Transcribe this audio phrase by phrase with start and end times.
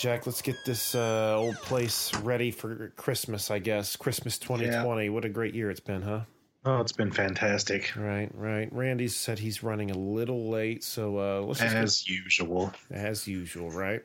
[0.00, 3.96] Jack, let's get this uh, old place ready for Christmas, I guess.
[3.96, 5.10] Christmas 2020.
[5.10, 6.20] What a great year it's been, huh?
[6.64, 7.94] Oh, it's been fantastic.
[7.94, 8.72] Right, right.
[8.72, 12.72] Randy said he's running a little late, so uh, let's just As usual.
[12.90, 14.02] as usual, right?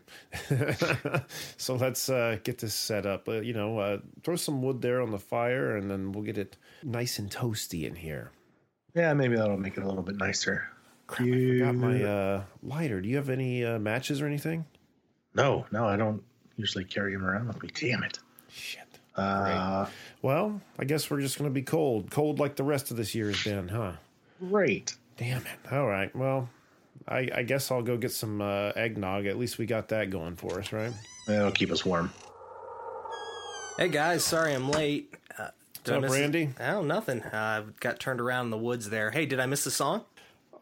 [1.56, 3.30] so let's uh, get this set up.
[3.30, 6.38] Uh, you know, uh, throw some wood there on the fire, and then we'll get
[6.38, 8.32] it nice and toasty in here.
[8.96, 10.68] Yeah, maybe that'll make it a little bit nicer.
[11.08, 13.00] Crap, I forgot my uh, lighter.
[13.00, 14.66] Do you have any uh, matches or anything?
[15.36, 16.24] No, no, I don't
[16.58, 17.70] usually carry them around with me.
[17.74, 18.20] Damn it.
[18.50, 18.84] Shit.
[19.16, 19.86] Uh,
[20.22, 22.10] Well, I guess we're just going to be cold.
[22.12, 23.94] Cold like the rest of this year has been, huh?
[24.40, 24.96] great.
[25.18, 25.72] Damn it.
[25.72, 26.14] All right.
[26.16, 26.50] Well,
[27.08, 29.26] I, I guess I'll go get some uh, eggnog.
[29.26, 30.92] At least we got that going for us, right?
[31.28, 32.12] That'll keep us warm.
[33.78, 35.14] Hey guys, sorry I'm late.
[35.38, 35.50] Uh,
[35.84, 36.50] did I up, miss- Randy?
[36.60, 37.22] Oh, nothing.
[37.24, 39.12] I got turned around in the woods there.
[39.12, 40.04] Hey, did I miss the song?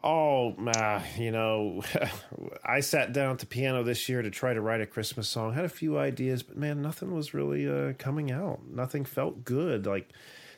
[0.06, 1.82] Oh, nah, you know,
[2.64, 5.54] I sat down at the piano this year to try to write a Christmas song.
[5.54, 8.60] Had a few ideas, but man, nothing was really uh, coming out.
[8.68, 9.86] Nothing felt good.
[9.86, 10.10] Like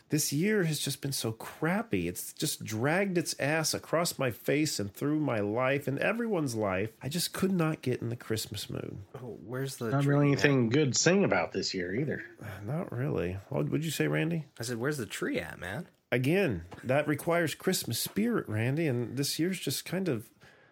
[0.08, 2.08] this year has just been so crappy.
[2.08, 6.90] It's just dragged its ass across my face and through my life and everyone's life.
[7.00, 8.98] I just could not get in the Christmas mood.
[9.14, 9.90] Oh, where's the?
[9.90, 10.32] Not tree really at?
[10.32, 12.24] anything good to sing about this year either.
[12.64, 13.36] Not really.
[13.48, 14.44] What would you say, Randy?
[14.58, 19.38] I said, "Where's the tree at, man?" Again, that requires Christmas spirit, Randy, and this
[19.38, 20.28] year's just kind of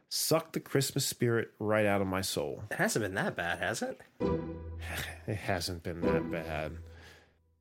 [0.08, 2.62] sucked the Christmas spirit right out of my soul.
[2.70, 4.00] It hasn't been that bad, has it?
[5.26, 6.72] It hasn't been that bad.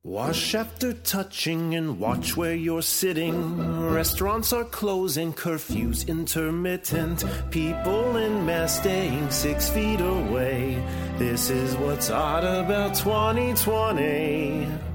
[0.02, 3.90] Wash after touching and watch where you're sitting.
[3.90, 7.24] Restaurants are closing, curfews intermittent.
[7.50, 10.84] People in mass staying six feet away.
[11.16, 14.93] This is what's odd about 2020.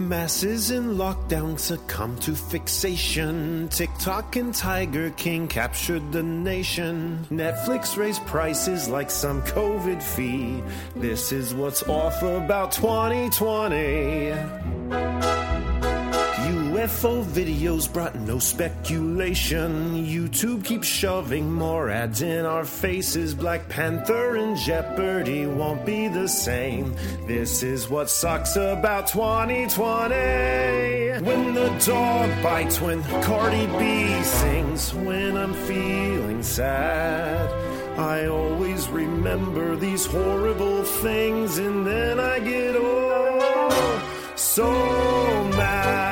[0.00, 3.68] Masses in lockdown succumb to fixation.
[3.68, 7.26] TikTok and Tiger King captured the nation.
[7.32, 10.62] Netflix raised prices like some COVID fee.
[10.94, 15.57] This is what's off about 2020.
[16.78, 20.06] UFO videos brought no speculation.
[20.06, 23.34] YouTube keeps shoving more ads in our faces.
[23.34, 26.94] Black Panther and Jeopardy won't be the same.
[27.26, 30.14] This is what sucks about 2020.
[31.26, 37.50] When the dog bites, when Cardi B sings, when I'm feeling sad.
[37.98, 44.70] I always remember these horrible things, and then I get oh so
[45.56, 46.07] mad.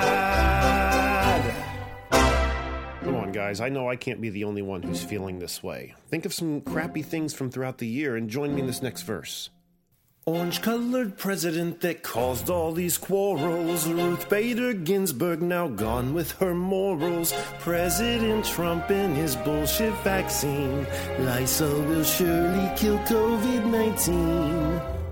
[3.36, 3.60] Guys.
[3.60, 5.94] I know I can't be the only one who's feeling this way.
[6.08, 9.02] Think of some crappy things from throughout the year and join me in this next
[9.02, 9.50] verse.
[10.24, 13.86] Orange colored president that caused all these quarrels.
[13.86, 17.34] Ruth Bader Ginsburg now gone with her morals.
[17.58, 20.86] President Trump and his bullshit vaccine.
[21.18, 25.05] Lysol will surely kill COVID 19.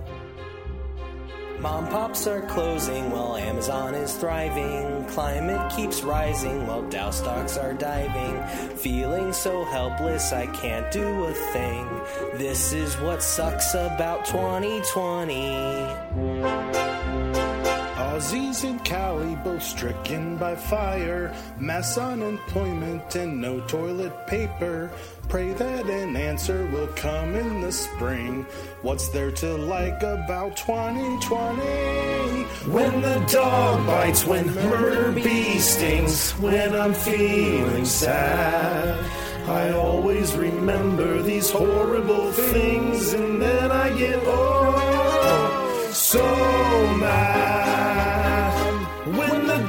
[1.65, 5.03] Mom pops are closing while Amazon is thriving.
[5.07, 8.77] Climate keeps rising while Dow stocks are diving.
[8.77, 11.89] Feeling so helpless, I can't do a thing.
[12.35, 16.84] This is what sucks about 2020.
[18.15, 24.89] Aussies and Cali both stricken by fire, mass unemployment and no toilet paper.
[25.29, 28.47] Pray that an answer will come in the spring.
[28.83, 31.61] What's there to like about 2020?
[32.71, 39.05] When the dog bites, when murder bee stings, when I'm feeling sad.
[39.49, 46.23] I always remember these horrible things, and then I get oh so
[46.99, 47.64] mad.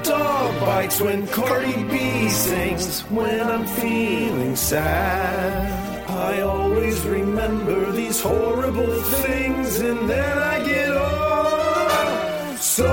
[0.06, 6.10] Dog bites, when Cardi B sings, when I'm feeling sad.
[6.10, 12.88] I always remember these horrible things, and then I get all so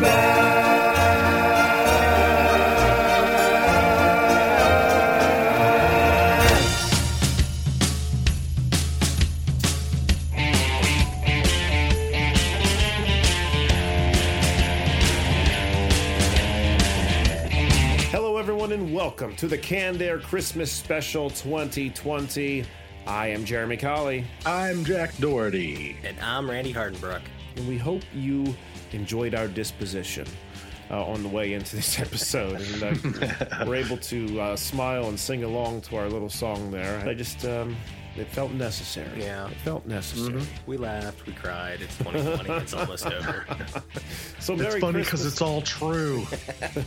[0.00, 0.57] mad.
[19.08, 22.62] Welcome to the Canned Air Christmas Special 2020.
[23.06, 25.96] I am Jeremy Colley, I'm Jack Doherty.
[26.04, 27.22] And I'm Randy Hardenbrook.
[27.56, 28.54] and we hope you
[28.92, 30.26] enjoyed our disposition
[30.90, 32.82] uh, on the way into this episode and
[33.22, 37.02] uh, were able to uh, smile and sing along to our little song there.
[37.08, 37.78] I just, um,
[38.20, 39.20] it felt necessary.
[39.22, 39.48] Yeah.
[39.48, 40.42] It felt necessary.
[40.66, 41.80] We laughed, we cried.
[41.80, 43.44] It's 2020, it's almost over.
[44.40, 46.26] So, It's funny because it's all true.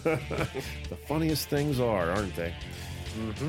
[0.03, 2.53] The funniest things are, aren't they?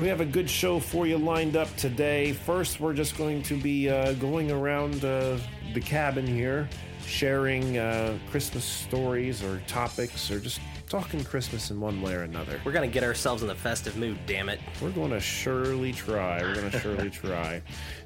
[0.01, 2.33] We have a good show for you lined up today.
[2.33, 5.37] First, we're just going to be uh, going around uh,
[5.73, 6.67] the cabin here,
[7.05, 10.59] sharing uh, Christmas stories or topics or just
[10.93, 12.61] talking Christmas in one way or another.
[12.63, 14.59] We're gonna get ourselves in the festive mood, damn it.
[14.79, 16.39] We're going to surely try.
[16.41, 17.63] We're going to surely try.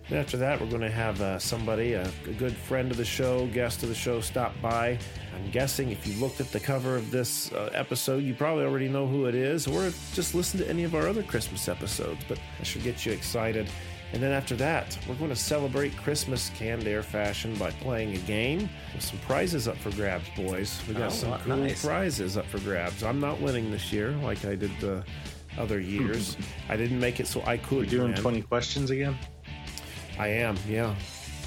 [0.08, 3.04] And after that, we're going to have uh, somebody, a, a good friend of the
[3.04, 4.98] show, guest of the show, stop by.
[5.36, 8.88] I'm guessing if you looked at the cover of this uh, episode, you probably already
[8.88, 12.24] know who it is, or just listen to any of our other Christmas episodes.
[12.30, 13.70] But I should get you excited.
[14.14, 18.20] And then after that, we're going to celebrate Christmas canned air fashion by playing a
[18.20, 20.82] game with some prizes up for grabs, boys.
[20.88, 21.84] We got Oh, some cool nice.
[21.86, 23.04] prizes up for grabs.
[23.04, 25.04] I'm not winning this year like I did the
[25.58, 26.38] other years.
[26.70, 27.80] I didn't make it so I could.
[27.80, 28.22] We're doing man.
[28.22, 29.18] 20 questions again?
[30.18, 30.96] I am, yeah.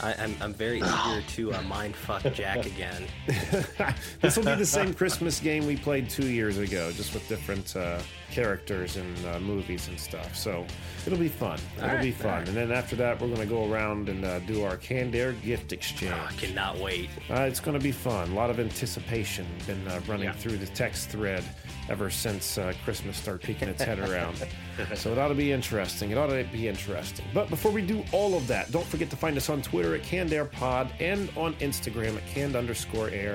[0.03, 3.05] I, I'm, I'm very eager to uh, mind fuck Jack again.
[4.21, 7.75] this will be the same Christmas game we played two years ago, just with different
[7.75, 10.35] uh, characters and uh, movies and stuff.
[10.37, 10.65] So
[11.07, 11.59] it'll be fun.
[11.77, 12.31] It'll right, be fun.
[12.31, 12.49] all right.
[12.49, 15.33] And then after that, we're going to go around and uh, do our canned air
[15.33, 16.13] gift exchange.
[16.13, 17.11] I cannot wait.
[17.31, 18.31] Uh, it's going to be fun.
[18.31, 20.33] A lot of anticipation been uh, running Yeah.
[20.33, 21.45] through the text thread
[21.89, 24.37] ever since uh, Christmas started peeking its head around.
[24.95, 26.11] so it ought to be interesting.
[26.11, 27.25] It ought to be interesting.
[27.35, 30.03] But before we do all of that, don't forget to find us on Twitter at
[30.05, 33.35] Canned Air Pod and on Instagram at canned underscore air.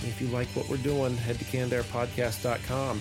[0.00, 3.00] And if you like what we're doing, head to cannedairpodcast.com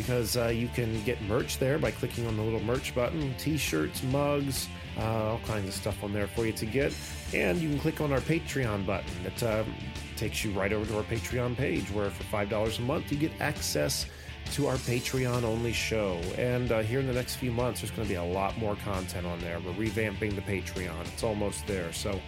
[0.00, 4.02] because uh, you can get merch there by clicking on the little merch button t-shirts
[4.04, 4.68] mugs
[4.98, 6.94] uh, all kinds of stuff on there for you to get.
[7.32, 9.10] And you can click on our patreon button.
[9.24, 9.74] It um,
[10.16, 13.32] takes you right over to our patreon page where for $5 a month you get
[13.40, 14.06] access
[14.52, 16.14] to our patreon only show.
[16.36, 18.76] And uh, here in the next few months there's going to be a lot more
[18.76, 19.60] content on there.
[19.60, 21.06] We're revamping the patreon.
[21.12, 21.92] It's almost there.
[21.92, 22.20] So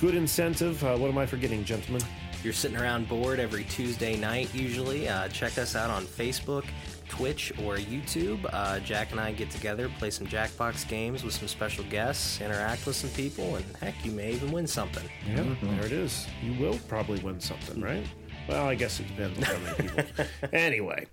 [0.00, 0.82] good incentive.
[0.84, 2.02] Uh, what am i forgetting gentlemen?
[2.44, 5.08] You're sitting around bored every Tuesday night, usually.
[5.08, 6.64] Uh, check us out on Facebook,
[7.08, 8.44] Twitch, or YouTube.
[8.52, 12.84] Uh, Jack and I get together, play some Jackbox games with some special guests, interact
[12.86, 15.08] with some people, and heck, you may even win something.
[15.28, 16.26] Yeah, there it is.
[16.42, 18.04] You will probably win something, right?
[18.48, 20.24] Well, I guess it depends on how many people.
[20.52, 21.06] anyway,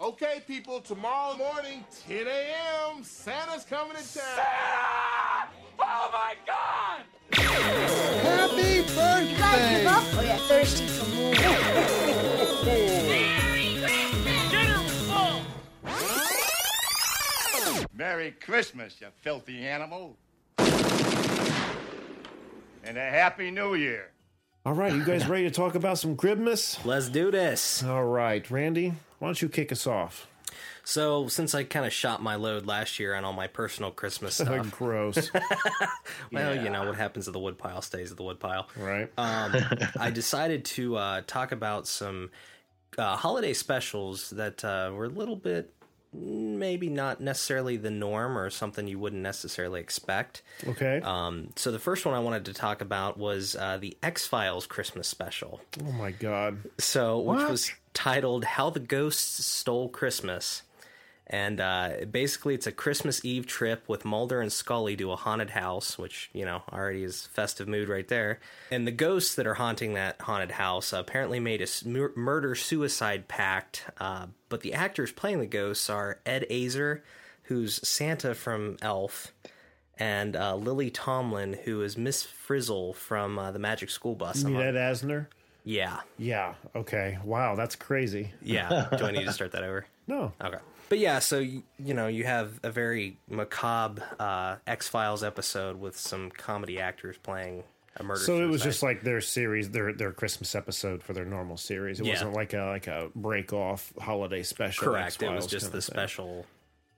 [0.00, 4.04] Okay, people, tomorrow morning, 10 a.m., Santa's coming to town.
[4.12, 5.48] Santa!
[5.78, 7.02] Oh my god!
[7.32, 9.36] Happy birthday!
[9.38, 11.34] Guys, give up or you're thirsty for more.
[15.98, 17.84] Dinner full!
[17.94, 20.16] Merry Christmas, you filthy animal.
[22.84, 24.10] And a Happy New Year.
[24.64, 26.84] all right, you guys ready to talk about some Christmas?
[26.84, 27.82] Let's do this.
[27.82, 30.28] All right, Randy, why don't you kick us off?
[30.84, 34.34] So, since I kind of shot my load last year on all my personal Christmas
[34.40, 35.30] stuff, Gross,
[36.32, 38.68] well, you know, what happens at the woodpile stays at the woodpile.
[38.76, 39.10] right?
[39.18, 39.56] um,
[39.98, 42.30] I decided to uh, talk about some
[42.96, 45.74] uh, holiday specials that uh, were a little bit
[46.18, 50.42] maybe not necessarily the norm or something you wouldn't necessarily expect.
[50.66, 51.00] Okay.
[51.02, 54.66] Um, so the first one I wanted to talk about was uh, the X Files
[54.66, 55.60] Christmas special.
[55.86, 56.58] oh my God.
[56.78, 57.50] So, which What?
[57.50, 60.62] was titled "How the Ghosts Stole Christmas."
[61.28, 65.50] And uh, basically, it's a Christmas Eve trip with Mulder and Scully to a haunted
[65.50, 68.38] house, which, you know, already is festive mood right there.
[68.70, 73.86] And the ghosts that are haunting that haunted house apparently made a murder suicide pact.
[73.98, 77.00] Uh, but the actors playing the ghosts are Ed Azer,
[77.44, 79.32] who's Santa from Elf,
[79.98, 84.42] and uh, Lily Tomlin, who is Miss Frizzle from uh, the Magic School Bus.
[84.44, 85.26] You mean Ed Asner?
[85.64, 86.00] yeah.
[86.18, 86.54] Yeah.
[86.76, 87.18] Okay.
[87.24, 88.32] Wow, that's crazy.
[88.40, 88.88] Yeah.
[88.96, 89.86] Do I need to start that over?
[90.06, 90.32] No.
[90.40, 90.58] Okay.
[90.88, 95.98] But yeah, so you, know you have a very macabre uh, X Files episode with
[95.98, 97.64] some comedy actors playing
[97.96, 98.20] a murder.
[98.20, 101.98] So it was just like their series, their their Christmas episode for their normal series.
[101.98, 102.12] It Yeah.
[102.12, 104.84] wasn't like a like a break off holiday special.
[104.84, 105.22] correct.
[105.22, 106.46] It was just the special.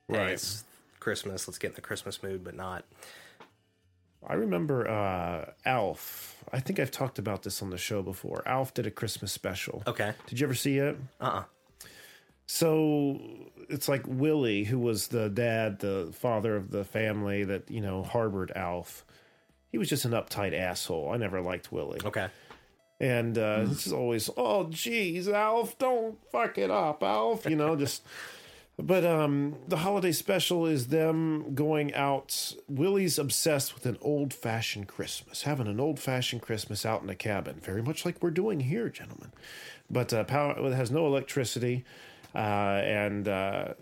[0.07, 0.27] Right.
[0.27, 0.63] Hey, it's
[0.99, 1.47] Christmas.
[1.47, 2.85] Let's get in the Christmas mood, but not.
[4.27, 6.43] I remember uh, Alf.
[6.51, 8.43] I think I've talked about this on the show before.
[8.45, 9.81] Alf did a Christmas special.
[9.87, 10.13] Okay.
[10.27, 10.97] Did you ever see it?
[11.21, 11.23] Uh.
[11.23, 11.43] uh
[12.51, 13.19] So
[13.69, 18.01] it's like Willie, who was the dad, the father of the family that you know
[18.01, 19.05] harbored Alf.
[19.71, 21.11] He was just an uptight asshole.
[21.13, 21.99] I never liked Willie.
[22.03, 22.27] Okay.
[22.99, 27.45] And uh, it's just always, oh, geez, Alf, don't fuck it up, Alf.
[27.45, 28.01] You know, just.
[28.79, 32.55] But um, the holiday special is them going out.
[32.67, 37.15] Willie's obsessed with an old fashioned Christmas, having an old fashioned Christmas out in a
[37.15, 39.33] cabin, very much like we're doing here, gentlemen.
[39.87, 41.85] But uh, power it has no electricity,
[42.37, 43.73] and uh,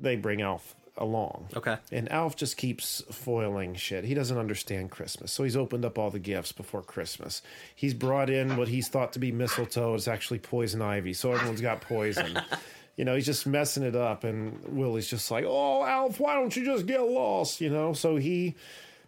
[0.00, 1.48] they bring Alf along.
[1.56, 1.76] Okay.
[1.90, 4.04] And Alf just keeps foiling shit.
[4.04, 5.32] He doesn't understand Christmas.
[5.32, 7.42] So he's opened up all the gifts before Christmas.
[7.74, 9.94] He's brought in what he's thought to be mistletoe.
[9.94, 11.12] It's actually poison ivy.
[11.12, 12.38] So everyone's got poison.
[12.96, 16.54] you know, he's just messing it up, and Willie's just like, "Oh, Alf, why don't
[16.54, 18.54] you just get lost?" You know, so he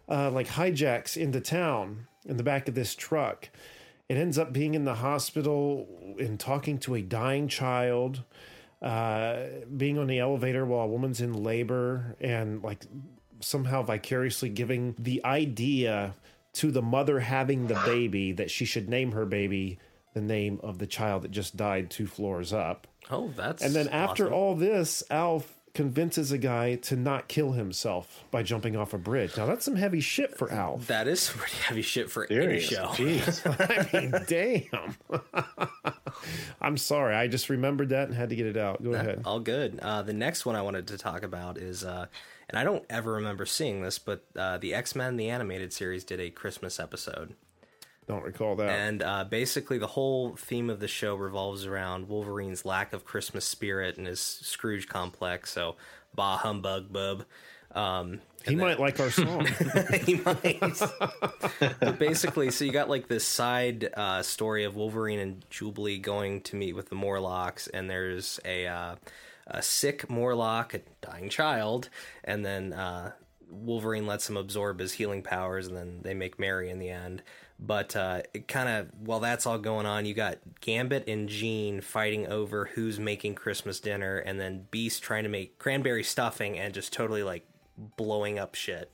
[0.09, 3.49] uh, like hijacks into town in the back of this truck.
[4.09, 5.87] It ends up being in the hospital
[6.19, 8.23] and talking to a dying child,
[8.81, 9.43] uh,
[9.75, 12.85] being on the elevator while a woman's in labor, and like
[13.39, 16.15] somehow vicariously giving the idea
[16.53, 19.77] to the mother having the baby that she should name her baby
[20.13, 22.87] the name of the child that just died two floors up.
[23.11, 24.33] Oh, that's And then after awesome.
[24.33, 29.37] all this, Alf convinces a guy to not kill himself by jumping off a bridge.
[29.37, 30.87] Now that's some heavy shit for Alf.
[30.87, 32.63] that is some pretty heavy shit for any Serious.
[32.69, 32.85] show.
[32.87, 33.91] Jeez.
[33.93, 34.95] I mean, damn.
[36.61, 37.15] I'm sorry.
[37.15, 38.83] I just remembered that and had to get it out.
[38.83, 39.21] Go ahead.
[39.25, 39.79] All good.
[39.81, 42.07] Uh, the next one I wanted to talk about is, uh,
[42.49, 46.03] and I don't ever remember seeing this, but uh, the X Men the animated series
[46.03, 47.35] did a Christmas episode,
[48.07, 48.69] Don't recall that.
[48.69, 53.43] and uh, basically the whole theme of the show revolves around Wolverine's lack of Christmas
[53.43, 55.51] spirit and his Scrooge complex.
[55.51, 55.75] So,
[56.15, 57.25] bah humbug, bub.
[57.75, 59.45] Um, he might like our song.
[60.05, 60.59] he might.
[61.81, 66.41] but basically, so you got like this side uh, story of Wolverine and Jubilee going
[66.43, 68.95] to meet with the Morlocks, and there's a uh,
[69.47, 71.89] a sick Morlock, a dying child,
[72.23, 73.11] and then uh,
[73.49, 77.21] Wolverine lets him absorb his healing powers, and then they make merry in the end.
[77.59, 81.81] But uh, it kind of while that's all going on, you got Gambit and Jean
[81.81, 86.73] fighting over who's making Christmas dinner, and then Beast trying to make cranberry stuffing and
[86.73, 87.47] just totally like
[87.77, 88.91] blowing up shit.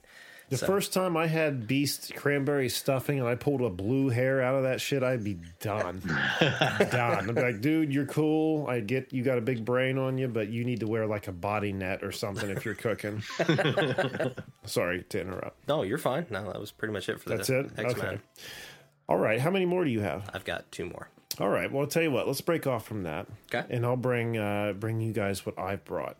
[0.59, 4.55] The first time I had Beast cranberry stuffing and I pulled a blue hair out
[4.55, 6.01] of that shit, I'd be done.
[6.39, 7.29] done.
[7.29, 8.67] I'd be like, dude, you're cool.
[8.67, 11.27] I get you got a big brain on you, but you need to wear like
[11.27, 13.23] a body net or something if you're cooking.
[14.65, 15.67] Sorry to interrupt.
[15.67, 16.25] No, you're fine.
[16.29, 17.71] No, that was pretty much it for That's it?
[17.77, 18.05] X Men.
[18.05, 18.19] Okay.
[19.09, 19.39] All right.
[19.39, 20.29] How many more do you have?
[20.33, 21.09] I've got two more.
[21.39, 21.71] All right.
[21.71, 22.27] Well, I'll tell you what.
[22.27, 23.27] Let's break off from that.
[23.53, 23.65] Okay.
[23.73, 26.17] And I'll bring uh, bring you guys what I've brought.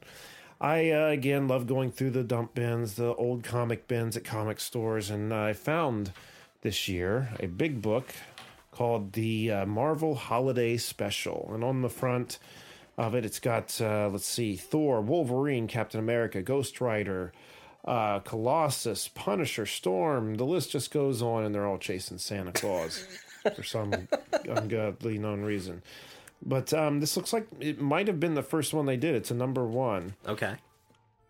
[0.63, 4.61] I uh, again love going through the dump bins, the old comic bins at comic
[4.61, 6.13] stores, and I found
[6.61, 8.13] this year a big book
[8.71, 12.39] called the uh, Marvel Holiday Special, and on the front
[12.97, 17.33] of it, it's got uh, let's see, Thor, Wolverine, Captain America, Ghost Rider.
[17.83, 23.05] Uh, Colossus, Punisher, Storm, the list just goes on, and they're all chasing Santa Claus
[23.53, 24.07] for some
[24.47, 25.81] ungodly known reason.
[26.45, 29.15] But um, this looks like it might have been the first one they did.
[29.15, 30.15] It's a number one.
[30.27, 30.55] Okay.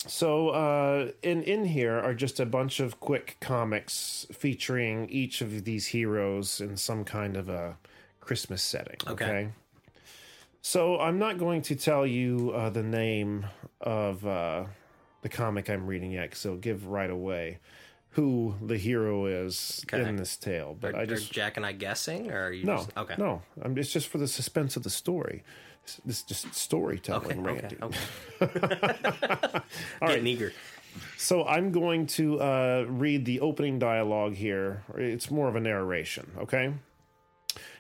[0.08, 5.64] So uh, in in here are just a bunch of quick comics featuring each of
[5.64, 7.78] these heroes in some kind of a
[8.20, 8.98] Christmas setting.
[9.08, 9.26] Okay.
[9.26, 9.50] Okay.
[10.62, 13.46] So I'm not going to tell you uh, the name
[13.82, 14.66] of uh,
[15.22, 17.60] the comic I'm reading yet, because it'll give right away
[18.14, 20.08] who the hero is Okay.
[20.08, 20.76] in this tale.
[20.80, 23.16] But Are, I just Jack and I guessing, or are you no, just okay?
[23.18, 23.42] no.
[23.62, 25.44] I'm, it's just for the suspense of the story.
[25.84, 27.78] It's, this just storytelling, Okay, Randy.
[27.82, 28.00] okay,
[28.42, 29.60] okay.
[30.02, 30.54] Getting eager.
[31.18, 34.84] So I'm going to uh, read the opening dialogue here.
[34.96, 36.74] It's more of a narration, okay?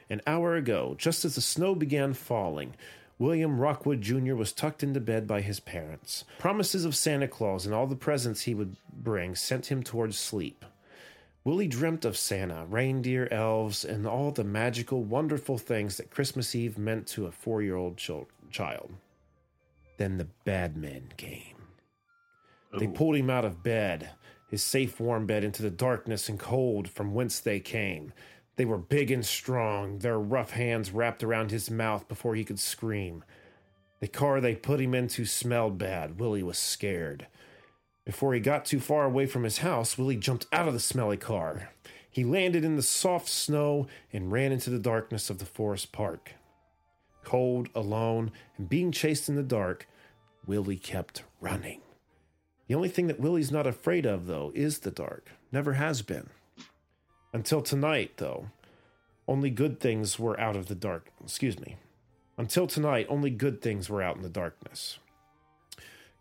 [0.09, 2.75] An hour ago, just as the snow began falling,
[3.20, 4.36] William Rockwood Jr.
[4.36, 6.25] was tucked into bed by his parents.
[6.39, 10.65] Promises of Santa Claus and all the presents he would bring sent him towards sleep.
[11.43, 16.77] Willie dreamt of Santa, reindeer, elves, and all the magical, wonderful things that Christmas Eve
[16.77, 18.93] meant to a four year old child.
[19.98, 21.55] Then the bad men came.
[22.77, 24.10] They pulled him out of bed,
[24.50, 28.13] his safe warm bed, into the darkness and cold from whence they came.
[28.55, 32.60] They were big and strong, their rough hands wrapped around his mouth before he could
[32.60, 33.24] scream.
[34.00, 36.19] The car they put him into smelled bad.
[36.19, 37.27] Willie was scared.
[38.05, 41.17] Before he got too far away from his house, Willie jumped out of the smelly
[41.17, 41.69] car.
[42.12, 46.33] He landed in the soft snow and ran into the darkness of the forest park.
[47.24, 49.88] Cold, alone, and being chased in the dark,
[50.45, 51.81] Willie kept running.
[52.67, 55.31] The only thing that Willie's not afraid of, though, is the dark.
[55.51, 56.29] Never has been.
[57.33, 58.47] Until tonight, though,
[59.27, 61.09] only good things were out of the dark.
[61.23, 61.77] Excuse me.
[62.37, 64.99] Until tonight, only good things were out in the darkness.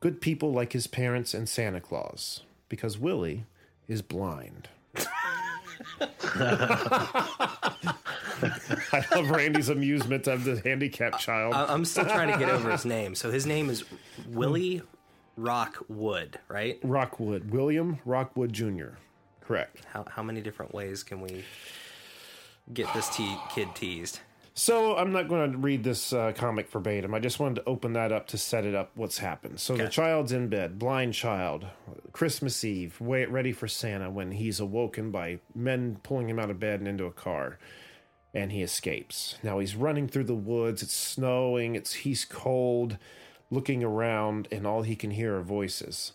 [0.00, 3.44] Good people like his parents and Santa Claus, because Willie
[3.88, 4.68] is blind.
[8.92, 11.54] I love Randy's amusement of the handicapped child.
[11.54, 13.14] I- I'm still trying to get over his name.
[13.14, 13.84] So his name is
[14.28, 14.82] Willie
[15.36, 16.78] Rockwood, right?
[16.82, 18.90] Rockwood, William Rockwood Jr.
[19.46, 19.84] Correct.
[19.92, 21.44] How how many different ways can we
[22.72, 24.20] get this te- kid teased?
[24.54, 27.14] So I'm not going to read this uh, comic verbatim.
[27.14, 28.90] I just wanted to open that up to set it up.
[28.94, 29.60] What's happened?
[29.60, 31.66] So the child's in bed, blind child,
[32.12, 36.60] Christmas Eve, wait, ready for Santa when he's awoken by men pulling him out of
[36.60, 37.58] bed and into a car,
[38.34, 39.36] and he escapes.
[39.42, 40.82] Now he's running through the woods.
[40.82, 41.74] It's snowing.
[41.74, 42.98] It's he's cold.
[43.50, 46.12] looking around, and all he can hear are voices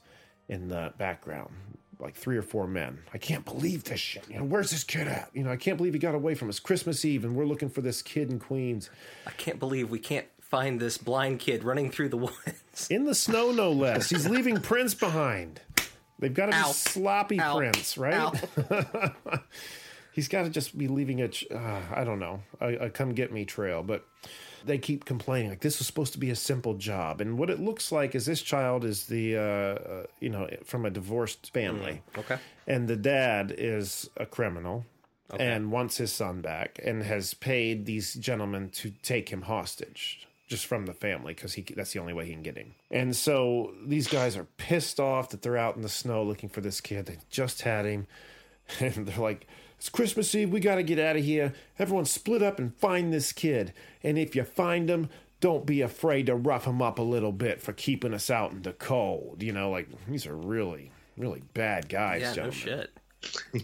[0.49, 2.99] in the background, like three or four men.
[3.13, 4.23] I can't believe this shit.
[4.29, 5.29] You know, where's this kid at?
[5.33, 6.59] You know, I can't believe he got away from us.
[6.59, 8.89] Christmas Eve, and we're looking for this kid in Queens
[9.25, 12.87] I can't believe we can't find this blind kid running through the woods.
[12.89, 14.09] in the snow, no less.
[14.09, 15.59] He's leaving prints behind.
[16.19, 16.71] They've got to be Ow.
[16.71, 17.57] sloppy Ow.
[17.57, 18.33] prints, right?
[20.17, 23.31] He's got to just be leaving a, uh, I don't know, a, a come get
[23.31, 23.83] me trail.
[23.83, 24.03] But
[24.65, 27.59] they keep complaining like this was supposed to be a simple job, and what it
[27.59, 32.01] looks like is this child is the, uh, uh, you know, from a divorced family,
[32.17, 32.39] Okay.
[32.65, 34.85] and the dad is a criminal.
[35.37, 40.65] And wants his son back, and has paid these gentlemen to take him hostage, just
[40.65, 42.73] from the family, because he that's the only way he can get him.
[42.89, 46.61] And so these guys are pissed off that they're out in the snow looking for
[46.61, 47.07] this kid.
[47.07, 48.07] They just had him,
[48.79, 49.47] and they're like,
[49.77, 50.49] "It's Christmas Eve.
[50.51, 51.53] We got to get out of here.
[51.79, 53.73] Everyone split up and find this kid.
[54.03, 57.61] And if you find him, don't be afraid to rough him up a little bit
[57.61, 59.43] for keeping us out in the cold.
[59.43, 62.91] You know, like these are really, really bad guys, Yeah, no shit.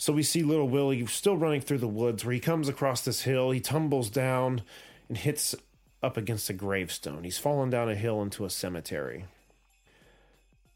[0.00, 3.20] So we see little Willie still running through the woods where he comes across this
[3.24, 3.50] hill.
[3.50, 4.62] He tumbles down
[5.08, 5.54] and hits
[6.02, 7.22] up against a gravestone.
[7.22, 9.26] He's fallen down a hill into a cemetery.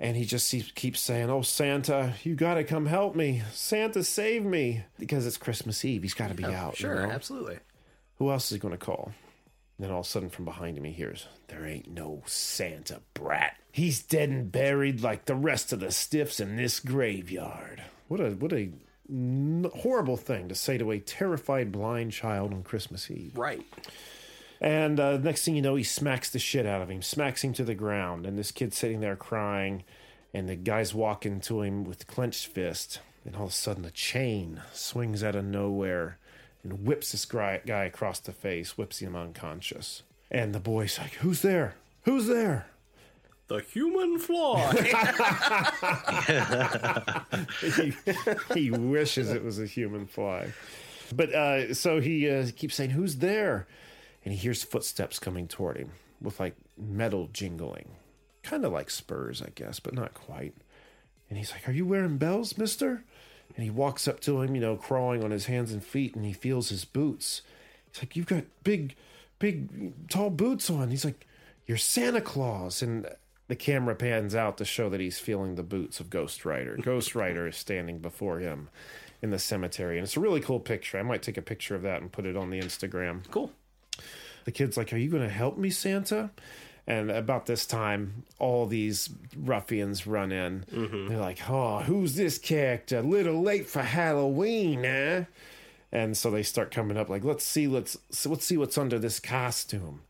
[0.05, 3.43] And he just keeps- saying, Oh, Santa, you got to come help me.
[3.53, 4.85] Santa, save me.
[4.99, 6.03] Because it's Christmas Eve.
[6.03, 6.79] He's got to be out.
[6.79, 7.11] you Sure, know?
[7.13, 7.59] absolutely.
[8.19, 9.13] Who else is he going to call?
[9.79, 13.57] Then all of a sudden, from behind him, he hears, There ain't no Santa brat.
[13.73, 17.83] He's dead and buried like the rest of the stiffs in this graveyard.
[18.07, 18.71] What a what a
[19.81, 23.37] horrible thing to say to a terrified blind child on Christmas Eve.
[23.37, 23.67] Right.
[24.65, 27.53] And uh, next thing you know, he smacks the shit out of him, smacks him
[27.53, 29.85] to the ground, and this kid's sitting there crying,
[30.33, 33.91] and the guy's walking to him with clenched fist, and all of a sudden a
[33.91, 36.17] chain swings out of nowhere
[36.63, 40.03] and whips this guy, across the face, whips him unconscious.
[40.31, 41.75] And the boy's like, "Who's there?
[42.07, 42.69] Who's there?"
[43.49, 44.73] The human fly.
[47.61, 47.93] he,
[48.55, 50.55] he wishes it was a human fly.
[51.15, 53.67] But uh, so he uh, keeps saying, Who's there?
[54.25, 57.89] And he hears footsteps coming toward him with like metal jingling.
[58.43, 60.55] Kind of like spurs, I guess, but not quite.
[61.29, 63.05] And he's like, Are you wearing bells, mister?
[63.57, 66.25] And he walks up to him, you know, crawling on his hands and feet, and
[66.25, 67.43] he feels his boots.
[67.93, 68.97] He's like, You've got big,
[69.39, 70.91] big, tall boots on.
[70.91, 71.27] He's like,
[71.67, 72.83] You're Santa Claus.
[72.83, 73.07] And
[73.49, 76.77] the camera pans out to show that he's feeling the boots of Ghost Rider.
[76.83, 78.69] Ghost Rider is standing before him
[79.23, 79.97] in the cemetery.
[79.99, 80.99] And it's a really cool picture.
[80.99, 83.29] I might take a picture of that and put it on the Instagram.
[83.31, 83.53] cool.
[84.45, 86.31] The kid's like, Are you going to help me, Santa?
[86.87, 90.65] And about this time, all these ruffians run in.
[91.09, 92.99] They're like, Oh, who's this character?
[92.99, 95.25] A Little late for Halloween, eh?
[95.91, 99.21] And so they start coming up like, let's see, let's let's see what's under this
[99.21, 100.01] costume.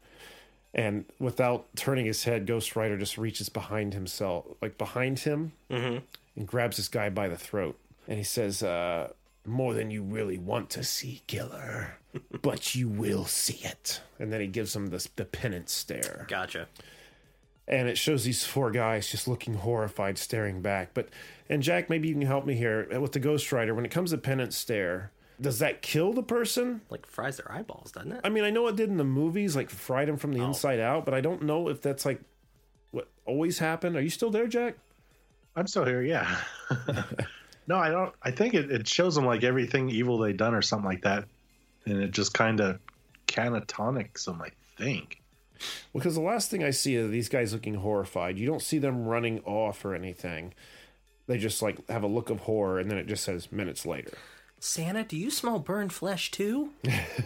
[0.73, 5.53] And without turning his head, Ghost Rider just reaches behind himself, like behind him,
[6.37, 7.79] and grabs this guy by the throat.
[8.09, 9.11] And he says, uh,
[9.45, 11.99] "More than you really want to see, killer,
[12.43, 16.69] but you will see it." And then he gives him this the penance stare Gotcha.
[17.67, 20.91] and it shows these four guys just looking horrified, staring back.
[20.95, 21.09] But
[21.49, 23.75] and Jack, maybe you can help me here with the Ghost Rider.
[23.75, 26.81] When it comes to penance stare, does that kill the person?
[26.91, 28.21] Like fries their eyeballs, doesn't it?
[28.25, 30.47] I mean, I know it did in the movies, like fried them from the oh.
[30.47, 32.21] inside out, but I don't know if that's like
[32.93, 33.97] what always happened.
[33.97, 34.77] Are you still there, Jack?
[35.57, 36.37] I'm still here, yeah.
[37.67, 38.15] no, I don't.
[38.23, 41.25] I think it, it shows them like everything evil they've done or something like that,
[41.87, 42.79] and it just kind of
[43.27, 44.43] catatonics them.
[44.43, 45.21] I think.
[45.95, 49.07] Because the last thing I see of these guys looking horrified, you don't see them
[49.07, 50.53] running off or anything.
[51.27, 54.13] They just like have a look of horror, and then it just says minutes later.
[54.61, 56.71] Santa, do you smell burned flesh too?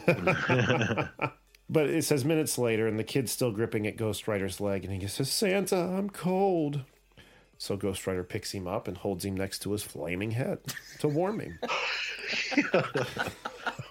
[1.70, 5.02] But it says minutes later, and the kid's still gripping at Ghost Rider's leg, and
[5.02, 6.80] he says, Santa, I'm cold.
[7.58, 10.58] So Ghost Rider picks him up and holds him next to his flaming head
[11.00, 11.58] to warm him.
[12.72, 12.92] We're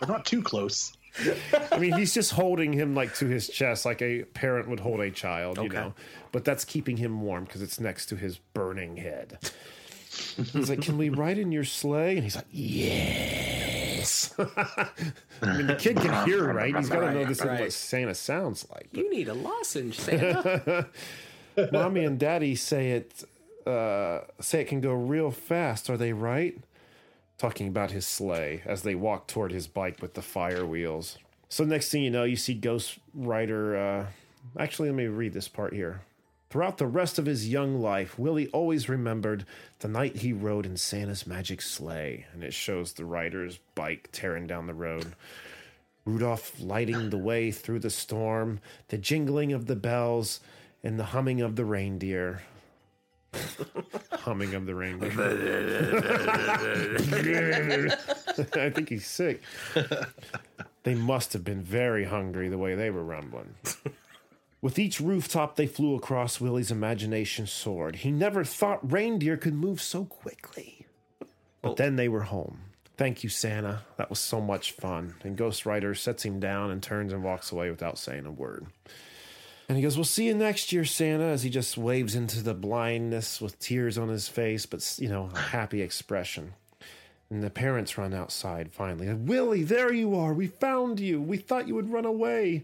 [0.07, 0.93] not too close.
[1.71, 5.01] I mean, he's just holding him like to his chest, like a parent would hold
[5.01, 5.75] a child, you Okay.
[5.77, 5.93] know.
[6.31, 9.39] But that's keeping him warm because it's next to his burning head.
[10.53, 14.89] He's like, "Can we ride in your sleigh?" And he's like, "Yes." I
[15.57, 16.75] mean, the kid can hear, right?
[16.75, 18.87] He's got to know this is what Santa sounds like.
[18.91, 20.87] You need a lozenge, Santa.
[21.71, 23.23] Mommy and Daddy say it
[23.67, 25.89] uh, say it can go real fast.
[25.89, 26.57] Are they right?
[27.37, 31.17] Talking about his sleigh as they walk toward his bike with the fire wheels.
[31.49, 33.77] So next thing you know, you see Ghost Rider.
[33.77, 34.05] Uh,
[34.59, 36.01] actually, let me read this part here.
[36.49, 39.45] Throughout the rest of his young life, Willie always remembered
[39.79, 44.47] the night he rode in Santa's magic sleigh, and it shows the rider's bike tearing
[44.47, 45.13] down the road.
[46.05, 50.39] Rudolph lighting the way through the storm, the jingling of the bells,
[50.81, 52.43] and the humming of the reindeer.
[54.11, 55.11] humming of the reindeer.
[58.65, 59.41] I think he's sick.
[60.83, 63.55] They must have been very hungry the way they were rumbling.
[64.61, 67.97] With each rooftop they flew across, Willie's imagination soared.
[67.97, 70.85] He never thought reindeer could move so quickly.
[71.61, 72.61] But then they were home.
[72.97, 73.83] Thank you, Santa.
[73.97, 75.13] That was so much fun.
[75.23, 78.65] And Ghost Rider sets him down and turns and walks away without saying a word.
[79.67, 82.53] And he goes, We'll see you next year, Santa, as he just waves into the
[82.53, 86.53] blindness with tears on his face, but, you know, a happy expression.
[87.29, 89.13] And the parents run outside finally.
[89.13, 90.33] Willie, there you are.
[90.33, 91.21] We found you.
[91.21, 92.63] We thought you would run away.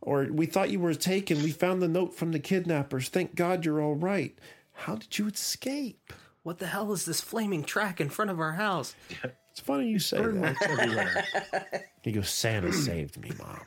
[0.00, 1.42] Or we thought you were taken.
[1.42, 3.08] We found the note from the kidnappers.
[3.08, 4.38] Thank God you're all right.
[4.72, 6.12] How did you escape?
[6.42, 8.94] What the hell is this flaming track in front of our house?
[9.54, 11.84] It's funny you say that.
[12.02, 13.60] he goes, Santa saved me, Mom.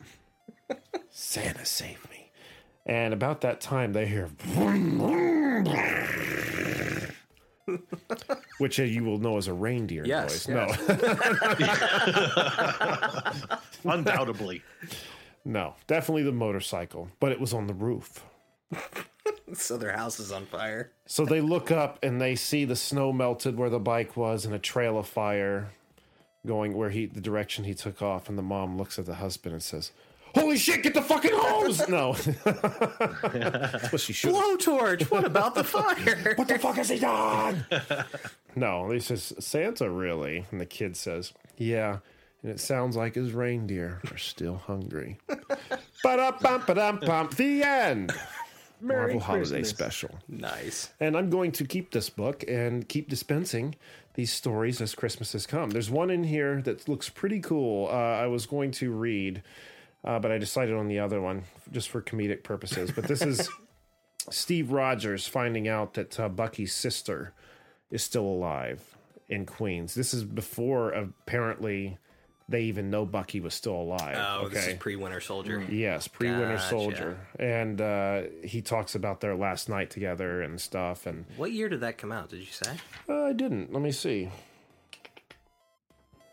[1.10, 2.16] Santa saved me.
[2.88, 4.28] And about that time, they hear,
[8.60, 10.47] which uh, you will know as a reindeer Yes, voice.
[10.47, 10.67] No,
[13.86, 14.62] Undoubtedly.
[15.43, 18.23] no, definitely the motorcycle, but it was on the roof.
[19.54, 20.91] So their house is on fire.
[21.06, 24.54] So they look up and they see the snow melted where the bike was and
[24.54, 25.69] a trail of fire
[26.45, 29.54] going where he the direction he took off and the mom looks at the husband
[29.54, 29.91] and says,
[30.39, 31.88] Holy shit, get the fucking hose!
[31.89, 32.13] No.
[32.13, 36.34] That's what she should Blowtorch, what about the fire?
[36.36, 37.65] What the fuck has he done?
[38.56, 40.45] no, he says, Santa really?
[40.52, 42.00] And the kid says, Yeah.
[42.43, 45.17] And it sounds like his reindeer are still hungry.
[46.04, 47.30] Ba-da-bum, ba-dum, bum.
[47.36, 48.13] The end.
[48.80, 49.69] Marvel Holiday Christmas.
[49.69, 50.10] Special.
[50.28, 50.91] nice.
[51.00, 53.73] And I'm going to keep this book and keep dispensing
[54.13, 55.71] these stories as Christmas has come.
[55.71, 57.88] There's one in here that looks pretty cool.
[57.88, 59.41] Uh, I was going to read,
[60.08, 62.91] uh, but I decided on the other one just for comedic purposes.
[62.96, 63.48] But this is
[64.32, 67.34] Steve Rogers finding out that uh, Bucky's sister
[67.91, 68.96] is still alive
[69.28, 69.93] in Queens.
[69.93, 71.98] This is before apparently
[72.50, 74.15] they even know Bucky was still alive.
[74.17, 75.65] Oh, this is pre-Winter Soldier.
[75.70, 76.70] Yes, pre Winter Gotcha.
[76.70, 81.06] Soldier, and uh, he talks about their last night together and stuff.
[81.06, 82.30] And What year did that come out?
[82.30, 82.78] Did you say?
[83.10, 83.74] uh, I didn't.
[83.74, 84.30] Let me see.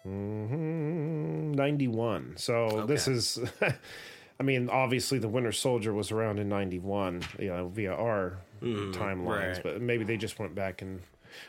[0.05, 2.35] Hmm 91.
[2.37, 3.39] So this is,
[4.41, 9.55] I mean, obviously the Winter Soldier was around in 91, you know, via our timelines,
[9.55, 9.63] right.
[9.63, 11.01] but maybe they just went back and.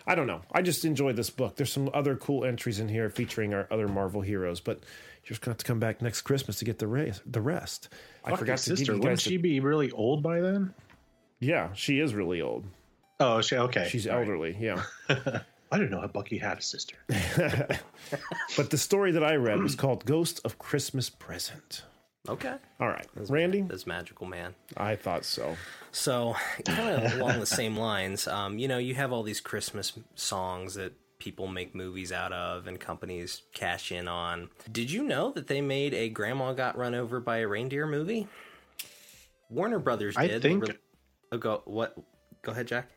[0.08, 0.42] I don't know.
[0.52, 1.58] I just enjoyed this book.
[1.58, 4.80] There's some other cool entries in here featuring our other Marvel heroes, but
[5.24, 7.22] you're just going to have to come back next Christmas to get the rest.
[7.32, 7.90] The rest.
[8.24, 8.98] I Bucky's forgot to sister.
[8.98, 10.74] Wouldn't she the- be really old by then?
[11.40, 12.66] yeah, she is really old.
[13.20, 13.88] Oh, she okay.
[13.90, 14.22] She's All right.
[14.22, 14.58] elderly.
[14.60, 14.82] Yeah.
[15.76, 16.96] I didn't know how Bucky had a sister.
[18.56, 21.84] But the story that I read was called Ghost of Christmas Present.
[22.30, 22.56] Okay.
[22.80, 24.56] All right, Randy, This magical man.
[24.78, 25.58] I thought so.
[25.92, 26.36] So,
[26.66, 30.76] kind of along the same lines, um, you know, you have all these Christmas songs
[30.76, 34.50] that people make movies out of and companies cash in on.
[34.72, 38.28] Did you know that they made a Grandma Got Run Over by a Reindeer movie?
[39.50, 40.42] Warner Brothers I did.
[40.42, 40.78] think- Re-
[41.34, 41.98] oh, go what?
[42.44, 42.90] Go ahead, Jack.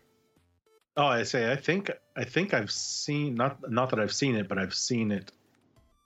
[0.98, 4.48] Oh, I say I think I think I've seen not not that I've seen it,
[4.48, 5.30] but I've seen it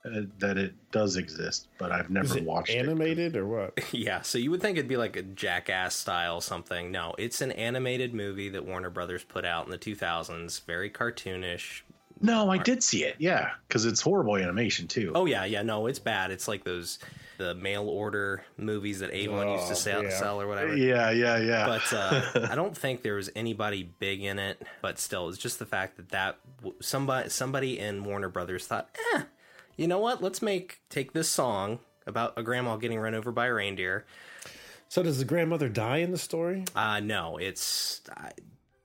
[0.05, 2.77] uh, that it does exist, but I've never Is it watched it.
[2.79, 3.79] animated or what?
[3.93, 6.91] Yeah, so you would think it'd be like a Jackass style something.
[6.91, 10.63] No, it's an animated movie that Warner Brothers put out in the 2000s.
[10.67, 11.83] Very cartoonish.
[12.23, 13.17] No, I did see it.
[13.19, 15.13] Yeah, because it's horrible animation too.
[15.15, 15.63] Oh yeah, yeah.
[15.63, 16.31] No, it's bad.
[16.31, 16.99] It's like those
[17.39, 20.11] the mail order movies that Avon used to Oh, sell, yeah.
[20.11, 20.77] sell or whatever.
[20.77, 21.67] yeah, yeah, yeah.
[21.67, 24.63] But uh, I don't think there was anybody big in it.
[24.81, 26.39] But still, it's just the fact that that
[26.81, 29.23] somebody somebody in Warner Brothers thought, eh,
[29.77, 30.23] you know what?
[30.23, 34.05] Let's make take this song about a grandma getting run over by a reindeer.
[34.89, 36.65] So does the grandmother die in the story?
[36.77, 38.33] Uh, no, it's I,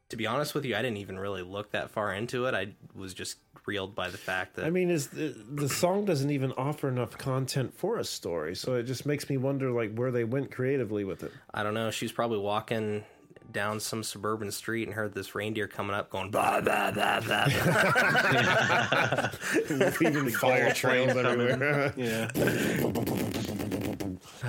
[0.10, 2.54] to be honest with you, I didn't even really look that far into it.
[2.54, 6.32] I was just reeled by the fact that I mean, is the, the song doesn't
[6.32, 10.12] even offer enough content for a story, so it just makes me wonder like where
[10.12, 11.32] they went creatively with it.
[11.54, 11.92] I don't know.
[11.92, 13.04] She was probably walking
[13.52, 17.48] down some suburban street and heard this reindeer coming up, going blah blah blah blah.
[17.48, 19.30] blah.
[20.02, 21.94] Leaving fire trails everywhere.
[21.98, 22.32] yeah.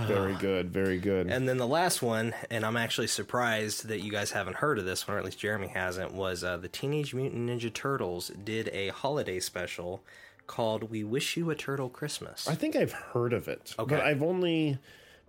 [0.06, 1.26] Very good, very good.
[1.28, 4.84] and then the last one, and I'm actually surprised that you guys haven't heard of
[4.84, 6.12] this one, or at least Jeremy hasn't.
[6.12, 10.02] Was uh, the Teenage Mutant Ninja Turtles did a holiday special
[10.46, 13.96] called "We Wish You a Turtle Christmas." I think I've heard of it, Okay.
[13.96, 14.78] but I've only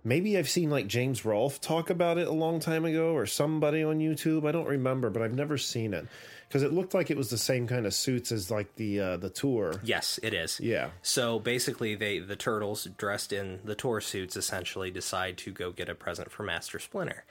[0.04, 3.82] maybe I've seen like James Rolfe talk about it a long time ago or somebody
[3.82, 4.46] on YouTube.
[4.46, 6.06] I don't remember, but I've never seen it
[6.48, 9.16] because it looked like it was the same kind of suits as like the uh,
[9.16, 9.74] the tour.
[9.82, 10.58] Yes, it is.
[10.60, 10.90] Yeah.
[11.02, 15.88] So basically, they the turtles dressed in the tour suits essentially decide to go get
[15.88, 17.24] a present for Master Splinter.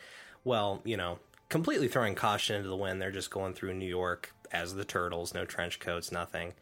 [0.43, 3.01] well, you know, completely throwing caution into the wind.
[3.01, 6.53] They're just going through New York as the Turtles, no trench coats, nothing.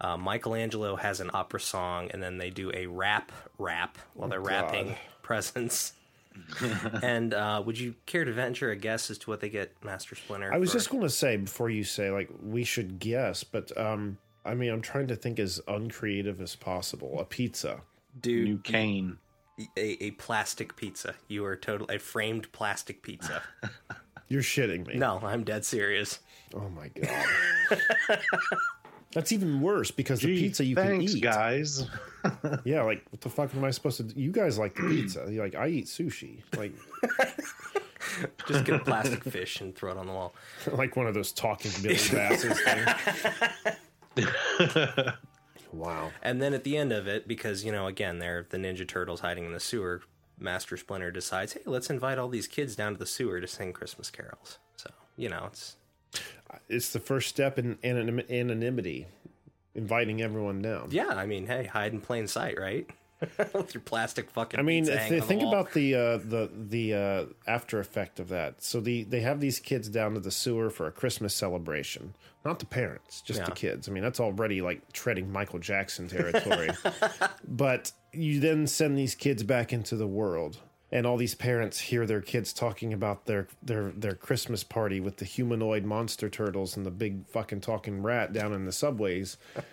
[0.00, 4.40] Uh, Michelangelo has an opera song, and then they do a rap rap while they're
[4.40, 4.48] God.
[4.48, 5.94] rapping presents.
[7.02, 10.14] and uh, would you care to venture a guess as to what they get Master
[10.14, 10.52] Splinter?
[10.52, 13.76] I was for- just going to say before you say like we should guess, but
[13.78, 17.18] um, I mean I'm trying to think as uncreative as possible.
[17.20, 17.80] A pizza.
[18.20, 19.18] dude New cane.
[19.76, 21.14] a, a plastic pizza.
[21.28, 23.42] You are total a framed plastic pizza.
[24.28, 24.94] You're shitting me.
[24.94, 26.18] no, I'm dead serious.
[26.54, 27.78] Oh my god.
[29.14, 31.22] That's even worse because the pizza you thanks, can eat.
[31.22, 31.86] guys.
[32.64, 34.18] Yeah, like what the fuck am I supposed to do?
[34.18, 35.26] You guys like the pizza.
[35.28, 36.42] You're like I eat sushi.
[36.56, 36.72] Like
[38.48, 40.34] Just get a plastic fish and throw it on the wall.
[40.72, 42.58] like one of those talking Billy Basses
[44.16, 44.26] things.
[45.72, 46.10] wow.
[46.22, 49.20] And then at the end of it, because you know, again, they're the Ninja Turtles
[49.20, 50.02] hiding in the sewer.
[50.38, 53.72] Master Splinter decides, hey, let's invite all these kids down to the sewer to sing
[53.72, 54.58] Christmas carols.
[54.76, 55.76] So you know, it's
[56.68, 59.06] It's the first step in anonym- anonymity,
[59.74, 60.88] inviting everyone down.
[60.90, 61.08] yeah.
[61.08, 62.88] I mean, hey, hide in plain sight, right?
[63.54, 64.58] With your plastic fucking.
[64.60, 67.24] I mean, pizza if hanging they on the think about the uh, the the uh,
[67.46, 68.62] after effect of that.
[68.62, 72.14] So the they have these kids down to the sewer for a Christmas celebration.
[72.44, 73.88] Not the parents, just the kids.
[73.88, 76.70] I mean, that's already like treading Michael Jackson territory.
[77.48, 80.58] but you then send these kids back into the world.
[80.94, 85.16] And all these parents hear their kids talking about their, their their Christmas party with
[85.18, 89.36] the humanoid monster turtles and the big fucking talking rat down in the subways.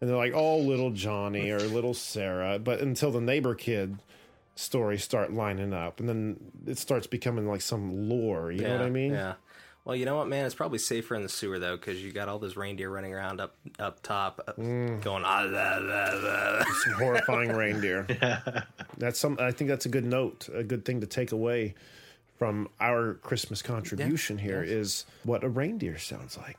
[0.00, 2.60] And they're like, oh, little Johnny or little Sarah.
[2.60, 3.98] But until the neighbor kid
[4.54, 8.52] stories start lining up, and then it starts becoming like some lore.
[8.52, 9.12] You know what I mean?
[9.12, 9.34] Yeah.
[9.88, 10.44] Well, you know what, man?
[10.44, 13.40] It's probably safer in the sewer though, because you got all those reindeer running around
[13.40, 15.00] up up top, uh, Mm.
[15.02, 16.62] going ah, blah, blah, blah.
[16.84, 18.06] Some horrifying reindeer.
[18.98, 19.38] That's some.
[19.40, 21.74] I think that's a good note, a good thing to take away
[22.38, 26.58] from our Christmas contribution here is what a reindeer sounds like.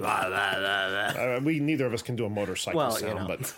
[0.00, 3.36] Uh, we neither of us can do a motorcycle Well, you sound, know.
[3.36, 3.54] but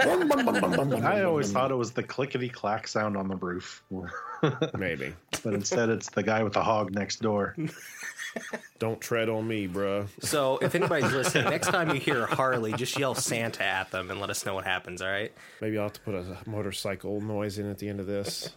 [1.04, 3.82] I always thought it was the clickety clack sound on the roof,
[4.78, 5.12] maybe.
[5.42, 7.54] but instead it's the guy with the hog next door.
[8.78, 10.06] Don't tread on me, bruh.
[10.20, 14.20] So, if anybody's listening, next time you hear Harley, just yell Santa at them and
[14.20, 15.00] let us know what happens.
[15.00, 15.32] All right?
[15.62, 18.50] Maybe I'll have to put a motorcycle noise in at the end of this.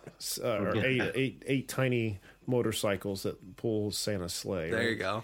[0.43, 4.69] Uh, or eight, eight, eight tiny motorcycles that pull Santa's sleigh.
[4.69, 4.89] There right?
[4.89, 5.23] you go.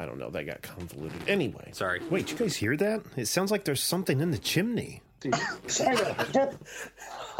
[0.00, 0.30] I don't know.
[0.30, 1.28] That got convoluted.
[1.28, 1.70] Anyway.
[1.72, 2.00] Sorry.
[2.08, 3.02] Wait, you guys hear that?
[3.16, 5.02] It sounds like there's something in the chimney.
[5.66, 6.56] Santa, get,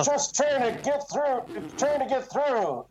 [0.04, 1.42] just trying to get through.
[1.78, 2.84] Trying to get through.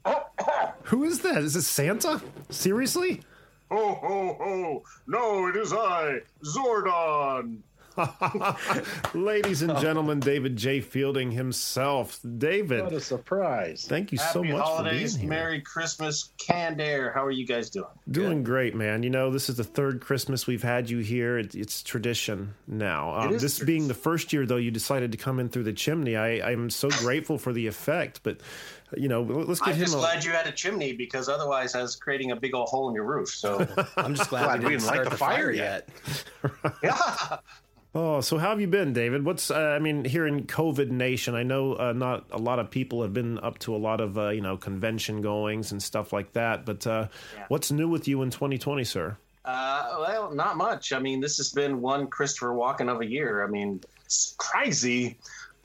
[0.85, 1.43] Who is that?
[1.43, 2.19] Is it Santa?
[2.49, 3.21] Seriously?
[3.69, 4.83] Ho, ho, ho!
[5.05, 7.59] No, it is I, Zordon!
[9.13, 10.81] Ladies and gentlemen, David J.
[10.81, 12.19] Fielding himself.
[12.37, 13.85] David, What a surprise.
[13.87, 15.39] thank you so Happy much holidays, for being here.
[15.41, 17.11] Merry Christmas, canned air.
[17.13, 17.87] How are you guys doing?
[18.09, 19.03] Doing great, man.
[19.03, 21.37] You know, this is the third Christmas we've had you here.
[21.37, 23.15] It, it's tradition now.
[23.15, 25.73] Um, is this being the first year, though, you decided to come in through the
[25.73, 26.15] chimney.
[26.15, 28.39] I, I'm so grateful for the effect, but
[28.97, 29.81] you know, let's get I'm him.
[29.81, 32.69] just a, glad you had a chimney because otherwise I was creating a big old
[32.69, 33.29] hole in your roof.
[33.29, 33.59] So
[33.97, 35.89] I'm just glad, Glad we we didn't didn't light start the the fire fire yet.
[36.63, 36.73] yet.
[36.83, 37.37] yeah,
[37.95, 39.25] Oh, so how have you been, David?
[39.25, 42.69] What's uh, I mean, here in COVID Nation, I know uh, not a lot of
[42.69, 46.13] people have been up to a lot of uh, you know convention goings and stuff
[46.13, 46.65] like that.
[46.65, 47.07] But uh,
[47.47, 49.17] what's new with you in 2020, sir?
[49.49, 50.93] uh, well, not much.
[50.93, 53.43] I mean, this has been one Christopher Walken of a year.
[53.43, 55.17] I mean, it's crazy.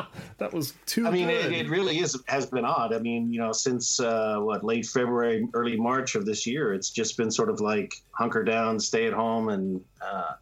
[0.38, 1.06] That was too.
[1.06, 2.92] I mean, it, it really is has been odd.
[2.92, 6.90] I mean, you know, since uh, what late February, early March of this year, it's
[6.90, 10.32] just been sort of like hunker down, stay at home, and uh,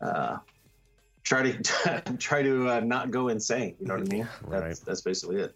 [0.00, 0.38] uh,
[1.22, 3.76] try to try to uh, not go insane.
[3.80, 4.28] You know what I mean?
[4.48, 4.80] That's Right.
[4.84, 5.54] that's basically it.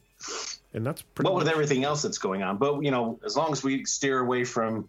[0.73, 1.29] and that's pretty.
[1.29, 4.21] What with everything else that's going on, but you know, as long as we steer
[4.21, 4.89] away from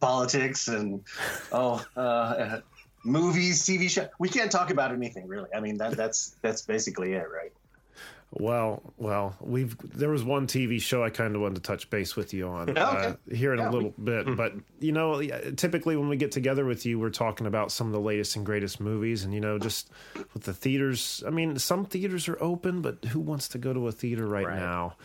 [0.00, 1.02] politics and
[1.50, 1.84] oh.
[1.96, 2.60] Uh,
[3.04, 4.08] Movies, TV show.
[4.18, 5.48] We can't talk about anything really.
[5.54, 7.52] I mean, that that's that's basically it, right?
[8.36, 12.16] Well, well, we've there was one TV show I kind of wanted to touch base
[12.16, 12.80] with you on Okay.
[12.80, 15.22] uh, here in Yeah, a little bit, but you know,
[15.54, 18.44] typically when we get together with you, we're talking about some of the latest and
[18.44, 19.90] greatest movies, and you know, just
[20.32, 21.22] with the theaters.
[21.24, 24.46] I mean, some theaters are open, but who wants to go to a theater right,
[24.46, 24.56] Right.
[24.56, 24.96] now?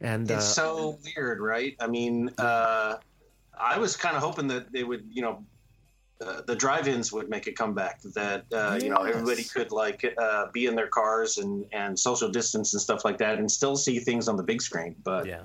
[0.00, 1.76] And uh, It's so weird, right?
[1.80, 2.96] I mean, uh,
[3.60, 5.44] I was kind of hoping that they would, you know,
[6.24, 8.00] uh, the drive-ins would make a comeback.
[8.14, 12.28] That uh, you know everybody could like uh, be in their cars and and social
[12.28, 14.94] distance and stuff like that, and still see things on the big screen.
[15.04, 15.44] But Yeah.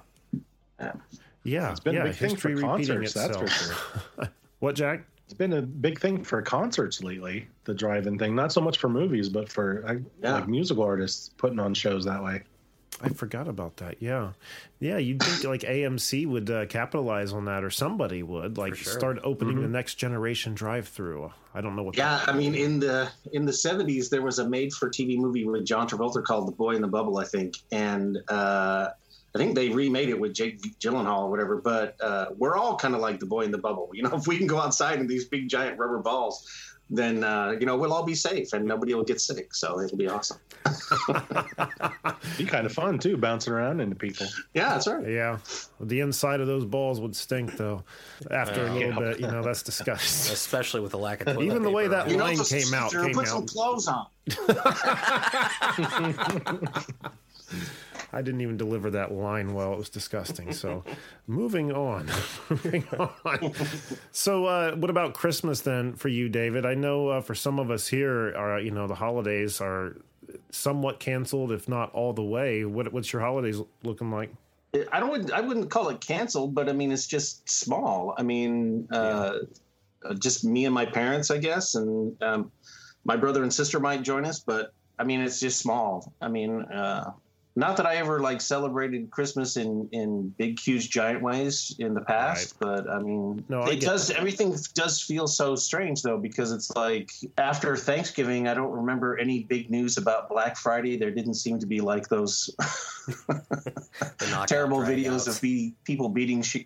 [0.79, 0.91] yeah,
[1.43, 3.75] yeah It's been yeah, a big thing for concerts, that's for sure.
[4.59, 5.05] What, Jack?
[5.25, 8.35] It's been a big thing for concerts lately, the drive-in thing.
[8.35, 10.33] Not so much for movies, but for Yeah.
[10.33, 12.43] like musical artists putting on shows that way.
[13.01, 13.97] I forgot about that.
[14.01, 14.31] Yeah,
[14.79, 14.97] yeah.
[14.97, 18.93] You'd think like AMC would uh, capitalize on that, or somebody would like sure.
[18.93, 19.63] start opening Mm-hmm.
[19.63, 21.31] the next generation drive-through.
[21.53, 21.97] I don't know what.
[21.97, 25.87] Yeah, I mean, in the in the seventies, there was a made-for-TV movie with John
[25.87, 28.89] Travolta called The Boy in the Bubble, I think, and uh,
[29.33, 31.57] I think they remade it with Jake Gyllenhaal or whatever.
[31.57, 33.89] But uh, we're all kind of like the Boy in the Bubble.
[33.93, 36.49] You know, if we can go outside in these big giant rubber balls,
[36.89, 39.53] then uh, you know we'll all be safe and nobody will get sick.
[39.55, 40.37] So it'll be awesome.
[42.37, 44.27] Be kind of fun too, bouncing around into people.
[44.53, 45.07] Yeah, that's right.
[45.07, 45.39] yeah,
[45.79, 47.83] the inside of those balls would stink though.
[48.31, 48.99] After a little Yeah.
[48.99, 50.33] bit, you know, that's disgusting.
[50.33, 51.95] especially with the lack of Even the way paper.
[51.95, 54.05] that You know, line came out, sit there and came put some clothes on.
[58.15, 59.73] I didn't even deliver that line well.
[59.73, 60.53] It was disgusting.
[60.53, 60.85] So,
[61.27, 62.09] moving on.
[62.49, 63.53] moving on.
[64.11, 66.65] So, uh, what about Christmas then for you, David?
[66.65, 69.97] I know uh, for some of us here, are you know the holidays are
[70.49, 72.63] somewhat canceled, if not all the way.
[72.63, 74.31] What, what's your holidays looking like?
[74.91, 75.31] I don't.
[75.31, 78.13] I wouldn't call it canceled, but I mean it's just small.
[78.17, 79.39] I mean, uh,
[80.03, 82.51] uh, just me and my parents, I guess, and um,
[83.03, 86.13] my brother and sister might join us, but I mean it's just small.
[86.21, 87.11] I mean, uh,
[87.57, 92.01] not that I ever like celebrated Christmas in in big, huge, giant ways in the
[92.01, 94.11] past, but I mean, No, it get does.
[94.11, 99.43] Everything does feel so strange though, because it's like after Thanksgiving, I don't remember any
[99.43, 100.97] big news about Black Friday.
[100.97, 102.49] There didn't seem to be like those
[104.47, 105.05] terrible dragouts.
[105.05, 106.65] videos of be, people beating she,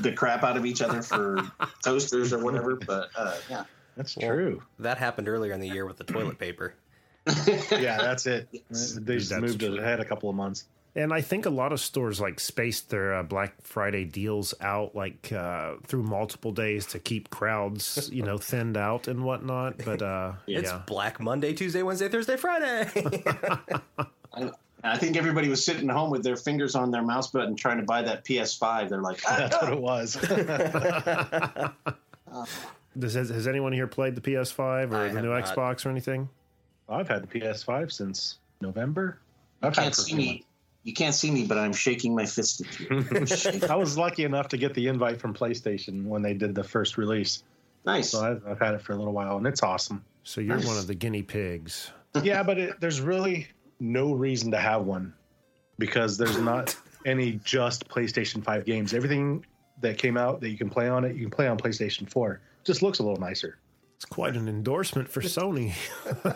[0.00, 1.38] the crap out of each other for
[1.84, 2.76] toasters or whatever.
[2.76, 3.64] But uh, yeah,
[3.96, 4.62] That's true.
[4.78, 6.74] that happened earlier in the year with the toilet paper.
[7.26, 8.48] Yeah, that's it.
[8.50, 9.74] They just That's moved true.
[9.74, 10.64] it ahead a couple of months.
[10.96, 14.94] And I think a lot of stores like spaced their uh, Black Friday deals out
[14.94, 19.78] like uh, through multiple days to keep crowds, you know, thinned out and whatnot.
[19.84, 22.88] But uh, It's yeah, Black Monday, Tuesday, Wednesday, Thursday, Friday.
[24.34, 24.50] I,
[24.84, 27.84] I think everybody was sitting home with their fingers on their mouse button trying to
[27.84, 28.88] buy that PS5.
[28.88, 30.14] They're like, ah, That's what it was.
[32.96, 35.44] Does, has, has anyone here played the PS5 or I the new not.
[35.44, 36.28] Xbox or anything?
[36.88, 39.18] I've had the PS5 since November.
[39.62, 40.44] I've you can't it for a see few me.
[40.82, 43.66] You can't see me, but I'm shaking my fist at you.
[43.70, 46.98] I was lucky enough to get the invite from PlayStation when they did the first
[46.98, 47.42] release.
[47.86, 48.10] nice.
[48.10, 50.04] So I've, I've had it for a little while, and it's awesome.
[50.24, 51.90] So you're one of the guinea pigs.
[52.22, 53.48] yeah, but it, there's really
[53.80, 55.14] no reason to have one
[55.78, 58.92] because there's not any just PlayStation 5 games.
[58.92, 59.44] Everything
[59.80, 62.40] that came out that you can play on it, you can play on PlayStation 4.
[62.62, 63.56] Just looks a little nicer.
[63.96, 65.72] It's quite an endorsement for Sony.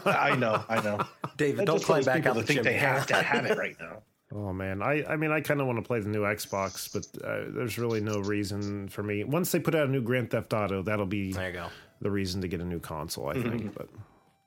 [0.07, 1.01] I know, I know.
[1.37, 2.73] David, That's don't climb back out that the think chimney.
[2.73, 4.03] they have to have it right now.
[4.31, 7.07] Oh man, I I mean I kind of want to play the new Xbox, but
[7.27, 9.25] uh, there's really no reason for me.
[9.25, 11.69] Once they put out a new Grand Theft Auto, that'll be There you go.
[12.03, 13.75] the reason to get a new console, I think.
[13.75, 13.89] But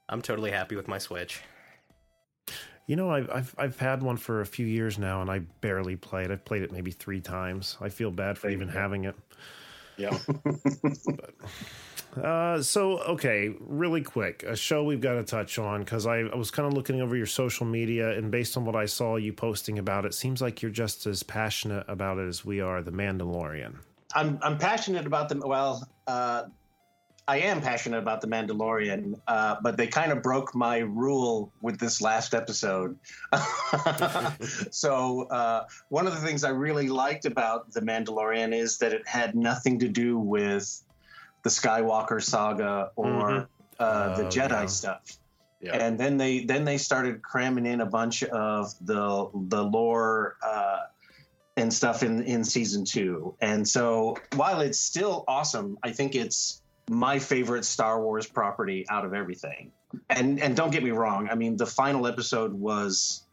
[0.08, 1.42] I'm totally happy with my Switch.
[2.86, 5.96] you know, I've, I've I've had one for a few years now, and I barely
[5.96, 6.30] play it.
[6.30, 7.76] I've played it maybe three times.
[7.82, 9.16] I feel bad for even having it.
[9.98, 10.16] Yeah.
[12.16, 16.36] Uh, so okay, really quick, a show we've got to touch on because I, I
[16.36, 19.32] was kind of looking over your social media, and based on what I saw you
[19.32, 22.82] posting about it, seems like you're just as passionate about it as we are.
[22.82, 23.76] The Mandalorian.
[24.14, 25.42] I'm I'm passionate about them.
[25.46, 26.44] Well, uh,
[27.28, 31.80] I am passionate about the Mandalorian, uh, but they kind of broke my rule with
[31.80, 32.98] this last episode.
[34.72, 39.08] so uh, one of the things I really liked about the Mandalorian is that it
[39.08, 40.84] had nothing to do with
[41.44, 43.48] the Skywalker saga or
[43.80, 44.66] uh, the Oh, Jedi yeah.
[44.68, 45.18] stuff.
[45.62, 45.76] Yeah.
[45.76, 50.80] And then they then they started cramming in a bunch of the the lore uh,
[51.56, 53.36] and stuff in in season two.
[53.42, 59.06] And so while it's still awesome, I think it's my favorite Star Wars property out
[59.06, 59.72] of everything.
[60.10, 63.24] And and don't get me wrong, I mean the final episode was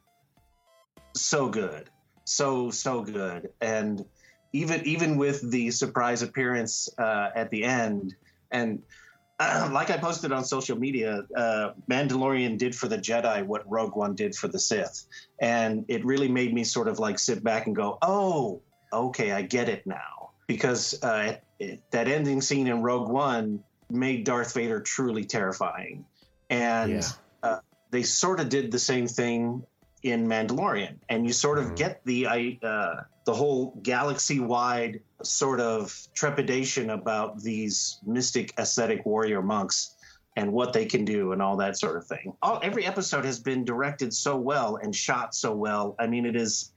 [1.15, 1.89] so good.
[2.25, 3.49] So so good.
[3.63, 4.05] And
[4.53, 8.15] even even with the surprise appearance uh, at the end
[8.51, 8.83] and
[9.71, 14.17] like I posted on social media, uh, Mandalorian did for the Jedi what Rogue One
[14.17, 15.05] did for the Sith,
[15.39, 18.61] and it really made me sort of like sit back and go, "Oh,
[18.93, 24.25] okay, I get it now." Because uh, it, that ending scene in Rogue One made
[24.25, 26.05] Darth Vader truly terrifying,
[26.51, 27.09] and Yeah.
[27.45, 27.59] uh,
[27.91, 29.63] they sort of did the same thing
[30.11, 31.77] in Mandalorian, and you sort of Mhm.
[31.77, 32.95] get the uh,
[33.25, 39.97] the whole galaxy-wide sort of trepidation about these mystic ascetic warrior monks
[40.37, 42.33] and what they can do and all that sort of thing.
[42.43, 45.95] All, every episode has been directed so well and shot so well.
[45.99, 46.73] I mean, it is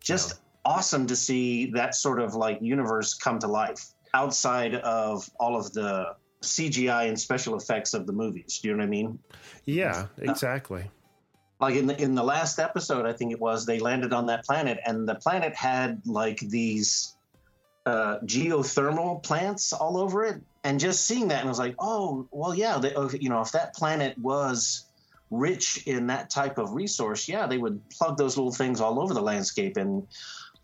[0.00, 5.56] just awesome to see that sort of like universe come to life outside of all
[5.56, 8.58] of the CGI and special effects of the movies.
[8.62, 9.18] Do you know what I mean?
[9.66, 10.90] Yeah, exactly.
[11.60, 14.44] Like in the in the last episode, I think it was they landed on that
[14.44, 17.16] planet, and the planet had like these
[17.86, 22.26] uh, geothermal plants all over it, and just seeing that, and I was like, oh,
[22.30, 24.86] well, yeah, they, you know, if that planet was
[25.30, 29.12] rich in that type of resource, yeah, they would plug those little things all over
[29.12, 30.06] the landscape, and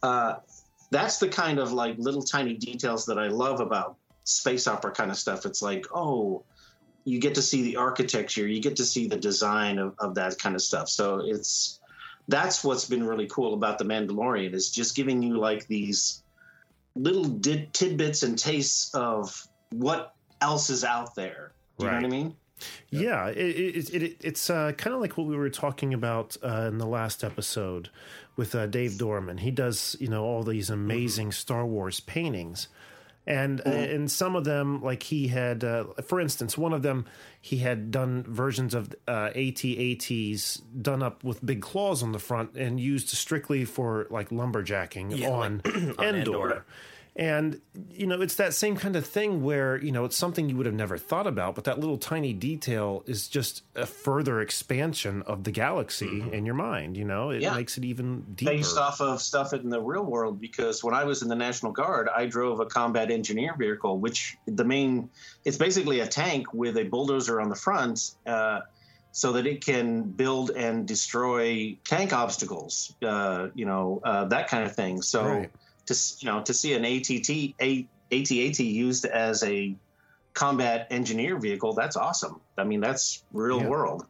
[0.02, 0.36] uh,
[0.90, 5.10] that's the kind of like little tiny details that I love about space opera kind
[5.10, 5.46] of stuff.
[5.46, 6.42] It's like, oh,
[7.06, 10.38] you get to see the architecture, you get to see the design of, of that
[10.38, 10.88] kind of stuff.
[10.88, 11.80] So it's
[12.28, 16.24] that's what's been really cool about the Mandalorian is just giving you like these
[16.96, 21.52] little did, tidbits and tastes of what else is out there.
[21.78, 22.36] Do you know what I mean?
[22.90, 26.36] Yeah, it, it, it, it, it's uh, kind of like what we were talking about
[26.42, 27.90] uh, in the last episode
[28.34, 29.38] with uh, Dave Dorman.
[29.38, 32.66] He does, you know, all these amazing Star Wars paintings.
[33.26, 37.06] And uh, in some of them, like he had, uh, for instance, one of them,
[37.40, 42.54] he had done versions of uh, AT-ATs done up with big claws on the front
[42.56, 46.14] and used strictly for like lumberjacking Yeah, on, like, on Endor.
[46.14, 46.64] Endor.
[47.18, 47.60] And
[47.90, 50.66] you know, it's that same kind of thing where you know it's something you would
[50.66, 55.44] have never thought about, but that little tiny detail is just a further expansion of
[55.44, 56.96] the galaxy in your mind.
[56.96, 57.54] You know, it Yeah.
[57.54, 58.52] makes it even deeper.
[58.52, 61.72] based off of stuff in the real world because when I was in the National
[61.72, 65.08] Guard, I drove a combat engineer vehicle, which the main
[65.44, 68.60] it's basically a tank with a bulldozer on the front, uh,
[69.12, 74.64] so that it can build and destroy tank obstacles, uh, you know, uh, that kind
[74.64, 75.00] of thing.
[75.00, 75.50] So Right.
[75.86, 79.76] To you know to see an ATT a, ATAT used as a
[80.34, 82.40] combat engineer vehicle, that's awesome.
[82.58, 83.68] I mean, that's real Yeah.
[83.68, 84.06] world.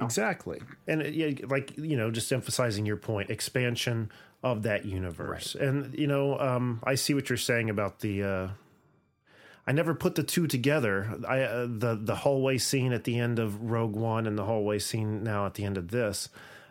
[0.00, 0.60] Exactly.
[0.86, 4.10] And uh, yeah, like, you know, just emphasizing your point, expansion
[4.42, 5.54] of that universe.
[5.54, 8.48] And, you know, um, I see what you're saying about the, uh,
[9.66, 11.18] I never put the two together.
[11.26, 14.78] I, uh, the, the hallway scene at the end of Rogue One and the hallway
[14.78, 16.28] scene now at the end of this.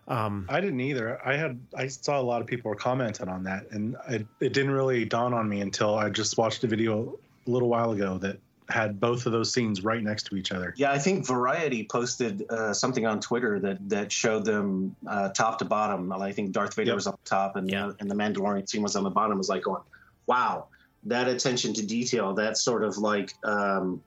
[0.09, 1.19] Um, I didn't either.
[1.25, 4.53] I had I saw a lot of people were commenting on that, and it, it
[4.53, 7.15] didn't really dawn on me until I just watched a video
[7.47, 8.39] a little while ago that
[8.69, 10.73] had both of those scenes right next to each other.
[10.77, 15.59] Yeah, I think Variety posted uh, something on Twitter that that showed them uh, top
[15.59, 16.11] to bottom.
[16.11, 16.95] I think Darth Vader Yep.
[16.95, 17.87] was up top, and Yeah.
[17.87, 19.33] uh, and the Mandalorian scene was on the bottom.
[19.33, 19.83] It was like going,
[20.25, 20.67] wow,
[21.03, 22.33] that attention to detail.
[22.33, 24.01] That sort of like, um,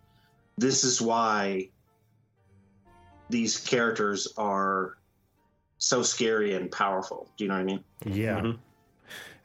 [0.58, 1.68] this is why
[3.30, 4.96] these characters are
[5.82, 7.28] so scary and powerful.
[7.36, 7.84] Do you know what I mean?
[8.04, 8.40] Yeah.
[8.40, 8.58] Mhm.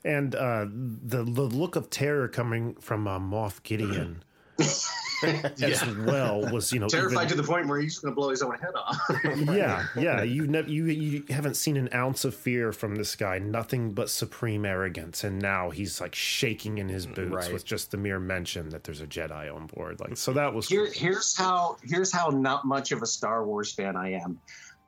[0.05, 4.23] And uh, the the look of terror coming from uh, Moff Gideon
[4.59, 8.29] as well was you know Terrified even- to the point where he's going to blow
[8.29, 8.97] his own head off.
[9.55, 13.39] yeah yeah you never you you haven't seen an ounce of fear from this guy
[13.39, 17.53] nothing but supreme arrogance and now he's like shaking in his boots Right.
[17.53, 20.67] with just the mere mention that there's a Jedi on board like so that was
[20.67, 24.39] Here, here's how here's how not much of a Star Wars fan I am.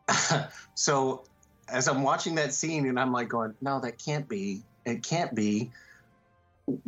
[0.76, 1.24] so
[1.72, 4.62] as I'm watching that scene and I'm like going, no, that can't be.
[4.86, 5.72] It can't be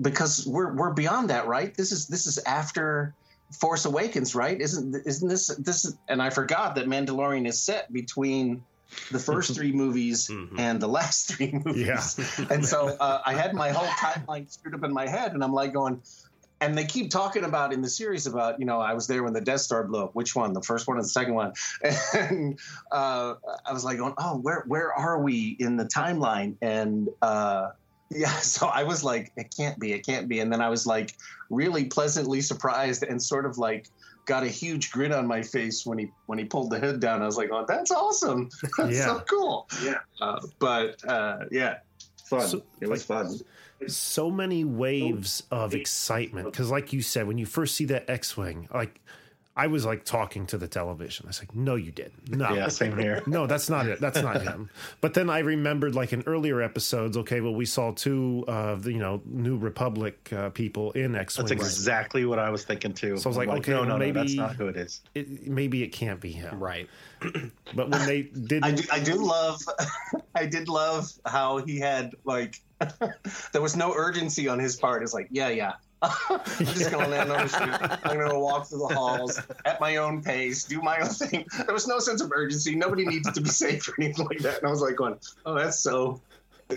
[0.01, 1.73] because we're we're beyond that, right?
[1.75, 3.13] This is this is after
[3.59, 4.59] Force Awakens, right?
[4.59, 8.63] Isn't isn't this this and I forgot that Mandalorian is set between
[9.11, 10.59] the first three movies Mhm.
[10.59, 12.17] and the last three movies.
[12.39, 12.45] Yeah.
[12.49, 15.53] and so uh, I had my whole timeline screwed up in my head, and I'm
[15.53, 16.01] like going,
[16.61, 19.33] and they keep talking about in the series about you know I was there when
[19.33, 20.15] the Death Star blew up.
[20.15, 20.53] Which one?
[20.53, 21.53] The first one or the second one?
[22.13, 22.59] And
[22.91, 23.35] uh,
[23.65, 26.55] I was like going, oh, where where are we in the timeline?
[26.61, 27.71] And uh,
[28.09, 30.39] yeah, so I was like, it can't be, it can't be.
[30.39, 31.15] And then I was like
[31.49, 33.89] really pleasantly surprised and sort of like
[34.25, 37.23] got a huge grin on my face when he when he pulled the hood down.
[37.23, 38.49] I was like, oh, that's awesome.
[38.77, 39.05] That's Yeah.
[39.05, 39.67] so cool.
[39.83, 39.99] Yeah.
[40.21, 41.77] Uh, but uh, yeah,
[42.25, 42.47] fun.
[42.47, 43.39] So, it was fun.
[43.87, 46.45] So many waves of excitement.
[46.51, 48.99] Because like you said when you first see that x-wing like
[49.53, 51.25] i was like talking to the television.
[51.25, 52.31] I was like no you didn't.
[52.35, 52.53] No.
[52.53, 53.21] Yeah, same here.
[53.27, 53.99] no that's not it.
[53.99, 54.69] That's not him.
[55.01, 58.93] But then i remembered like in earlier episodes okay well we saw two of the
[58.93, 61.47] you know new republic uh, people in x-wing.
[61.47, 63.17] That's exactly what I was thinking too.
[63.17, 65.01] So I was I'm like, okay, no, no, maybe- no, that's not who it is.
[65.15, 66.57] it, maybe it can't be him.
[66.59, 66.87] Right.
[67.75, 69.59] but when they did I do, I do love,
[70.33, 72.61] I did love how he had like,
[73.51, 75.03] there was no urgency on his part.
[75.03, 75.73] It's like, yeah, yeah.
[76.01, 77.99] I'm just gonna land on the ship.
[78.03, 81.45] I'm gonna walk through the halls at my own pace, do my own thing.
[81.65, 82.75] There was no sense of urgency.
[82.75, 84.57] Nobody needs to be safe or anything like that.
[84.59, 86.19] And I was like, going, oh, that's so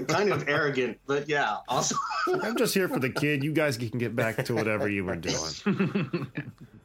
[0.09, 1.97] kind of arrogant, but yeah, also.
[2.43, 5.17] i'm just here for the kid you guys can get back to whatever you were
[5.17, 6.27] doing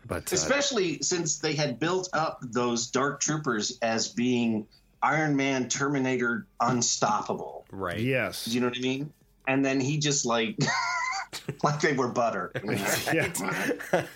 [0.05, 4.67] but uh, especially since they had built up those dark troopers as being
[5.01, 7.65] Iron Man, Terminator, unstoppable.
[7.71, 7.99] Right.
[7.99, 9.13] yes you know what I mean?
[9.47, 10.57] And then he just like,
[11.63, 12.51] like they were butter.
[13.13, 13.31] yeah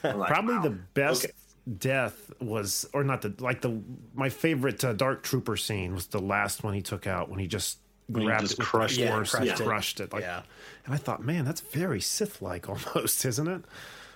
[0.03, 0.61] Like, probably wow.
[0.63, 1.33] the best Okay.
[1.79, 3.79] death was, or not the like the
[4.13, 7.47] my favorite uh, Dark Trooper scene was the last one he took out when he
[7.47, 9.09] just When he grabbed just it crushed the it.
[9.09, 9.63] force Yeah, and crushed it.
[9.63, 10.13] crushed it.
[10.13, 10.41] Like, Yeah.
[10.85, 13.61] and I thought, man, that's very Sith-like almost, isn't it?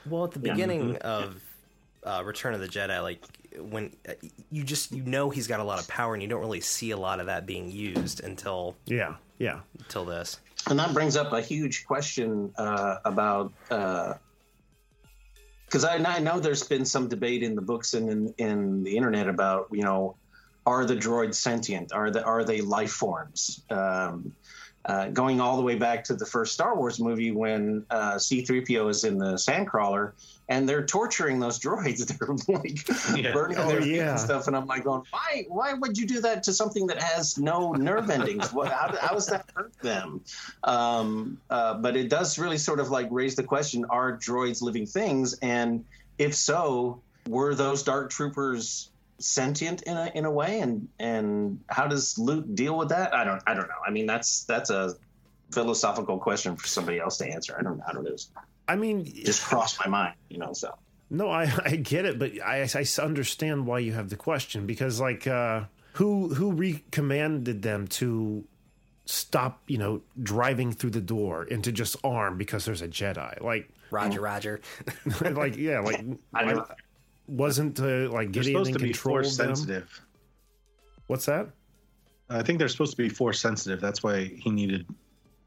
[0.06, 1.42] Well, at the beginning of
[2.04, 3.22] uh, Return of the Jedi, like
[3.60, 4.14] when uh,
[4.52, 6.92] you just you know he's got a lot of power, and you don't really see
[6.92, 9.60] a lot of that being used until Yeah, yeah.
[9.80, 10.40] until this.
[10.70, 14.14] and that brings up a huge question uh, about uh
[15.66, 18.96] because I, I know there's been some debate in the books and in, in the
[18.96, 20.16] internet about you know
[20.66, 24.34] are the droids sentient are the are they life forms um,
[24.88, 28.90] uh, going all the way back to the first Star Wars movie when uh, C-3PO
[28.90, 30.14] is in the sandcrawler
[30.50, 32.08] and they're torturing those droids.
[32.48, 32.88] They're like
[33.22, 33.34] Yeah.
[33.34, 34.12] burning Oh, their yeah.
[34.12, 34.48] and stuff.
[34.48, 35.44] And I'm like going, why?
[35.50, 38.54] Why would you do that to something that has no nerve endings?
[38.54, 38.72] What?
[38.72, 40.22] How, how does that hurt them?
[40.64, 44.86] Um, uh, but it does really sort of like raise the question: Are droids living
[44.86, 45.34] things?
[45.42, 45.84] And
[46.18, 50.60] if so, were those dark troopers sentient in a in a way?
[50.60, 53.14] And and how does Luke deal with that?
[53.14, 53.82] I don't I don't know.
[53.86, 54.96] I mean, that's that's a
[55.52, 57.56] philosophical question for somebody else to answer.
[57.58, 58.16] I don't I don't know.
[58.68, 60.52] I mean, Just crossed my mind, you know.
[60.54, 60.74] So
[61.10, 65.00] No, I, I get it, but I, I understand why you have the question because,
[65.00, 65.64] like, uh,
[65.94, 68.44] who who recommended them to
[69.06, 73.42] stop, you know, driving through the door and to just arm because there's a Jedi?
[73.42, 74.60] Like, Roger, Roger.
[75.22, 76.04] like yeah, like
[76.34, 76.66] I why- know.
[77.28, 79.56] Wasn't uh, like They're supposed in to be control force of them?
[79.56, 80.02] sensitive.
[81.08, 81.50] What's that?
[82.30, 83.80] I think they're supposed to be force sensitive.
[83.80, 84.86] That's why he needed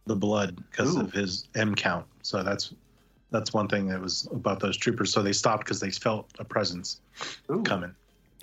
[0.06, 2.06] the blood because of his M count.
[2.22, 2.72] So that's
[3.30, 5.12] that's one thing that was about those troopers.
[5.12, 7.00] So they stopped because they felt a presence
[7.50, 7.62] Ooh.
[7.62, 7.94] coming.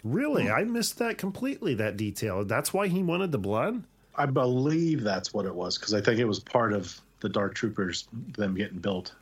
[0.03, 1.73] Really, I missed that completely.
[1.73, 2.45] That detail.
[2.45, 3.83] That's why he wanted the blood.
[4.15, 7.55] I believe that's what it was because I think it was part of the Dark
[7.55, 8.07] Troopers
[8.37, 9.13] them getting built.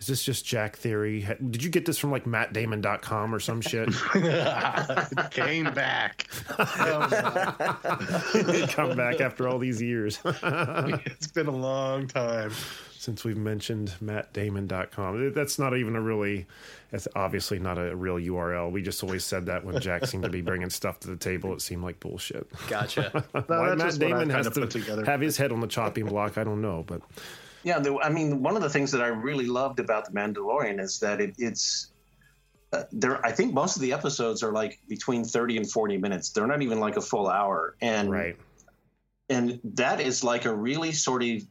[0.00, 1.28] Is this just Jack theory?
[1.50, 3.90] Did you get this from like MattDamon.com or some shit?
[5.30, 6.26] came back.
[8.70, 10.18] Come back after all these years.
[10.24, 12.50] it's been a long time.
[12.96, 15.34] since we've mentioned mattdamon.com.
[15.34, 16.46] That's not even a really,
[16.90, 18.70] that's obviously not a real URL.
[18.72, 21.52] We just always said that when Jack seemed to be bringing stuff to the table,
[21.52, 22.46] it seemed like bullshit.
[22.68, 23.10] Gotcha.
[23.32, 25.04] Why that's Matt just what I Damon has to put together.
[25.04, 27.02] have his head on the chopping block, I don't know, but
[27.62, 30.80] Yeah, the, I mean, one of the things that I really loved about the Mandalorian
[30.80, 31.90] is that it, it's
[32.72, 33.24] uh, there.
[33.24, 36.30] I think most of the episodes are like between thirty and forty minutes.
[36.30, 38.36] They're not even like a full hour, and right.
[39.28, 41.42] and that is like a really sort of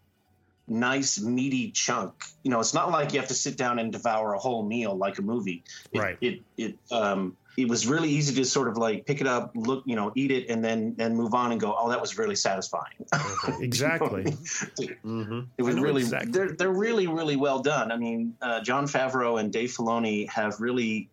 [0.68, 2.14] nice meaty chunk.
[2.44, 4.96] You know, it's not like you have to sit down and devour a whole meal
[4.96, 5.64] like a movie.
[5.92, 6.18] It, Right.
[6.22, 9.84] It it um it was really easy to sort of like pick it up, look,
[9.86, 11.76] you know, eat it, and then and move on and go.
[11.78, 13.06] Oh, that was really satisfying.
[13.60, 14.24] Exactly.
[14.24, 15.42] Mm-hmm.
[15.58, 16.32] It was really exactly.
[16.32, 17.92] they're they're really really well done.
[17.92, 21.10] I mean, uh, Jon Favreau and Dave Filoni have really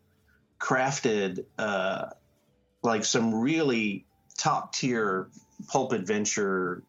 [0.60, 2.10] crafted uh,
[2.82, 4.04] like some really
[4.38, 5.28] top tier
[5.68, 6.82] pulp adventure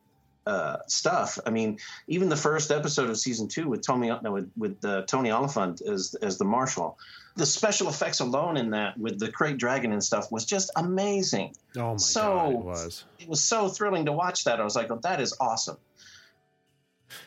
[0.45, 1.39] uh, stuff.
[1.45, 5.03] I mean, even the first episode of season two with Tony no, with with uh,
[5.03, 6.97] Tony Olyphant as as the marshal,
[7.37, 11.55] the special effects alone in that with the Krayt Dragon and stuff was just amazing.
[11.77, 13.03] Oh my So- God, it was.
[13.19, 14.59] It was so thrilling to watch that.
[14.59, 15.77] I was like, oh, that is awesome.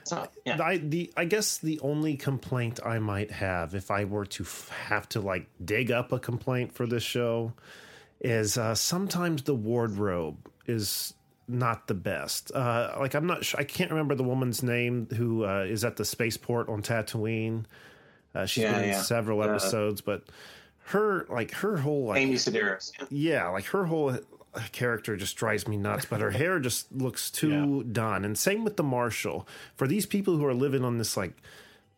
[0.05, 0.63] So yeah.
[0.63, 4.69] I the I guess the only complaint I might have if I were to f-
[4.89, 7.55] have to like dig up a complaint for this show
[8.21, 10.37] is uh, sometimes the wardrobe
[10.67, 11.15] is
[11.49, 12.53] not the best.
[12.55, 15.97] Uh, like I'm not sure, I can't remember the woman's name who uh, is at
[15.97, 17.65] the spaceport on Tatooine.
[18.35, 19.03] Uh, she's Yeah, been in yeah.
[19.03, 20.23] several Uh, episodes, but
[20.87, 22.93] her like her whole like Amy Sedaris.
[22.99, 23.07] Yeah.
[23.11, 24.19] yeah, like her whole
[24.73, 28.25] character just drives me nuts, but her hair just looks too done.
[28.25, 29.47] And same with the Marshal.
[29.77, 31.35] For these people who are living on this like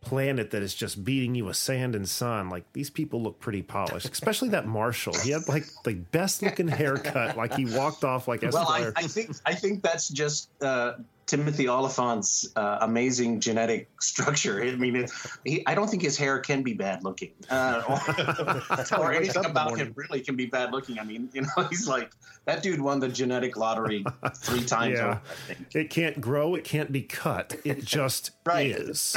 [0.01, 3.63] planet that is just beating you with sand and sun, like these people look pretty
[3.63, 4.11] polished.
[4.11, 5.15] Especially that Marshal.
[5.21, 7.37] He had like the best looking haircut.
[7.37, 10.95] Like he walked off like Well, I, I think I think that's just uh,
[11.33, 14.63] Timothy Olyphant's uh, amazing genetic structure.
[14.63, 15.11] I mean, it,
[15.47, 17.83] he, I don't think his hair can be bad looking, uh,
[18.99, 20.99] or, or anything about him really can be bad looking.
[20.99, 22.11] I mean, you know, he's like
[22.45, 24.05] that dude won the genetic lottery
[24.37, 24.99] three times.
[24.99, 25.07] Yeah.
[25.07, 25.75] over, I think.
[25.75, 27.55] it can't grow, it can't be cut.
[27.65, 28.67] It just Right.
[28.67, 29.17] is.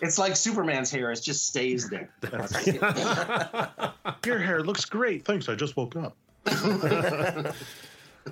[0.00, 2.08] It's like Superman's hair; it just stays there.
[4.24, 5.26] Your hair looks great.
[5.26, 5.46] Thanks.
[5.50, 6.16] I just woke up.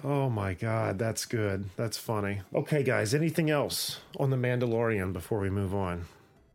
[0.05, 1.69] Oh my god, that's good.
[1.77, 2.41] That's funny.
[2.55, 6.05] Okay, guys, anything else on the Mandalorian before we move on?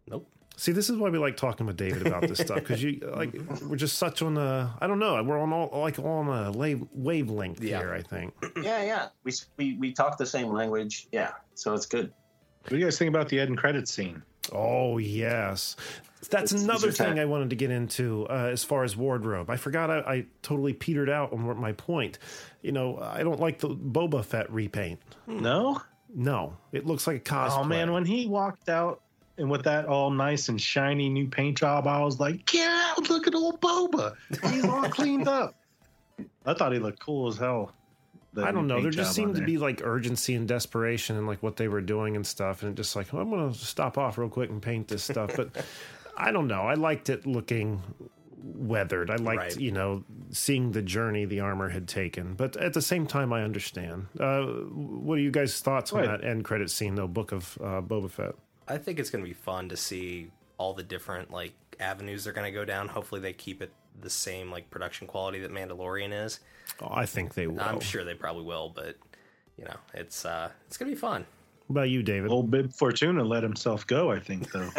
[0.10, 0.28] Nope.
[0.58, 3.34] See, this is why we like talking with David about this stuff because you like
[3.64, 6.84] we're just such on a I don't know we're on all like on a wave,
[6.94, 7.80] wavelength Yeah.
[7.80, 7.94] here.
[7.94, 8.34] I think.
[8.62, 9.08] yeah, yeah.
[9.24, 11.08] We, we we talk the same language.
[11.12, 12.12] Yeah, so it's good.
[12.64, 14.22] What do you guys think about the end credit scene?
[14.52, 15.76] Oh yes,
[16.30, 17.20] that's It's- another it's thing.
[17.20, 19.50] I wanted to get into uh, as far as wardrobe.
[19.50, 22.20] I forgot I, I totally petered out on my point.
[22.62, 25.00] You know, I don't like the Boba Fett repaint.
[25.28, 25.82] No.
[26.14, 27.58] No, it looks like a cosplay.
[27.60, 29.02] Oh man, when he walked out
[29.38, 33.28] and with that all nice and shiny new paint job, I was like, "Yeah, look
[33.28, 34.16] at old Boba.
[34.52, 35.56] He's all cleaned up."
[36.46, 37.72] I thought he looked cool as hell.
[38.38, 38.82] I don't know.
[38.82, 42.16] There just seemed to be like urgency and desperation and like what they were doing
[42.16, 44.88] and stuff, and it just like "Oh, I'm gonna stop off real quick and paint
[44.88, 45.36] this stuff.
[45.36, 45.50] But
[46.18, 46.62] I don't know.
[46.62, 47.82] I liked it looking
[48.44, 49.10] weathered.
[49.12, 49.60] I liked Right.
[49.60, 52.34] you know seeing the journey the armor had taken.
[52.36, 54.08] But at the same time, I understand.
[54.20, 57.08] Uh, what are you guys' thoughts on that end credit scene though?
[57.08, 58.36] Book of uh, Boba Fett.
[58.68, 62.34] I think it's going to be fun to see all the different like avenues they're
[62.34, 62.88] going to go down.
[62.88, 63.72] Hopefully, they keep it
[64.02, 66.40] the same like production quality that Mandalorian is.
[66.82, 67.62] Oh, I think they will.
[67.62, 68.96] I'm sure they probably will, but
[69.58, 71.26] you know, it's uh, it's going to be fun.
[71.68, 72.32] What about you, David?
[72.32, 74.12] Old Bib Fortuna let himself go.
[74.12, 74.70] I think though.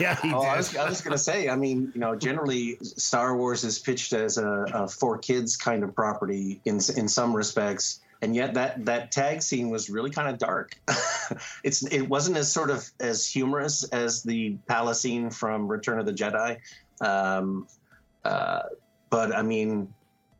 [0.00, 2.78] yeah, he Oh, I was, I was going to say, I mean, you know, generally
[2.80, 7.36] Star Wars is pitched as a, a for kids kind of property in in some
[7.36, 10.78] respects, and yet that that tag scene was really kind of dark.
[11.64, 16.06] it's it wasn't as sort of as humorous as the palace scene from Return of
[16.06, 16.60] the Jedi,
[17.02, 17.66] um,
[18.26, 18.62] uh,
[19.10, 19.92] but I mean.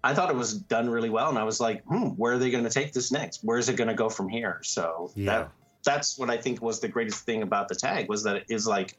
[0.05, 2.49] I thought it was done really well, and I was like, "Hmm, where are they
[2.53, 3.41] going to take this next?
[3.43, 5.25] Where is it going to go from here?" So Yeah.
[5.33, 5.51] that
[5.85, 8.69] that's what I think was the greatest thing about the tag was that it is
[8.69, 8.97] like,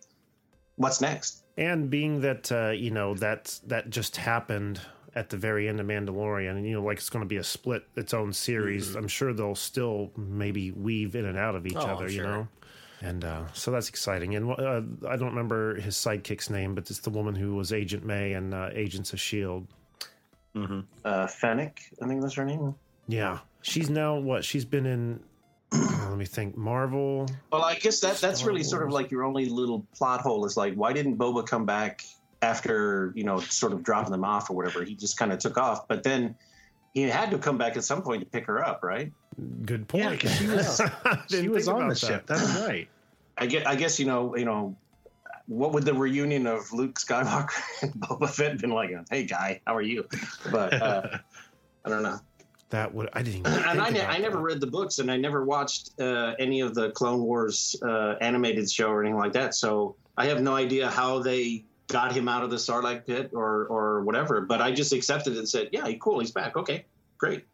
[0.75, 1.43] what's next?
[1.55, 4.81] and being that uh, you know that that just happened
[5.15, 7.43] at the very end of Mandalorian, and you know, like it's going to be a
[7.43, 8.95] split its own series.
[8.95, 11.89] I'm sure they'll still maybe weave in and out of each Mm-hmm.
[11.89, 12.47] Oh, other, you know.
[13.01, 14.35] And uh, so that's exciting.
[14.35, 18.03] And uh, I don't remember his sidekick's name, but it's the woman who was Agent
[18.03, 19.67] May and uh, Agents of Shield.
[21.05, 22.73] uh, Fennec, I think that's her name.
[23.07, 24.43] Yeah, she's now what?
[24.43, 25.19] She's been in.
[25.71, 26.57] let me think.
[26.57, 27.27] Marvel.
[27.51, 30.45] Well, I guess that that's Star really sort of like your only little plot hole
[30.45, 32.03] is like, why didn't Boba come back
[32.41, 34.83] after you know sort of dropping them off or whatever?
[34.83, 36.35] He just kind of took off, but then
[36.93, 39.11] he had to come back at some point to pick her up, right?
[39.65, 40.03] Good point.
[40.03, 40.81] Yeah, 'cause she was-
[41.29, 41.99] she was on the that.
[41.99, 42.27] ship.
[42.27, 42.87] That's right.
[43.37, 44.75] I get, I guess you know, you know,
[45.47, 48.89] what would the reunion of Luke Skywalker and Boba Fett been like?
[49.11, 50.07] Hey, guy, how are you?
[50.51, 51.17] But uh,
[51.85, 52.19] I don't know.
[52.69, 53.47] That would I didn't.
[53.47, 56.59] Even and I, ne- I never read the books and I never watched uh, any
[56.59, 59.55] of the Clone Wars uh, animated show or anything like that.
[59.55, 63.67] So I have no idea how they got him out of the Sarlacc pit or
[63.67, 64.41] or whatever.
[64.41, 66.19] But I just accepted it and said, "Yeah, cool.
[66.19, 66.57] He's back.
[66.57, 66.83] Okay,
[67.17, 67.45] great."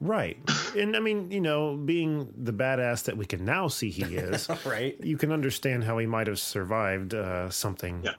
[0.00, 0.38] Right.
[0.76, 4.48] And I mean, you know, being the badass that we can now see he is,
[4.66, 4.96] Right?
[5.02, 8.14] you can understand how he might have survived uh, something Yeah.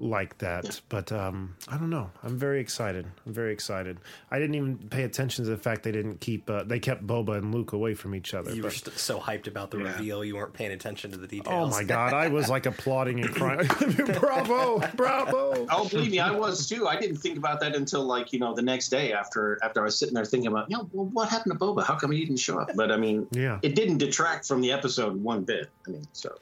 [0.00, 0.80] Like that.
[0.88, 2.10] But um, I don't know.
[2.22, 3.06] I'm very excited.
[3.26, 3.98] I'm very excited.
[4.30, 7.36] I didn't even pay attention to the fact they didn't keep, uh, they kept Boba
[7.36, 8.50] and Luke away from each other.
[8.54, 9.92] You were but- st- so hyped about the Yeah.
[9.92, 11.74] reveal, you weren't paying attention to the details.
[11.74, 12.12] Oh my God.
[12.14, 13.66] I was like applauding and crying.
[14.18, 14.80] bravo.
[14.96, 15.66] Bravo.
[15.70, 16.86] Oh, believe me, I was too.
[16.88, 19.84] I didn't think about that until like you know the next day after after I
[19.84, 21.84] was sitting there thinking about, you know, well, what happened to Boba?
[21.84, 22.70] How come he didn't show up?
[22.74, 23.58] But I mean, Yeah.
[23.62, 25.70] it didn't detract from the episode one bit.
[25.86, 26.34] I mean, so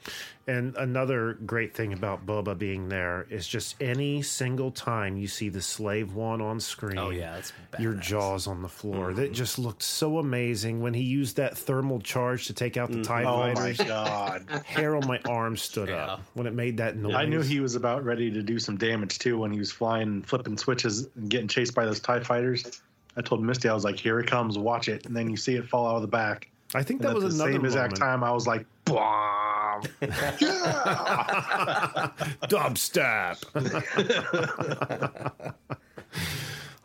[0.47, 5.49] And another great thing about Boba being there is just any single time you see
[5.49, 6.97] the slave one on screen.
[6.99, 7.95] Oh, yeah, it's your badass.
[7.95, 8.01] Mm-hmm.
[8.01, 9.13] jaws on the floor.
[9.13, 13.01] That just looked so amazing when he used that thermal charge to take out the
[13.03, 13.79] TIE fighters.
[13.79, 14.45] Oh my god.
[14.65, 16.05] Hair on my arm stood Yeah.
[16.13, 17.15] up when it made that noise.
[17.15, 20.07] I knew he was about ready to do some damage too when he was flying,
[20.07, 22.81] and flipping switches, and getting chased by those Tie fighters.
[23.17, 25.55] I told Misty, I was like, "Here it comes, watch it!" And then you see
[25.55, 26.49] it fall out of the back.
[26.75, 28.21] I think And that was the another same exact moment.
[28.21, 28.23] time.
[28.23, 30.37] I was like, "Bomb!" yeah.
[32.47, 33.43] Dubstep.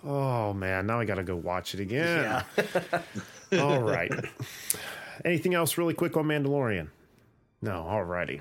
[0.05, 2.43] oh man, now I got to go watch it again.
[3.59, 4.13] All right.
[5.25, 6.89] Anything else really quick on Mandalorian?
[7.63, 8.41] No, all righty.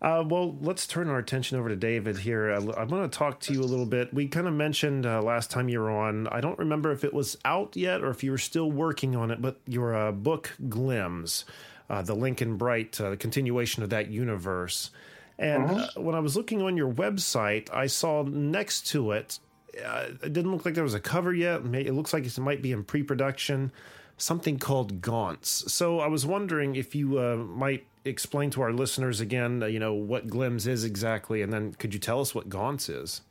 [0.00, 2.52] Uh, well, let's turn our attention over to David here.
[2.52, 4.14] I want to talk to you a little bit.
[4.14, 6.28] We kind of mentioned uh, last time you were on.
[6.28, 9.32] I don't remember if it was out yet or if you were still working on
[9.32, 11.44] it, but your uh, book Glims,
[11.90, 14.90] uh, the Lincoln Bright uh, continuation of that universe.
[15.36, 19.40] And uh, when I was looking on your website, I saw next to it,
[19.84, 21.62] uh, it didn't look like there was a cover yet.
[21.74, 23.72] It looks like it might be in pre production,
[24.18, 25.70] something called Gaunts.
[25.70, 29.78] So I was wondering if you uh, might explain to our listeners again, uh, you
[29.78, 33.22] know, what Glims is exactly, and then could you tell us what Gaunts is?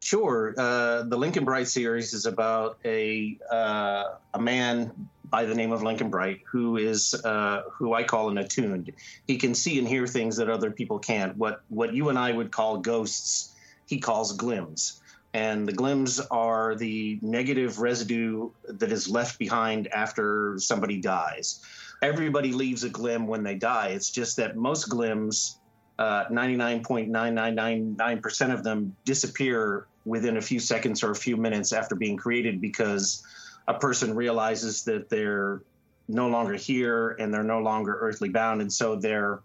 [0.00, 0.54] Sure.
[0.56, 4.04] Uh, the Lincoln Bright series is about a uh,
[4.34, 4.92] a man
[5.24, 8.92] by the name of Lincoln Bright who is uh, who I call an attuned.
[9.26, 11.36] He can see and hear things that other people can't.
[11.36, 13.54] What what you and I would call ghosts,
[13.86, 15.00] he calls glims.
[15.34, 21.62] And the glims are the negative residue that is left behind after somebody dies.
[22.00, 23.88] Everybody leaves a glim when they die.
[23.88, 25.58] It's just that most glims
[25.98, 32.16] uh, 99.9999% of them disappear within a few seconds or a few minutes after being
[32.16, 33.24] created because
[33.66, 35.62] a person realizes that they're
[36.08, 39.40] no longer here and they're no longer earthly bound and so their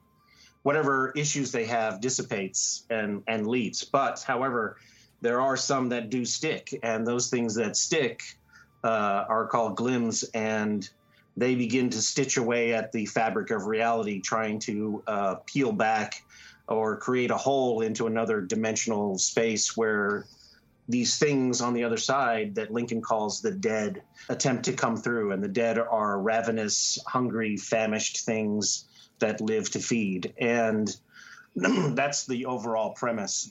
[0.61, 4.77] whatever issues they have dissipates and and leaves but however
[5.23, 8.21] there are some that do stick and those things that stick
[8.83, 10.89] uh, are called glims and
[11.37, 16.21] they begin to stitch away at the fabric of reality trying to uh, peel back
[16.67, 20.25] or create a hole into another dimensional space where
[20.89, 25.31] these things on the other side that Lincoln calls the dead attempt to come through.
[25.31, 28.85] And the dead are ravenous, hungry, famished things
[29.19, 30.33] that live to feed.
[30.37, 30.93] And
[31.55, 33.49] that's the overall premise.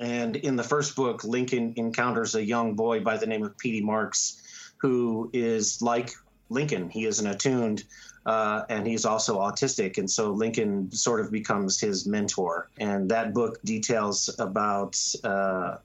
[0.00, 3.80] And in the first book, Lincoln encounters a young boy by the name of Petey
[3.80, 4.42] Marks,
[4.78, 6.10] who is like
[6.50, 6.90] Lincoln.
[6.90, 7.84] He is an attuned,
[8.26, 9.98] uh, and he's also autistic.
[9.98, 12.68] And so Lincoln sort of becomes his mentor.
[12.78, 15.76] And that book details about uh,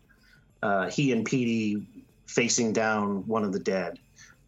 [0.62, 1.88] uh, he and Petey
[2.28, 4.00] facing down one of the dead.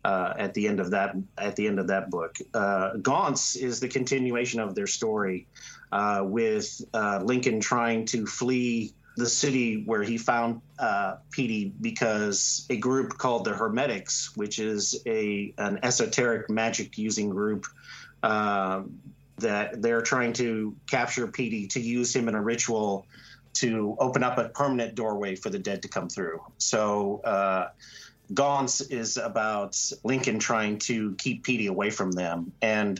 [0.04, 3.80] Uh, at the end of that, at the end of that book, uh, Gaunt's is
[3.80, 5.46] the continuation of their story,
[5.92, 6.82] uh, with
[7.22, 13.46] Lincoln trying to flee the city where he found uh, Petey because a group called
[13.46, 17.68] the Hermetics, which is a an esoteric magic using group,
[18.24, 18.82] uh,
[19.38, 23.06] that they're trying to capture Petey to use him in a ritual
[23.54, 26.42] to open up a permanent doorway for the dead to come through.
[26.58, 27.22] So.
[27.24, 27.70] Uh,
[28.34, 32.98] Gaunt's is about Lincoln trying to keep Petey away from them, and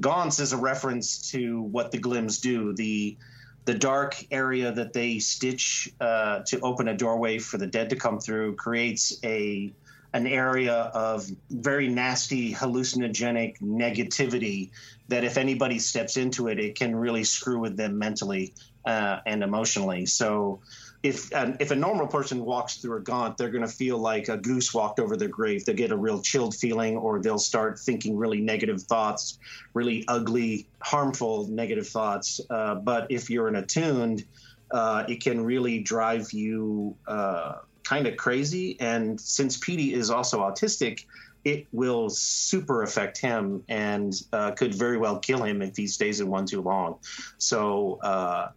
[0.00, 2.72] Gaunt's is a reference to what the Glims do.
[2.72, 3.16] The
[3.64, 7.96] the dark area that they stitch uh, to open a doorway for the dead to
[7.96, 9.72] come through creates a
[10.12, 14.70] an area of very nasty hallucinogenic negativity
[15.08, 18.54] that if anybody steps into it it can really screw with them mentally
[18.84, 20.06] uh, and emotionally.
[20.06, 20.60] So
[21.04, 21.30] if
[21.60, 24.72] if a normal person walks through a gaunt, they're going to feel like a goose
[24.72, 25.66] walked over their grave.
[25.66, 29.38] They get a real chilled feeling, or they'll start thinking really negative thoughts,
[29.74, 32.40] really ugly, harmful negative thoughts.
[32.48, 34.24] Uh, but if you're an attuned,
[34.70, 38.80] uh, it can really drive you uh, kind of crazy.
[38.80, 41.04] And since Petey is also autistic,
[41.44, 46.20] it will super affect him and uh, could very well kill him if he stays
[46.20, 46.96] in one too long.
[47.36, 48.52] So uh,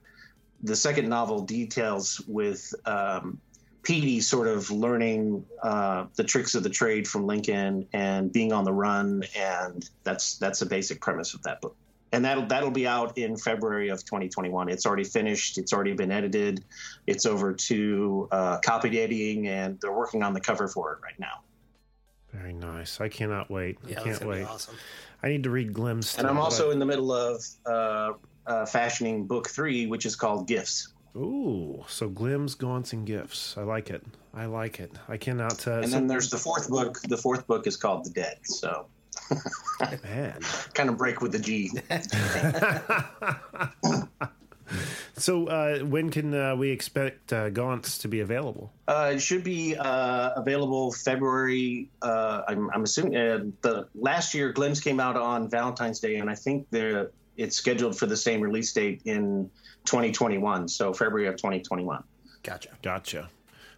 [0.64, 3.40] the second novel details with um,
[3.84, 8.64] Petey sort of learning uh, the tricks of the trade from Lincoln and being on
[8.64, 11.76] the run, and that's that's the basic premise of that book.
[12.12, 14.70] And that'll that'll be out in February of 2021.
[14.70, 15.58] It's already finished.
[15.58, 16.64] It's already been edited.
[17.06, 21.20] It's over to uh, copied editing, and they're working on the cover for it right
[21.20, 21.42] now.
[22.34, 23.00] Very nice.
[23.00, 23.78] I cannot wait.
[23.86, 24.48] Yeah, I can't gonna be wait.
[24.48, 24.76] awesome.
[25.24, 26.18] I need to read Glims.
[26.18, 28.14] And I'm also but- in the middle of uh,
[28.48, 30.90] uh, fashioning book three, which is called Gifts.
[31.16, 33.56] Ooh, so Glims, Gaunts, and Gifts.
[33.58, 34.04] I like it.
[34.34, 34.92] I like it.
[35.10, 35.68] I cannot.
[35.68, 37.02] Uh, And so- then there's the fourth book.
[37.02, 38.38] The fourth book is called The Dead.
[38.44, 38.86] So
[40.04, 40.40] man,
[40.74, 41.72] kind of break with the G.
[45.18, 48.72] so uh, when can uh, we expect uh, Gaunts to be available?
[48.88, 51.90] Uh, it should be uh, available February.
[52.02, 56.30] Uh, I'm, I'm assuming uh, the last year Glims came out on Valentine's Day, and
[56.30, 59.50] I think they're it's scheduled for the same release date in
[59.86, 60.68] 2021.
[60.68, 62.04] So February of 2021.
[62.44, 62.70] Gotcha.
[62.82, 63.30] Gotcha.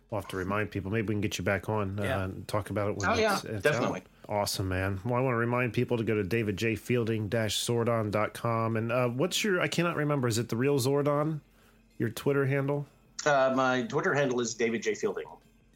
[0.09, 0.89] We'll have to remind people.
[0.91, 2.23] Maybe we can get you back on uh, Yeah.
[2.23, 3.99] and talk about it when Oh, it's, yeah, it's definitely.
[3.99, 4.05] out.
[4.37, 4.99] Awesome, man.
[5.05, 8.77] Well, I want to remind people to go to davidjfielding-zordon.com.
[8.77, 11.39] And uh, what's your, I cannot remember, is it the real Zordon?
[11.97, 12.85] Your Twitter handle?
[13.25, 15.25] Uh, my Twitter handle is David J Fielding.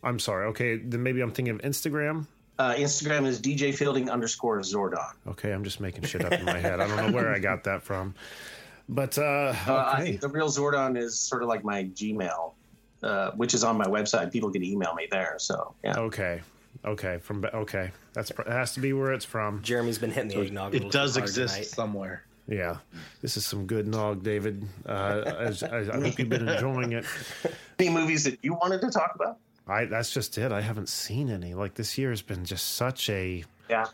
[0.03, 0.45] I'm sorry.
[0.47, 2.27] Okay, then maybe I'm thinking of Instagram.
[2.59, 5.11] Uh, Instagram is DJ Fielding underscore Zordon.
[5.27, 6.79] Okay, I'm just making shit up in my head.
[6.79, 8.13] I don't know where I got that from.
[8.87, 12.51] But, uh, Uh, I think the real Zordon is sort of like my Gmail,
[13.01, 14.31] uh, which is on my website.
[14.31, 15.35] People can email me there.
[15.39, 15.97] So yeah.
[15.97, 16.41] Okay.
[16.85, 17.17] Okay.
[17.19, 19.61] From okay, that's it has to be where it's from.
[19.63, 20.75] Jeremy's been hitting the eggnog.
[20.75, 21.67] It does exist tonight.
[21.67, 22.23] somewhere.
[22.45, 22.77] Yeah,
[23.21, 24.67] this is some good nog, David.
[24.85, 27.05] Uh, as, as, I hope you've been enjoying it.
[27.79, 29.37] Any movies that you wanted to talk about?
[29.67, 30.51] I that's just it.
[30.51, 31.53] I haven't seen any.
[31.53, 33.43] Like this year has been just such a.
[33.69, 33.85] Yeah.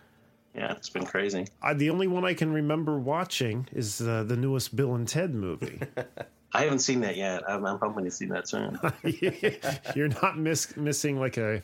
[0.55, 1.45] Yeah, it's been crazy.
[1.61, 5.33] I, the only one I can remember watching is uh, the newest Bill and Ted
[5.33, 5.79] movie.
[6.53, 7.47] I haven't seen that yet.
[7.47, 8.79] I'm, I'm hoping to see that soon.
[9.95, 11.61] You're not miss, missing like a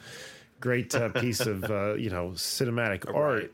[0.60, 3.54] great uh, piece of uh, you know cinematic art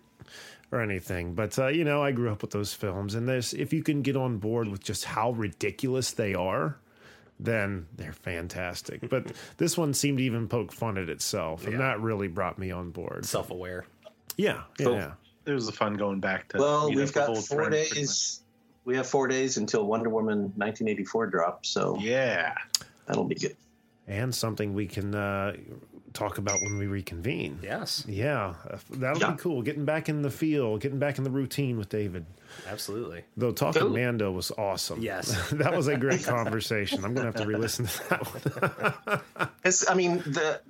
[0.71, 1.33] or anything.
[1.33, 4.01] But uh, you know, I grew up with those films, and there's if you can
[4.01, 6.77] get on board with just how ridiculous they are,
[7.43, 9.09] then they're fantastic.
[9.09, 12.71] But this one seemed to even poke fun at itself, and that really brought me
[12.71, 13.25] on board.
[13.25, 13.85] Self-aware.
[14.37, 14.85] Yeah, yeah.
[14.85, 14.95] Cool.
[14.95, 15.11] yeah.
[15.45, 16.59] It was a fun going back to.
[16.59, 18.41] well, meet we've up got four days.
[18.85, 22.53] we have four days until Wonder Woman 1984 drops, so yeah,
[23.07, 23.57] that'll be good.
[24.07, 25.55] And something we can uh,
[26.13, 27.59] talk about when we reconvene.
[27.63, 28.03] Yes.
[28.07, 28.55] Yeah,
[28.89, 29.31] that'll Yeah.
[29.31, 29.61] be cool.
[29.61, 32.25] Getting back in the field, getting back in the routine with David.
[32.67, 33.23] Absolutely.
[33.37, 33.91] Though talking Cool.
[33.91, 35.01] Mando was awesome.
[35.01, 35.49] Yes.
[35.53, 37.03] that was a great conversation.
[37.05, 39.21] I'm gonna have to re-listen to that one.
[39.63, 40.61] It's, I mean, the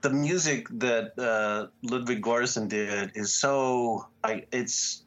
[0.00, 5.04] the music that uh, Ludwig Göransson did is so, I, it's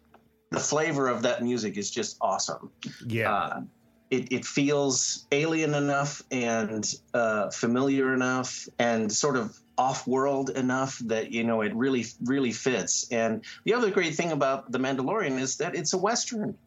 [0.52, 2.72] the flavor of that music is just awesome.
[3.06, 3.62] yeah, Uh,
[4.12, 11.32] it, it feels alien enough and uh, familiar enough and sort of off-world enough that
[11.32, 13.08] you know it really really fits.
[13.12, 16.58] And the other great thing about the Mandalorian is that it's a western.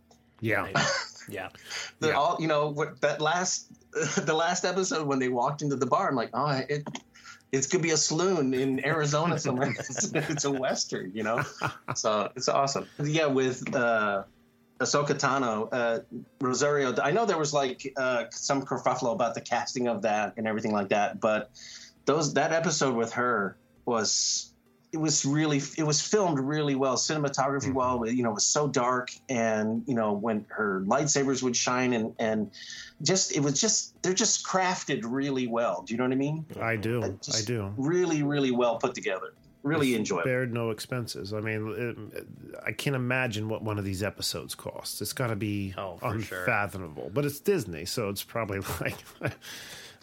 [0.40, 0.68] yeah,
[1.28, 1.48] Yeah.
[2.00, 2.18] They're Yeah.
[2.18, 3.66] all you know what that last
[4.26, 6.08] the last episode when they walked into the bar.
[6.08, 6.86] I'm like, oh, it
[7.50, 9.70] it could be a saloon in Arizona somewhere.
[9.78, 11.42] it's, it's a western, you know.
[11.94, 12.86] So it's awesome.
[13.02, 13.74] Yeah, with.
[13.74, 14.24] Uh,
[14.80, 15.98] Ahsoka Tano, uh,
[16.40, 16.94] Rosario.
[17.02, 20.70] I know there was like uh, some kerfuffle about the casting of that and everything
[20.72, 21.50] like that, but
[22.08, 24.54] those that episode with her was
[24.92, 27.74] it was really it was filmed really well, cinematography mm-hmm.
[27.74, 28.08] well.
[28.08, 32.14] You know, it was so dark, and you know when her lightsabers would shine, and
[32.18, 32.50] and
[33.02, 35.82] just it was just they're just crafted really well.
[35.82, 36.46] Do you know what I mean?
[36.58, 37.02] I do.
[37.04, 37.74] I do.
[37.76, 39.34] Really, really well put together.
[39.62, 40.22] Really enjoyable.
[40.22, 41.34] Spared no expenses.
[41.34, 42.26] I mean, it,
[42.64, 45.02] I can't imagine what one of these episodes costs.
[45.02, 46.38] It's got to be Oh, for sure.
[46.38, 47.10] unfathomable.
[47.12, 49.28] But it's Disney, so it's probably like I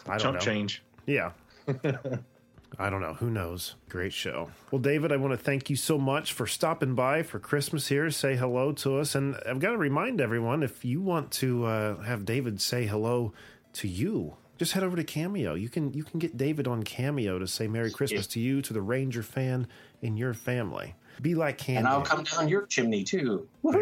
[0.06, 0.40] don't chump know.
[0.40, 0.84] change.
[1.06, 1.32] Yeah.
[2.78, 3.14] I don't know.
[3.14, 3.74] Who knows?
[3.88, 4.50] Great show.
[4.70, 8.10] Well, David, I want to thank you so much for stopping by for Christmas here.
[8.10, 9.14] Say hello to us.
[9.14, 13.32] And I've got to remind everyone if you want to uh, have David say hello
[13.74, 15.54] to you, just head over to Cameo.
[15.54, 18.72] You can you can get David on Cameo to say Merry Christmas to you, to
[18.72, 19.68] the Ranger fan
[20.02, 20.94] in your family.
[21.22, 21.78] Be like Candy.
[21.78, 23.48] and I'll come down your chimney too.
[23.62, 23.78] well,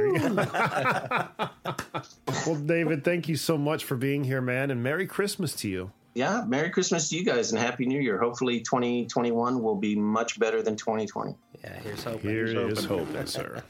[2.65, 5.91] David, thank you so much for being here, man, and Merry Christmas to you.
[6.15, 8.19] Yeah, Merry Christmas to you guys and Happy New Year.
[8.19, 11.35] Hopefully, 2021 will be much better than 2020.
[11.63, 12.31] Yeah, here's hoping.
[12.31, 13.63] Here is hoping, sir.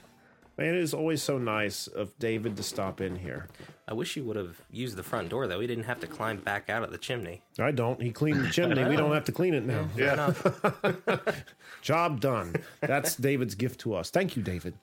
[0.59, 3.49] Man, it is always so nice of David to stop in here.
[3.89, 5.59] I wish you would have used the front door, though.
[5.59, 7.43] We didn't have to climb back out of the chimney.
[7.59, 8.01] I don't.
[8.01, 8.85] He cleaned the chimney.
[8.85, 9.89] We don't have to clean it now.
[9.97, 10.13] Yeah.
[10.13, 11.45] enough.
[11.83, 12.55] Job done.
[12.81, 14.11] That's David's gift to us.
[14.11, 14.75] Thank you, David.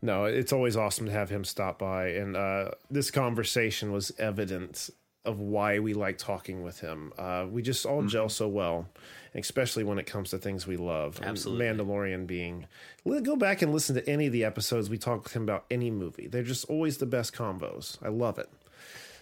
[0.00, 2.08] No, it's always awesome to have him stop by.
[2.08, 4.90] And uh, this conversation was evidence
[5.26, 7.12] of why we like talking with him.
[7.18, 8.88] Uh, we just all gel so well,
[9.34, 11.18] especially when it comes to things we love.
[11.18, 11.66] And Absolutely.
[11.66, 12.66] Mandalorian being.
[13.22, 15.90] Go back and listen to any of the episodes we talk with him about any
[15.90, 16.28] movie.
[16.28, 17.98] They're just always the best combos.
[18.02, 18.48] I love it.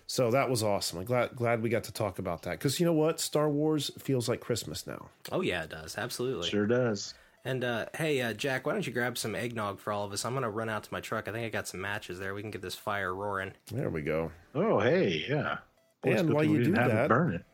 [0.06, 0.98] So that was awesome.
[0.98, 3.90] I'm glad glad we got to talk about that because you know what, Star Wars
[3.98, 5.08] feels like Christmas now.
[5.32, 5.96] Oh, yeah, it does.
[5.96, 6.48] Absolutely.
[6.50, 7.14] Sure does.
[7.46, 10.24] And uh, hey, uh, Jack, why don't you grab some eggnog for all of us?
[10.24, 11.28] I'm going to run out to my truck.
[11.28, 12.34] I think I got some matches there.
[12.34, 13.52] We can get this fire roaring.
[13.70, 14.30] There we go.
[14.54, 15.58] Oh, hey, yeah.
[16.04, 17.44] Boy, And while you do didn't have it that- burn it.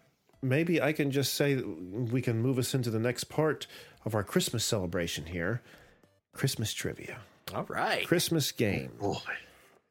[0.42, 3.66] maybe I can just say we can move us into the next part
[4.04, 5.62] of our Christmas celebration here.
[6.32, 7.18] Christmas trivia.
[7.54, 8.06] All right.
[8.06, 8.92] Christmas game.
[9.00, 9.16] Boy.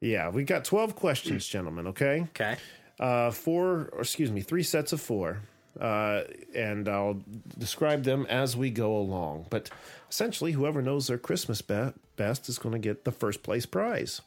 [0.00, 2.22] Yeah, we got 12 questions, gentlemen, okay?
[2.30, 2.56] Okay.
[2.98, 5.40] Uh, four, or excuse me, three sets of four.
[5.78, 6.22] Uh,
[6.54, 7.22] and I'll
[7.56, 9.46] describe them as we go along.
[9.50, 9.70] But
[10.10, 14.20] essentially, whoever knows their Christmas be- best is going to get the first place prize.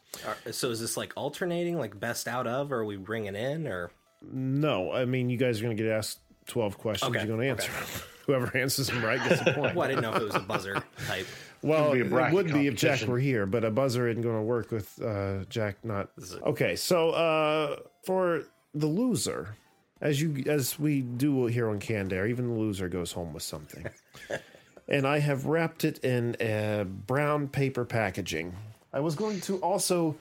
[0.52, 3.92] So is this like alternating, like best out of, or are we bringing in, or
[4.32, 7.10] No, I mean, you guys are going to get asked 12 questions.
[7.10, 7.84] Okay, You're going to answer them.
[8.26, 9.76] Whoever answers them right gets a point.
[9.76, 11.28] well, I didn't know if it was a buzzer type.
[11.62, 14.42] Well, be it would be if Jack were here, but a buzzer isn't going to
[14.42, 16.10] work with uh, Jack not.
[16.42, 18.44] Okay, so uh, for
[18.74, 19.56] the loser,
[20.02, 23.44] as you as we do here on Canned Air, even the loser goes home with
[23.44, 23.88] something.
[24.88, 28.56] and I have wrapped it in uh, brown paper packaging.
[28.92, 30.16] I was going to also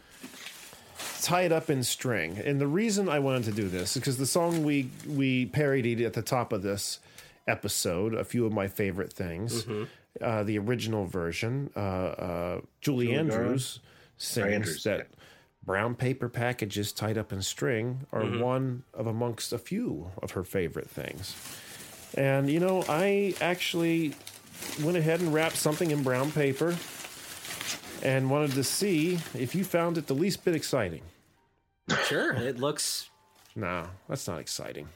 [1.20, 4.16] tie it up in string, and the reason I wanted to do this is because
[4.16, 7.00] the song we we parodied at the top of this
[7.46, 9.66] episode, a few of my favorite things.
[10.20, 13.80] Uh, the original version, uh, uh, Julie, Julie Andrews
[14.18, 15.04] sings Andrews, that yeah.
[15.64, 20.44] brown paper packages tied up in string are one of amongst a few of her
[20.44, 21.34] favorite things.
[22.14, 24.14] And you know, I actually
[24.82, 26.76] went ahead and wrapped something in brown paper
[28.02, 31.02] and wanted to see if you found it the least bit exciting.
[32.06, 33.10] Sure, it looks.
[33.54, 34.88] No, that's not exciting.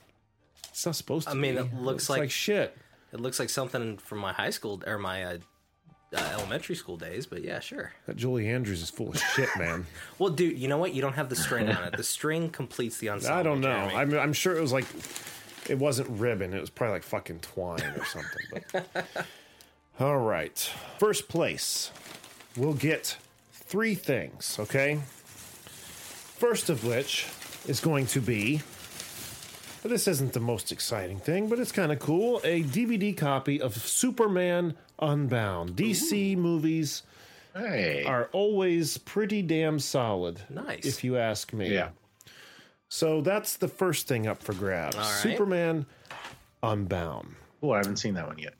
[0.70, 1.32] It's not supposed to.
[1.32, 1.61] I mean, be.
[1.61, 2.76] it looks It's like- like shit.
[3.12, 5.38] It looks like something from my high school or my uh,
[6.14, 7.24] uh, elementary school days.
[7.24, 7.92] But yeah, sure.
[8.07, 9.86] That Julie Andrews is full of shit, man.
[10.18, 10.92] Well, dude, you know what?
[10.92, 11.96] You don't have the string on it.
[11.96, 13.38] The string completes the ensemble.
[13.40, 13.68] I don't know.
[13.88, 13.94] Jeremy.
[13.94, 14.84] I'm, I'm sure it was like,
[15.68, 16.52] it wasn't ribbon.
[16.52, 18.64] It was probably like fucking twine or something.
[18.72, 19.26] But
[20.00, 20.59] all right,
[20.98, 21.90] first place.
[22.57, 23.16] We'll get
[23.52, 24.57] three things.
[24.59, 24.98] Okay.
[26.38, 27.26] First of which
[27.66, 28.61] is going to be.
[29.82, 32.40] But this isn't the most exciting thing, but it's kind of cool.
[32.44, 35.76] A DVD copy of Superman Unbound.
[35.76, 37.02] DC movies
[37.54, 38.04] Hey.
[38.04, 40.40] are always pretty damn solid.
[40.50, 40.84] Nice.
[40.84, 41.72] If you ask me.
[41.72, 41.90] Yeah.
[42.88, 44.96] So that's the first thing up for grabs.
[44.96, 45.04] Right.
[45.07, 45.86] Superman
[46.62, 47.34] Unbound.
[47.62, 48.54] Oh, I haven't seen that one yet.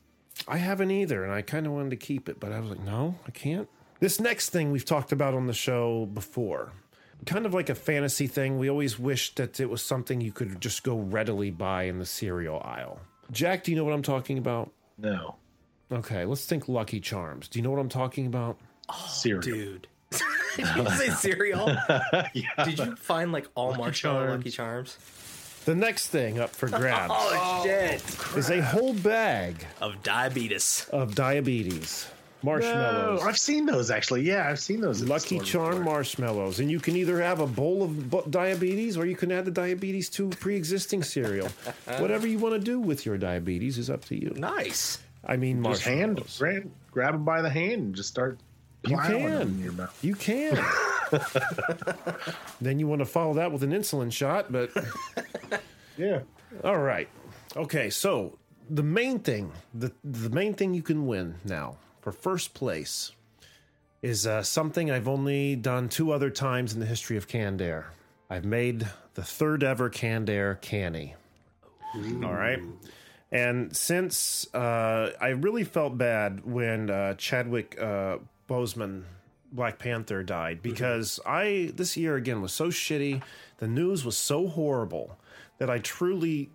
[0.49, 2.81] I haven't either, and I kind of wanted to keep it, but I was like,
[2.85, 3.69] no, I can't.
[4.01, 6.73] This next thing we've talked about on the show before,
[7.25, 8.59] kind of like a fantasy thing.
[8.59, 12.07] We always wished that it was something you could just go readily buy in the
[12.07, 13.01] cereal aisle.
[13.33, 14.71] Jack, do you know what I'm talking about?
[14.99, 15.37] No.
[15.91, 17.49] Okay, let's think Lucky Charms.
[17.49, 18.59] Do you know what I'm talking about?
[18.89, 19.41] Oh, Cereal.
[19.41, 19.89] Dude.
[20.57, 21.69] Did you say cereal?
[22.35, 22.65] yeah.
[22.65, 24.39] Did you find like all marshmallow Charms.
[24.39, 24.97] Lucky Charms?
[25.65, 28.03] The next thing up for grabs Oh, shit.
[28.37, 30.87] is a whole bag Of diabetes.
[30.93, 32.07] of diabetes
[32.47, 33.23] No, marshmallows.
[33.23, 34.23] I've seen those actually.
[34.23, 35.03] Yeah, I've seen those.
[35.03, 35.85] Lucky Charm before.
[35.85, 39.51] marshmallows, and you can either have a bowl of diabetes or you can add the
[39.51, 41.49] diabetes to pre-existing cereal.
[41.99, 44.33] Whatever you want to do with your diabetes is up to you.
[44.37, 44.99] Nice.
[45.25, 48.39] I mean, Just hand, grab, grab them by the hand and just start
[48.87, 49.41] You can.
[49.43, 49.99] in your mouth.
[50.05, 50.57] You can.
[52.61, 54.71] then you want to follow that with an insulin shot, but
[55.99, 56.21] Yeah.
[56.65, 57.09] all right.
[57.57, 58.39] Okay, so
[58.71, 61.77] the main thing, the the main thing you can win now
[62.07, 63.11] for first place
[64.01, 67.91] is uh, something I've only done two other times in the history of canned air.
[68.31, 71.17] I've made the third ever canned air canny.
[72.23, 72.61] All right.
[73.33, 79.03] And since uh, I really felt bad when uh, Chadwick uh, Boseman,
[79.51, 83.21] Black Panther, died because I this year again was so shitty.
[83.59, 85.19] The news was so horrible
[85.59, 86.51] that I truly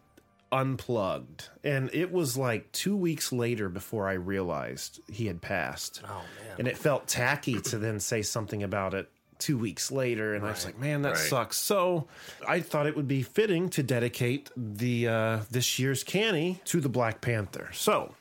[0.51, 6.01] unplugged, and it was like two weeks later before I realized he had passed.
[6.05, 6.07] Oh,
[6.47, 6.55] man.
[6.59, 10.49] And it felt tacky to then say something about it two weeks later, and I
[10.51, 11.17] was like, "Man, that Right.
[11.17, 12.07] sucks." So
[12.47, 16.89] I thought it would be fitting to dedicate the uh, this year's canny to the
[16.89, 17.69] Black Panther.
[17.73, 18.13] So,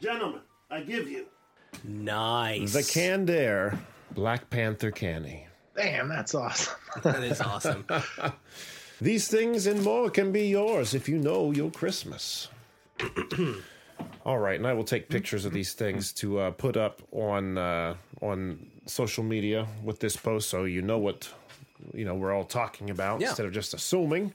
[0.00, 1.26] gentlemen, I give you
[1.82, 2.72] Nice.
[2.72, 3.78] the canned air
[4.12, 5.48] Black Panther canny.
[5.76, 6.74] Damn, that's awesome.
[7.02, 7.84] That is awesome.
[9.00, 12.48] These things and more can be yours if you know your Christmas.
[14.24, 17.58] All right, and I will take pictures of these things to uh, put up on
[17.58, 21.28] uh, on social media with this post, so you know what
[21.92, 23.28] you know we're all talking about Yeah.
[23.28, 24.32] instead of just assuming.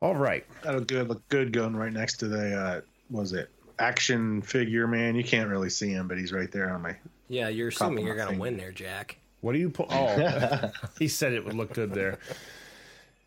[0.00, 2.80] All right, That'll good look good going right next to the uh
[3.10, 5.14] was it action figure man.
[5.16, 6.96] You can't really see him, but he's right there on my
[7.28, 8.42] Yeah, you're assuming you're going to finger.
[8.42, 9.18] win there, Jack.
[9.44, 9.88] What do you put?
[9.90, 12.18] Oh, he said it would look good there.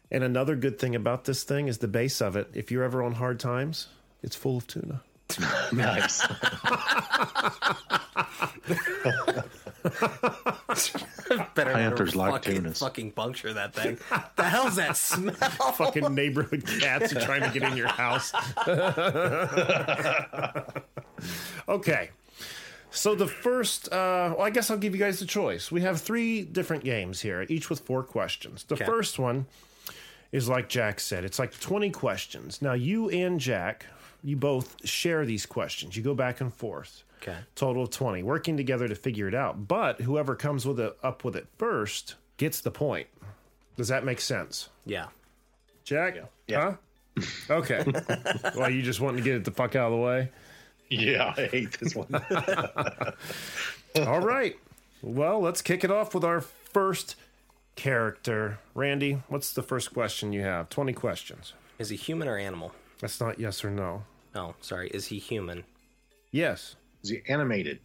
[0.09, 2.49] And another good thing about this thing is the base of it.
[2.55, 3.87] If you're ever on hard times,
[4.23, 5.03] it's full of tuna.
[5.71, 6.25] nice.
[11.53, 12.79] Better Panthers never like fucking, tunas.
[12.79, 13.99] fucking puncture that thing.
[14.37, 15.35] the hell's that smell?
[15.35, 18.33] Fucking neighborhood cats are trying to get in your house.
[21.69, 22.09] okay.
[22.91, 25.71] So the first, uh, well, I guess I'll give you guys the choice.
[25.71, 28.63] We have three different games here, each with four questions.
[28.63, 28.85] The Okay.
[28.85, 29.45] first one
[30.31, 32.61] is like Jack said, it's like 20 questions.
[32.61, 33.85] Now, you and Jack,
[34.23, 35.95] you both share these questions.
[35.95, 37.03] You go back and forth.
[37.21, 37.37] Okay.
[37.55, 39.67] Total of 20, working together to figure it out.
[39.67, 43.07] But whoever comes with it up with it first gets the point.
[43.75, 44.69] Does that make sense?
[44.85, 45.07] Yeah.
[45.83, 46.17] Jack?
[46.47, 46.75] Yeah.
[47.17, 47.23] Huh?
[47.49, 47.83] Okay.
[48.55, 50.29] well, you just wanting to get it the fuck out of the way?
[50.89, 52.07] Yeah, I hate this one.
[54.07, 54.55] All right.
[55.01, 57.15] Well, let's kick it off with our first
[57.75, 58.59] character.
[58.75, 60.69] Randy, what's the first question you have?
[60.69, 61.53] 20 questions.
[61.79, 62.73] Is he human or animal?
[62.99, 64.03] That's not yes or no.
[64.35, 64.89] Oh, sorry.
[64.89, 65.63] Is he human?
[66.31, 66.75] Yes.
[67.03, 67.79] Is he animated?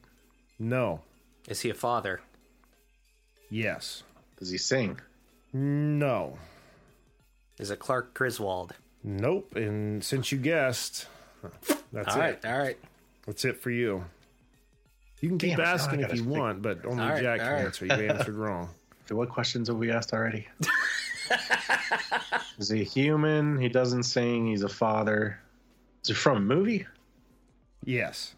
[0.58, 1.00] No.
[1.48, 2.20] Is he a father?
[3.50, 4.02] Yes.
[4.38, 4.98] Does he sing?
[5.52, 6.38] No.
[7.58, 8.74] Is it Clark Griswold?
[9.04, 9.54] Nope.
[9.56, 11.06] And since you guessed,
[11.92, 12.24] that's All it.
[12.24, 12.46] right.
[12.46, 12.78] All right.
[13.26, 14.04] That's it for you.
[15.20, 16.36] You can keep Damn, now asking if you think.
[16.36, 17.64] want, but only All right, Jack can right.
[17.64, 17.86] answer.
[17.86, 18.68] You answered wrong.
[19.04, 20.48] Okay, what questions have we asked already?
[22.58, 23.58] Is he a human?
[23.60, 24.48] He doesn't sing.
[24.48, 25.38] He's a father.
[26.04, 26.86] Is it from a movie?
[27.84, 28.34] Yes.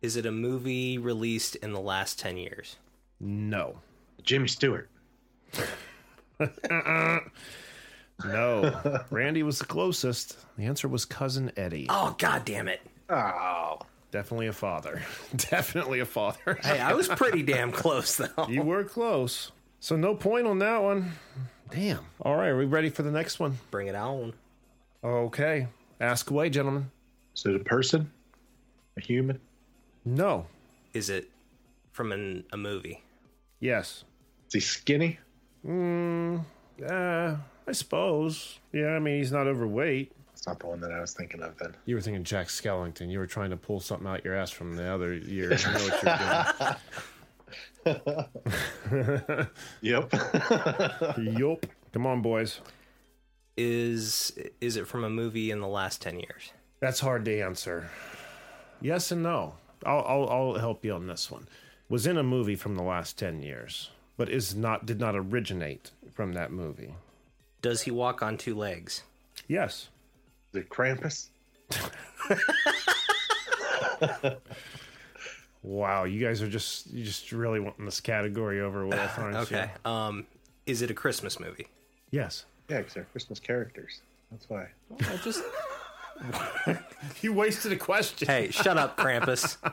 [0.00, 2.76] Is it a movie released in the last 10 years?
[3.20, 3.78] No.
[4.22, 4.88] Jimmy Stewart.
[8.24, 9.04] No.
[9.10, 10.36] Randy was the closest.
[10.56, 11.86] The answer was cousin Eddie.
[11.88, 12.80] Oh, god damn it.
[13.08, 13.78] Oh,
[14.10, 15.02] Definitely a father.
[15.36, 16.58] Definitely a father.
[16.62, 18.46] Hey, I was pretty damn close, though.
[18.48, 19.52] You were close.
[19.80, 21.12] So no point on that one.
[21.70, 22.04] Damn.
[22.22, 23.58] All right, are we ready for the next one?
[23.70, 24.32] Bring it on.
[25.04, 25.66] Okay.
[26.00, 26.90] Ask away, gentlemen.
[27.36, 28.10] is it a person?
[28.96, 29.38] A human?
[30.04, 30.46] No.
[30.94, 31.28] Is it
[31.92, 33.02] from an, a movie?
[33.60, 34.04] Yes.
[34.48, 35.18] Is he skinny?
[35.66, 36.44] Mm,
[36.88, 37.36] Uh,
[37.66, 38.58] I suppose.
[38.72, 40.12] Yeah, I mean, he's not overweight.
[40.38, 41.74] It's not the one that I was thinking of then.
[41.84, 43.10] You were thinking Jack Skellington.
[43.10, 45.52] You were trying to pull something out your ass from the other year.
[45.52, 46.76] You know what
[47.84, 47.96] you're
[48.94, 49.16] doing.
[49.80, 50.12] Yep.
[51.18, 51.66] yup.
[51.92, 52.60] Come on, boys.
[53.56, 56.52] Is is it from a movie in the last ten years?
[56.78, 57.88] That's hard to answer.
[58.80, 59.54] Yes and no.
[59.84, 61.48] I'll, I'll, I'll help you on this one.
[61.88, 65.90] Was in a movie from the last 10 years, but is not did not originate
[66.12, 66.94] from that movie.
[67.60, 69.02] Does he walk on two legs?
[69.48, 69.88] Yes.
[70.52, 71.28] The Krampus.
[75.62, 79.70] Wow, you guys are just you just really wanting this category over with, aren't Okay.
[79.84, 80.26] Um,
[80.66, 81.66] is it a Christmas movie?
[82.10, 82.44] Yes.
[82.68, 84.00] Yeah, because they're Christmas characters.
[84.30, 84.68] That's why.
[85.00, 85.42] I just
[87.22, 88.28] You wasted a question.
[88.28, 89.56] hey, shut up, Krampus.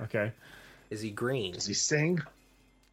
[0.00, 0.32] Okay.
[0.90, 1.54] Is he green?
[1.54, 2.20] Does he sing?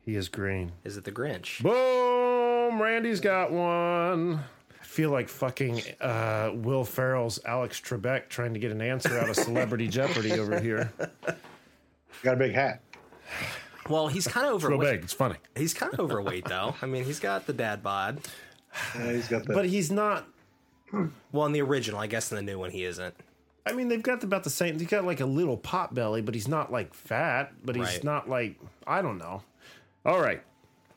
[0.05, 0.71] He is green.
[0.85, 1.61] Is it the Grinch?
[1.61, 2.81] Boom!
[2.81, 4.39] Randy's got one.
[4.91, 9.29] I feel like fucking uh, Will Ferrell's Alex Trebek trying to get an answer out
[9.29, 10.91] of Celebrity Jeopardy over here.
[12.23, 12.81] Got a big hat.
[13.89, 14.95] Well, he's kind of It's real overweight.
[14.97, 15.03] big.
[15.05, 15.35] It's funny.
[15.55, 16.75] He's kind of overweight, though.
[16.81, 18.19] I mean, he's got the dad bod.
[18.97, 19.53] Yeah, he's got the.
[19.53, 20.27] But he's not.
[21.31, 23.15] Well, in the original, I guess in the new one, he isn't.
[23.65, 24.77] I mean, they've got about the same.
[24.77, 27.53] He's got like a little pot belly, but he's not like fat.
[27.63, 28.03] But he's Right.
[28.03, 29.41] not like I don't know.
[30.05, 30.43] All right,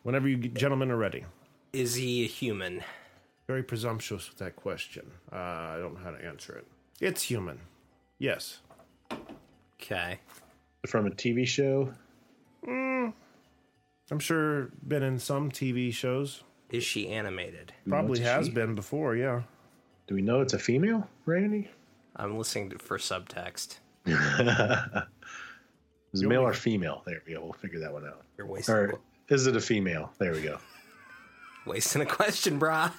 [0.02, 1.24] whenever you gentlemen are ready.
[1.72, 2.82] Is he a human?
[3.46, 5.10] Very presumptuous with that question.
[5.32, 6.66] Uh, I don't know how to answer it.
[7.00, 7.60] It's human.
[8.18, 8.60] Yes.
[9.80, 10.18] Okay.
[10.86, 11.92] from a TV show.
[14.10, 16.42] I'm sure been in some TV shows.
[16.70, 17.72] Is she animated?
[17.88, 18.52] Probably What's has she?
[18.52, 19.16] been before.
[19.16, 19.42] Yeah.
[20.06, 21.70] Do we know it's a female, Randy?
[22.16, 23.78] I'm listening to, for subtext.
[24.06, 24.14] Is
[26.22, 27.02] it male or female?
[27.06, 27.40] There we go.
[27.42, 28.22] We'll figure that one out.
[28.38, 30.12] You're wasting, Or is it a female?
[30.18, 30.58] There we go.
[31.66, 32.92] wasting a question, brah.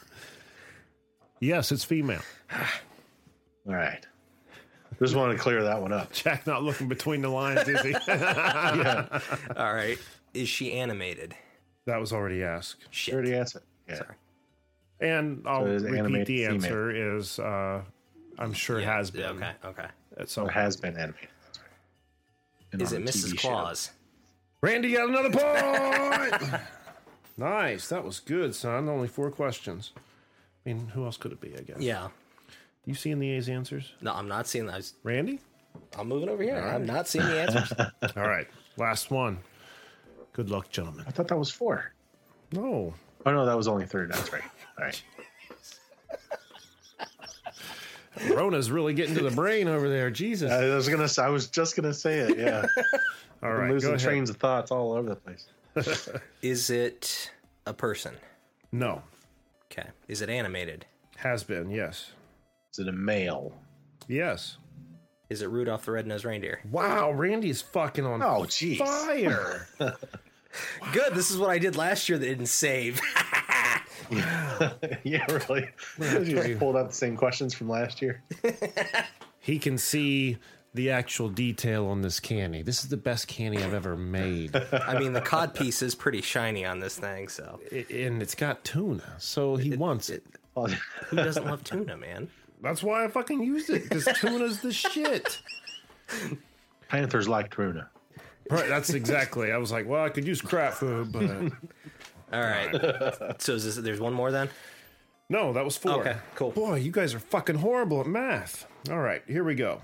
[1.46, 2.22] Yes, it's female.
[3.68, 4.04] All right.
[5.00, 6.12] Just wanted to clear that one up.
[6.14, 7.93] Jack not looking between the lines, is he?
[9.58, 9.98] All right.
[10.34, 11.36] Is she animated?
[11.86, 12.84] that was already asked.
[12.89, 13.14] Shit.
[13.14, 13.62] Already answered.
[13.88, 13.98] Yeah.
[13.98, 14.16] Sorry.
[15.02, 16.54] And I'll So repeat animated the female.
[16.56, 17.82] answer is uh,
[18.39, 19.26] I'm sure it has been.
[19.38, 19.52] Okay.
[19.64, 19.86] Okay.
[20.18, 21.30] At some Or has been animated.
[21.46, 21.60] That's
[22.74, 22.82] right.
[22.82, 23.34] Is it Mrs.
[23.34, 23.50] TV show.
[23.50, 23.91] Claus?
[24.62, 26.62] Randy got another point.
[27.38, 27.88] nice.
[27.89, 28.89] That was good, son.
[28.89, 29.91] Only four questions.
[30.66, 31.80] I mean, who else could it be, I guess?
[31.80, 32.07] Yeah.
[32.86, 33.93] You seeing the A's answers?
[34.01, 34.76] No, I'm not seeing that.
[34.76, 35.39] I Randy?
[35.97, 36.57] I'm moving over here.
[36.57, 37.74] I'm not seeing the answers.
[38.18, 38.47] All right.
[38.78, 39.39] Last one.
[40.34, 41.05] Good luck, gentlemen.
[41.07, 41.93] I thought that was four.
[42.51, 42.93] No.
[43.26, 44.05] Oh, no, that was only three.
[44.07, 44.43] That's right.
[44.78, 45.01] All right.
[48.34, 50.09] Rona's really getting to the brain over there.
[50.09, 50.49] Jesus.
[50.51, 51.09] I was gonna.
[51.18, 52.38] I was just gonna say it.
[52.38, 52.66] Yeah.
[53.43, 54.07] All I'm losing Go ahead.
[54.07, 55.47] trains of thoughts all over the place.
[56.41, 57.30] Is it
[57.66, 58.13] a person?
[58.72, 59.01] No.
[59.78, 59.89] Okay.
[60.07, 60.86] Is it animated?
[61.17, 62.11] Has been, yes.
[62.71, 63.53] Is it a male?
[64.07, 64.57] Yes.
[65.30, 66.59] Is it Rudolph the Red-Nosed Reindeer?
[66.71, 68.78] Wow, Randy's fucking on Oh, jeez.
[68.78, 69.67] fire.
[70.93, 71.13] Good.
[71.15, 73.01] This is what I did last year that didn't save.
[74.11, 75.67] yeah, really.
[75.99, 78.24] You just pulled out the same questions from last year.
[79.39, 80.37] he can see
[80.76, 82.62] the actual detail on this candy.
[82.62, 84.56] This is the best candy I've ever made.
[84.72, 88.36] I mean, the cod piece is pretty shiny on this thing, so I- and it's
[88.36, 90.24] got tuna, so he wants it.
[90.56, 90.68] who
[91.16, 92.30] doesn't love tuna, man?
[92.62, 95.42] That's why I fucking used it because tuna's the shit.
[96.89, 97.89] Panthers like tuna.
[98.50, 99.52] Right, that's exactly.
[99.52, 101.30] I was like, well, I could use crap food, but
[102.34, 103.42] All right.
[103.42, 104.50] So is this, there's one more then?
[105.30, 106.02] no, that was four.
[106.02, 106.52] Okay, cool.
[106.52, 108.68] Boy, you guys are fucking horrible at math.
[108.92, 109.82] All right, here we go.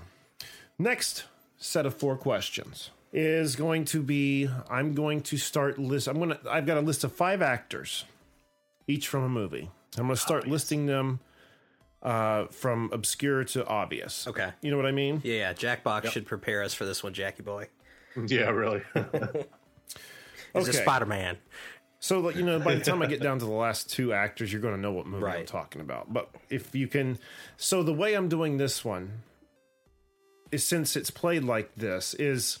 [0.78, 1.24] Next
[1.56, 6.30] set of four questions is going to be I'm going to start list I'm going
[6.30, 8.04] to I've got a list of 5 actors
[8.88, 9.70] each from a movie.
[9.98, 11.20] I'm going to start listing them
[12.02, 14.26] uh, from obscure to obvious.
[14.26, 14.50] Okay.
[14.62, 15.20] You know what I mean?
[15.22, 15.52] Yeah, yeah.
[15.52, 17.68] Jackbox should prepare us for this one, Jackie boy.
[18.26, 18.82] Yeah, really.
[18.94, 19.48] Is it
[20.54, 20.72] Okay.
[20.72, 21.38] Spider Man?
[21.98, 24.52] So, like, you know, by the time I get down to the last two actors,
[24.52, 26.12] you're going to know what movie I'm talking about.
[26.12, 27.18] But if you can,
[27.56, 29.22] so the way I'm doing this one
[30.52, 32.58] is since it's played like this, is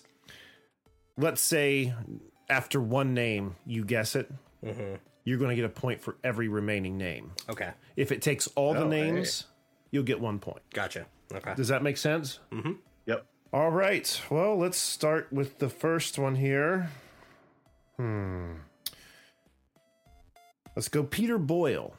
[1.16, 1.94] let's say
[2.48, 4.30] after one name, you guess it,
[5.24, 7.32] you're going to get a point for every remaining name.
[7.48, 7.70] Okay.
[7.96, 9.44] If it takes all the Oh, names,
[9.90, 10.62] you'll get one point.
[10.74, 11.06] Gotcha.
[11.32, 11.54] Okay.
[11.54, 12.40] Does that make sense?
[13.06, 13.24] yep.
[13.52, 14.20] All right.
[14.30, 16.90] Well, let's start with the first one here.
[17.96, 18.52] Hmm.
[20.74, 21.94] Let's go Peter Boyle.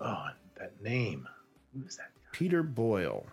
[0.00, 0.26] Oh,
[0.58, 1.28] that name.
[1.74, 2.10] Who is that?
[2.32, 3.26] Peter Boyle.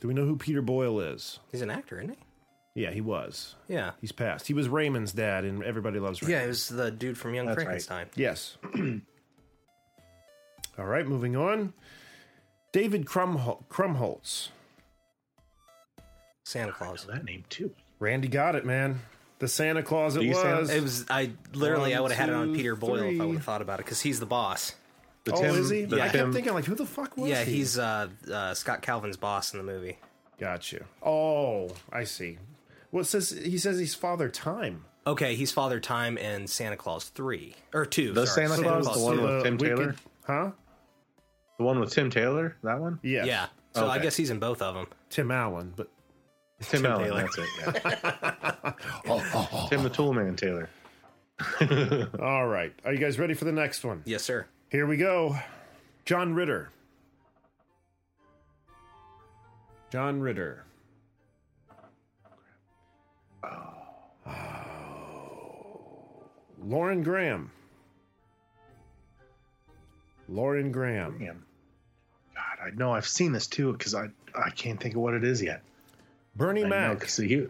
[0.00, 1.38] Do we know who Peter Boyle is?
[1.50, 2.82] He's an actor, isn't he?
[2.82, 3.54] Yeah, he was.
[3.68, 3.92] Yeah.
[4.00, 4.46] He's passed.
[4.48, 6.32] He was Raymond's dad and Everybody Loves Raymond.
[6.36, 7.64] Yeah, he was the dude from Young That's right.
[7.64, 8.06] Frankenstein.
[8.16, 8.56] Yes.
[10.78, 11.72] All right, moving on.
[12.72, 14.48] David Crumhol- Krumholtz.
[16.44, 17.06] Santa Claus.
[17.06, 17.70] That name too.
[18.00, 19.00] Randy got it, man.
[19.38, 20.70] The Santa Claus it Do you Santa- was.
[20.70, 21.06] It was.
[21.08, 21.94] I literally.
[21.94, 23.84] I would have had it on Peter Boyle if I would have thought about it
[23.86, 24.74] because he's the boss.
[25.24, 25.84] The oh, Tim, is he?
[25.84, 27.30] the I Tim- kept thinking, like, who the fuck was he?
[27.32, 27.54] yeah, he?
[27.56, 29.98] he's uh, uh, Scott Calvin's boss in the movie.
[30.38, 30.84] Got you.
[31.02, 32.38] Oh, I see.
[32.92, 34.84] Well, it says he says he's Father Time.
[35.06, 38.12] Okay, he's Father Time in Santa Claus three or two.
[38.12, 39.96] The sorry, Santa Claus, the one with Tim Wicked- Taylor?
[40.26, 40.50] Huh?
[41.58, 42.98] The one with Tim Taylor, that one?
[43.02, 43.46] Yeah, Yeah.
[43.74, 44.86] So I guess he's in both of them.
[45.10, 45.88] Tim Allen, but
[46.60, 47.20] Tim, Allen, Taylor.
[47.22, 47.48] that's it.
[47.58, 47.72] Yeah.
[49.68, 50.68] Tim the Toolman Taylor.
[52.20, 52.72] all right.
[52.84, 54.02] Are you guys ready for the next one?
[54.04, 54.46] Yes, sir.
[54.74, 55.38] Here we go.
[56.04, 56.68] John Ritter.
[59.92, 60.64] John Ritter.
[63.44, 64.32] Oh.
[66.60, 67.52] Lauren Graham.
[70.28, 71.18] Lauren Graham.
[71.20, 71.44] Damn.
[72.34, 75.22] God, I know I've seen this too because I I can't think of what it
[75.22, 75.62] is yet.
[76.34, 77.00] Bernie I know, Mac.
[77.00, 77.46] 'cause he,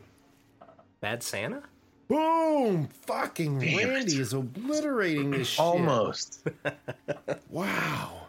[1.00, 1.62] Bad Santa.
[2.14, 2.88] Boom!
[3.06, 4.20] Fucking Damn Randy it.
[4.20, 5.60] is obliterating this shit.
[5.60, 6.46] almost.
[7.50, 8.26] Wow.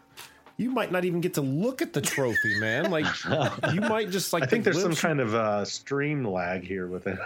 [0.57, 2.90] You might not even get to look at the trophy, man.
[2.91, 3.06] Like
[3.74, 4.44] you might just like.
[4.44, 7.18] I think there's some kind of uh, stream lag here with it.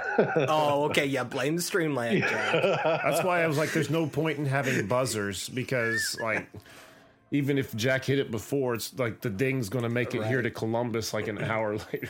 [0.47, 1.05] Oh, okay.
[1.05, 2.21] Yeah, blame the stream lag.
[2.21, 2.53] Jack.
[2.83, 6.49] That's why I was like, "There's no point in having buzzers because, like,
[7.31, 10.41] even if Jack hit it before, it's like the ding's going to make it here
[10.41, 12.09] to Columbus like an hour later.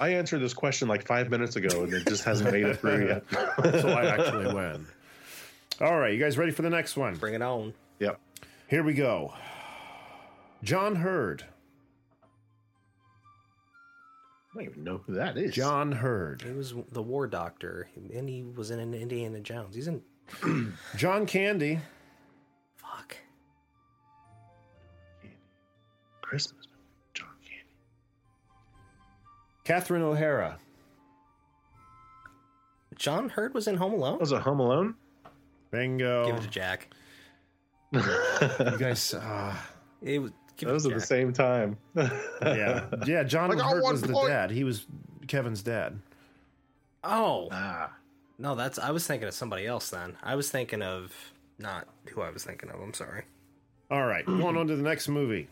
[0.00, 3.06] I answered this question like five minutes ago and it just hasn't made it through
[3.30, 3.80] yet.
[3.80, 4.86] so I actually win.
[5.80, 7.14] All right, you guys ready for the next one?
[7.16, 7.74] Bring it on.
[7.98, 8.18] yep.
[8.68, 9.32] Here we go.
[10.62, 11.44] John Heard.
[14.52, 15.54] I don't even know who that is.
[15.54, 16.42] John Heard.
[16.42, 19.74] He was the war doctor, and he was in an Indiana Jones.
[19.74, 20.02] He's in.
[20.96, 21.78] John Candy.
[22.76, 23.16] Fuck.
[26.22, 26.59] Christmas.
[29.70, 30.58] Catherine O'Hara.
[32.96, 34.18] John Heard was in Home Alone.
[34.18, 34.96] Was it Home Alone?
[35.70, 36.26] Bingo.
[36.26, 36.88] Give it to Jack.
[37.92, 38.02] you
[38.80, 39.14] guys.
[39.14, 39.54] Uh,
[40.02, 40.32] It was.
[40.56, 41.78] Give it Those to are the same time.
[41.94, 43.22] yeah, yeah.
[43.22, 44.50] John I got Heard was the dad.
[44.50, 44.86] He was
[45.28, 46.00] Kevin's dad.
[47.04, 47.92] Oh ah.
[48.38, 48.76] no, that's.
[48.80, 49.88] I was thinking of somebody else.
[49.90, 51.14] Then I was thinking of
[51.60, 52.80] not who I was thinking of.
[52.80, 53.22] I'm sorry.
[53.88, 55.46] All right, going on to the next movie.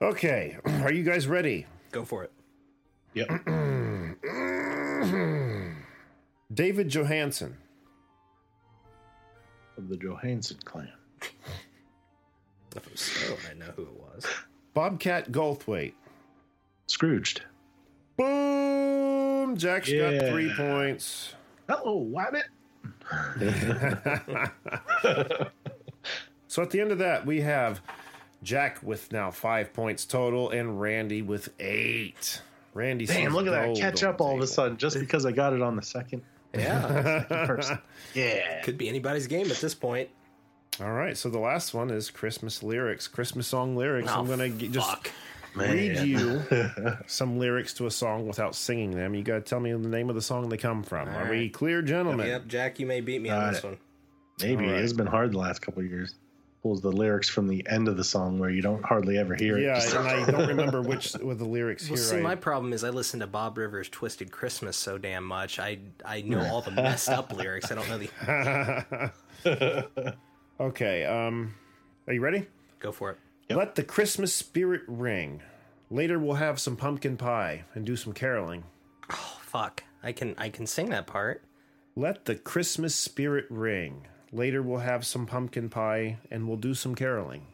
[0.00, 1.66] Okay, are you guys ready?
[1.92, 2.32] Go for it.
[3.14, 3.28] Yep.
[6.52, 7.56] David Johansen.
[9.76, 10.90] of the Johansson clan.
[12.76, 14.26] If it was so, I know who it was.
[14.74, 15.94] Bobcat Goldthwait.
[16.86, 17.42] Scrooged.
[18.16, 19.56] Boom!
[19.56, 21.34] Jack's got three points.
[21.68, 22.44] Hello, Wabbit.
[26.50, 27.80] So at the end of that, we have
[28.42, 32.42] Jack with now five points total and Randy with eight.
[32.74, 33.76] Randy, Damn, sees look at that.
[33.76, 36.22] Catch up the all of a sudden just because I got it on the second.
[36.54, 37.78] Yeah, person.
[38.14, 38.62] Yeah.
[38.62, 40.08] could be anybody's game at this point.
[40.80, 44.10] All right, so the last one is Christmas lyrics, Christmas song lyrics.
[44.10, 45.10] Oh, I'm gonna g- just fuck.
[45.54, 46.42] read you
[47.06, 49.14] some lyrics to a song without singing them.
[49.14, 51.08] You gotta tell me the name of the song they come from.
[51.08, 52.26] All Are we clear, gentlemen?
[52.26, 53.66] Yep, Jack, you may beat me Got on this it.
[53.66, 53.78] one.
[54.42, 54.80] Maybe All right.
[54.82, 56.14] it's been hard the last couple of years.
[56.62, 59.56] Pulls the lyrics from the end of the song where you don't hardly ever hear
[59.56, 59.62] it.
[59.62, 62.04] Yeah, and I don't remember which with the lyrics Well, here.
[62.04, 65.58] see, I- my problem is I listen to Bob Rivers' "Twisted Christmas" so damn much.
[65.58, 67.72] I I know all the messed up lyrics.
[67.72, 69.10] I don't know
[69.44, 70.14] the.
[70.60, 71.54] okay, um,
[72.06, 72.46] are you ready?
[72.78, 73.18] Go for it.
[73.54, 75.42] Let the Christmas spirit ring.
[75.90, 78.64] Later, we'll have some pumpkin pie and do some caroling.
[79.10, 81.42] Oh, fuck, I can I can sing that part.
[81.96, 84.06] Let the Christmas spirit ring.
[84.32, 87.46] Later, we'll have some pumpkin pie and we'll do some caroling.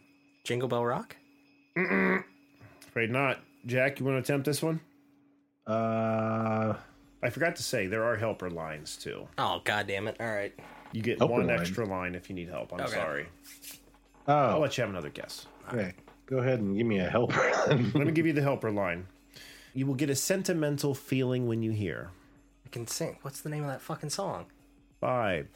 [0.44, 1.16] Jingle Bell Rock.
[1.76, 3.40] Afraid not.
[3.66, 4.80] Jack, you want to attempt this one?
[5.66, 6.74] Uh,
[7.22, 9.26] I forgot to say there are helper lines too.
[9.38, 10.16] Oh god damn it!
[10.20, 10.54] All right.
[10.92, 11.58] You get Helper one line?
[11.60, 12.72] extra line if you need help.
[12.72, 12.92] I'm Okay.
[12.92, 13.26] sorry.
[14.28, 15.46] I'll oh, let you have another guess.
[15.72, 15.92] okay.
[16.26, 17.52] Go ahead and give me a helper.
[17.68, 19.06] Let me give you the helper line.
[19.74, 22.10] You will get a sentimental feeling when you hear.
[22.64, 23.18] I can sing.
[23.22, 24.46] What's the name of that fucking song?
[25.00, 25.46] Five,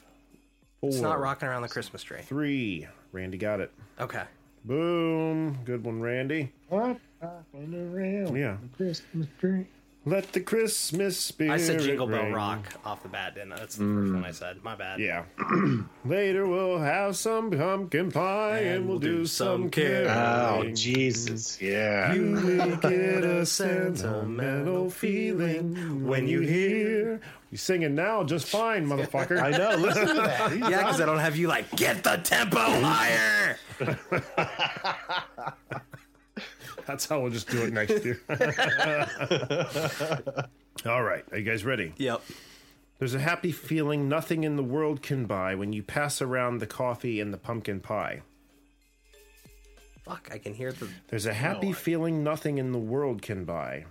[0.80, 2.22] four, It's not rocking around the Christmas tree.
[2.22, 2.86] three.
[3.12, 3.70] Randy got it.
[3.98, 4.22] Okay.
[4.64, 5.58] Boom.
[5.64, 6.52] Good one, Randy.
[6.68, 6.98] what?
[7.22, 8.56] Rocking around Yeah.
[8.62, 9.66] the Christmas tree.
[10.10, 11.52] Let the Christmas spirit.
[11.52, 12.32] I said Jingle Bell ring.
[12.32, 13.58] Rock off the bat, didn't I?
[13.58, 14.14] That's the first mm.
[14.14, 14.64] one I said.
[14.64, 14.98] My bad.
[14.98, 15.22] Yeah.
[16.04, 20.74] Later we'll have some pumpkin pie and, we'll, do, some Oh, caroling.
[20.74, 21.62] Jesus.
[21.62, 22.12] Yeah.
[22.12, 27.20] You will get a sentimental feeling when you hear.
[27.52, 29.40] You singing now just fine, motherfucker.
[29.40, 29.76] I know.
[29.76, 30.50] Listen to that.
[30.50, 33.58] He's Yeah, because I don't have you like get the tempo higher.
[36.90, 38.20] That's how we'll just do it next year.
[40.84, 41.24] All right.
[41.30, 41.94] Are you guys ready?
[41.98, 42.20] Yep.
[42.98, 46.66] There's a happy feeling nothing in the world can buy when you pass around the
[46.66, 48.22] coffee and the pumpkin pie.
[50.04, 50.88] Fuck, I can hear the.
[51.06, 53.84] There's a happy feeling nothing in the world can buy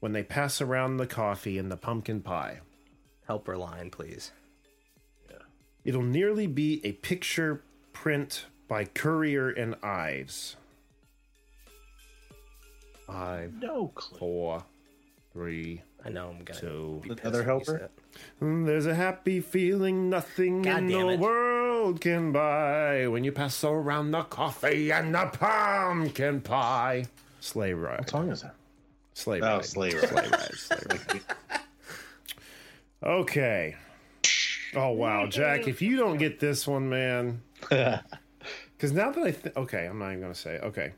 [0.00, 2.60] when they pass around the coffee and the pumpkin pie.
[3.26, 4.30] Helper line, please.
[5.86, 7.62] It'll nearly be a picture
[7.94, 10.56] print by Currier and Ives.
[13.12, 14.18] Five, no clue.
[14.18, 14.62] four,
[15.32, 16.60] three, I know I'm gonna.
[16.60, 17.00] two.
[17.02, 17.90] be pissed Another helper?
[18.40, 21.18] Mm, There's a happy feeling nothing God in damn the it.
[21.20, 27.04] world can buy when you pass around the coffee and the pumpkin pie.
[27.40, 28.00] Sleigh ride.
[28.00, 28.54] What song is that?
[29.14, 29.64] Sleigh Oh, ride.
[29.64, 30.08] Sleigh Ride.
[30.08, 30.54] Sleigh ride.
[30.54, 31.60] Sleigh ride.
[33.02, 33.76] Okay.
[34.74, 35.66] Oh wow, Jack!
[35.66, 40.08] If you don't get this one, man, because now that I think, okay, I'm not
[40.10, 40.54] even gonna say.
[40.56, 40.62] it.
[40.62, 40.92] Okay.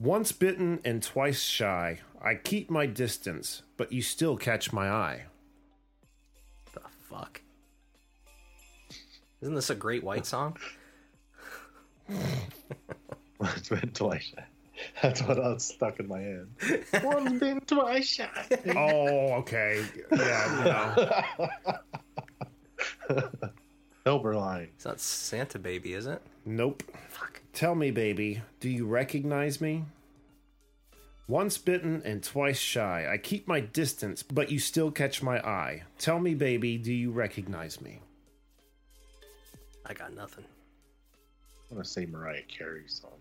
[0.00, 5.24] Once bitten and twice shy, I keep my distance, but you still catch my eye.
[6.72, 7.40] The fuck.
[9.40, 10.56] Isn't this a great white song?
[13.40, 14.32] It's been twice.
[15.02, 16.46] That's what I was stuck in my head.
[17.02, 18.28] Once bitten, twice shy.
[18.76, 19.84] Oh, okay.
[20.12, 20.96] Yeah,
[23.08, 23.18] no.
[24.04, 24.68] Helper line.
[24.76, 26.22] It's not Santa Baby, is it?
[26.44, 26.84] Nope.
[27.58, 29.84] Tell me, baby, do you recognize me?
[31.26, 35.82] Once bitten and twice shy, I keep my distance, but you still catch my eye.
[35.98, 37.98] Tell me, baby, do you recognize me?
[39.84, 40.44] I got nothing.
[41.68, 43.18] I'm gonna say Mariah Carey's song.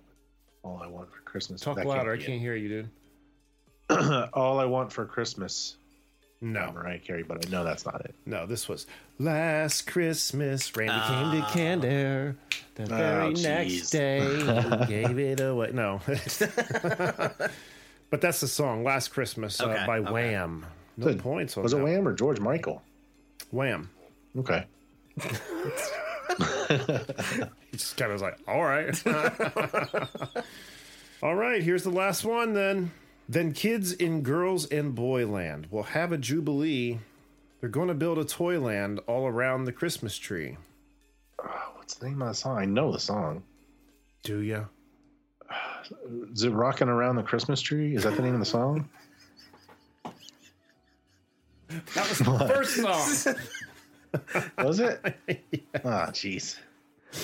[0.61, 1.59] All I want for Christmas.
[1.59, 2.13] Talk That louder.
[2.13, 2.27] I be it.
[2.27, 2.69] can't hear you,
[3.89, 4.29] dude.
[4.33, 5.77] All I want for Christmas.
[6.39, 8.13] No, Mariah Carey, but I know that's not it.
[8.27, 8.85] no, this was
[9.17, 10.75] last Christmas.
[10.75, 12.35] Randy came to canned air.
[12.75, 15.71] The very next day, he gave it away.
[15.73, 17.51] No, but
[18.21, 20.11] that's the song "Last Christmas" uh, by okay.
[20.11, 20.65] Wham.
[20.95, 21.19] No Good.
[21.19, 21.79] points on Was that.
[21.79, 22.81] it Wham or George Michael?
[23.51, 23.89] Wham.
[24.37, 24.65] Okay.
[27.71, 28.95] He just kind of was like, all right.
[31.23, 32.91] all right, here's the last one then.
[33.29, 36.99] Then kids in girls and boyland will have a jubilee.
[37.59, 40.57] They're going to build a toyland all around the Christmas tree.
[41.75, 42.57] What's the name of the song?
[42.57, 43.43] I know the song.
[44.23, 44.65] Do ya?
[46.33, 47.95] Is it Rocking Around the Christmas Tree?
[47.95, 48.89] Is that the name of the song?
[51.95, 53.35] That was the first song.
[54.65, 55.17] Was it?
[55.83, 56.57] Ah, jeez.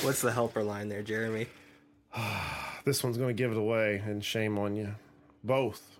[0.02, 1.48] What's the helper line there, Jeremy?
[2.86, 4.96] this one's going to give it away, and shame on you.
[5.44, 5.99] Both.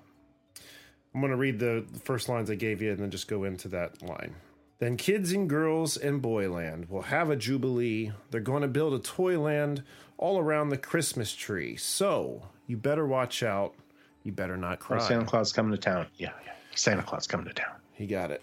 [1.14, 3.44] I'm going to read the the first lines I gave you and then just go
[3.44, 4.36] into that line.
[4.80, 8.12] Then kids and girls and boyland will have a jubilee.
[8.32, 9.84] They're going to build a toyland
[10.18, 11.76] all around the Christmas tree.
[11.78, 13.76] So you better watch out.
[14.24, 15.00] You better not Oh, cry.
[15.00, 16.08] Santa Claus coming to town.
[16.18, 16.54] Yeah, yeah.
[16.76, 17.76] Santa Claus coming to town.
[17.94, 18.42] He got it.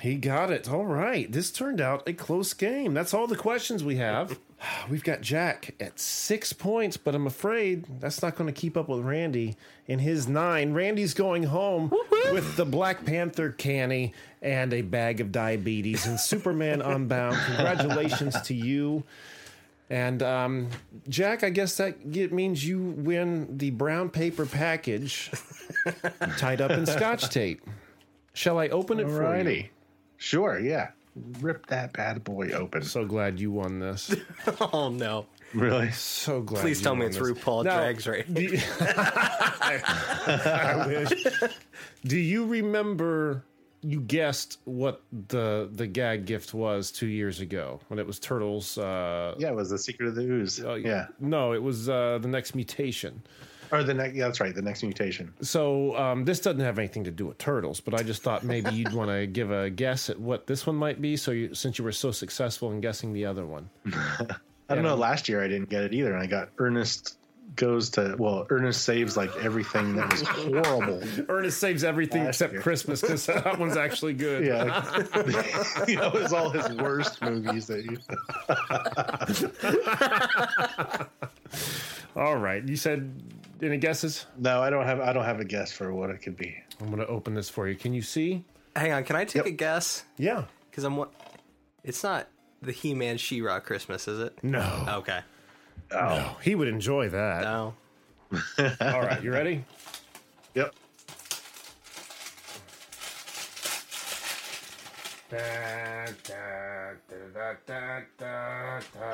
[0.00, 0.68] He got it.
[0.68, 1.30] All right.
[1.30, 2.94] This turned out a close game.
[2.94, 4.38] That's all the questions we have.
[4.90, 8.88] We've got Jack at six points, but I'm afraid that's not going to keep up
[8.88, 9.56] with Randy
[9.86, 10.72] in his nine.
[10.72, 11.92] Randy's going home
[12.32, 17.36] with the Black Panther canny and a bag of diabetes and Superman Unbound.
[17.46, 19.04] Congratulations to you.
[19.88, 20.68] And um,
[21.08, 25.30] Jack, I guess that means you win the brown paper package
[26.38, 27.64] tied up in scotch tape.
[28.32, 29.68] Shall I open it for you?
[30.16, 30.90] Sure, yeah.
[31.40, 32.82] Rip that bad boy open.
[32.82, 34.14] So glad you won this.
[34.72, 35.26] Oh no!
[35.54, 35.90] Really?
[35.92, 36.60] So glad.
[36.60, 37.30] Please you tell me it's this.
[37.30, 38.26] RuPaul Now, Drag's Race.
[38.32, 38.58] do you-
[39.60, 41.24] I wish.
[42.04, 43.44] Do you remember?
[43.82, 48.76] You guessed what the the gag gift was two years ago when it was turtles.
[48.78, 50.62] Uh, Yeah, it was the secret of the ooze.
[50.64, 51.06] uh, yeah.
[51.20, 53.22] No, it was uh, the next mutation.
[53.72, 54.14] Or the next.
[54.14, 54.54] Yeah, that's right.
[54.54, 55.32] The next mutation.
[55.40, 58.70] So um, this doesn't have anything to do with turtles, but I just thought maybe
[58.70, 61.16] you'd want to give a guess at what this one might be.
[61.16, 63.70] So you, since you were so successful in guessing the other one,
[64.68, 64.96] I don't know.
[64.96, 67.18] Last year I didn't get it either, and I got Ernest
[67.54, 71.02] goes to well, Ernest saves like everything that was horrible.
[71.28, 72.62] Ernest saves everything Last except year.
[72.62, 74.44] Christmas because that one's actually good.
[74.44, 75.04] Yeah,
[75.86, 77.98] you know, it was all his worst movies that you.
[82.16, 82.66] All right.
[82.66, 83.12] You said
[83.62, 84.26] Any guesses?
[84.36, 85.00] No, I don't have.
[85.00, 86.56] I don't have a guess for what it could be.
[86.80, 87.74] I'm going to open this for you.
[87.74, 88.44] Can you see?
[88.74, 90.04] Hang on, can I take a guess?
[90.18, 90.44] Yeah.
[90.70, 91.10] Because I'm what?
[91.82, 92.28] It's not
[92.60, 94.38] the He-Man She-Ra Christmas, is it?
[94.42, 94.84] No.
[94.88, 95.20] Okay.
[95.92, 95.96] Oh.
[95.96, 97.42] No, he would enjoy that.
[97.42, 97.74] No.
[98.58, 99.64] All right, you ready?
[100.54, 100.74] Yep.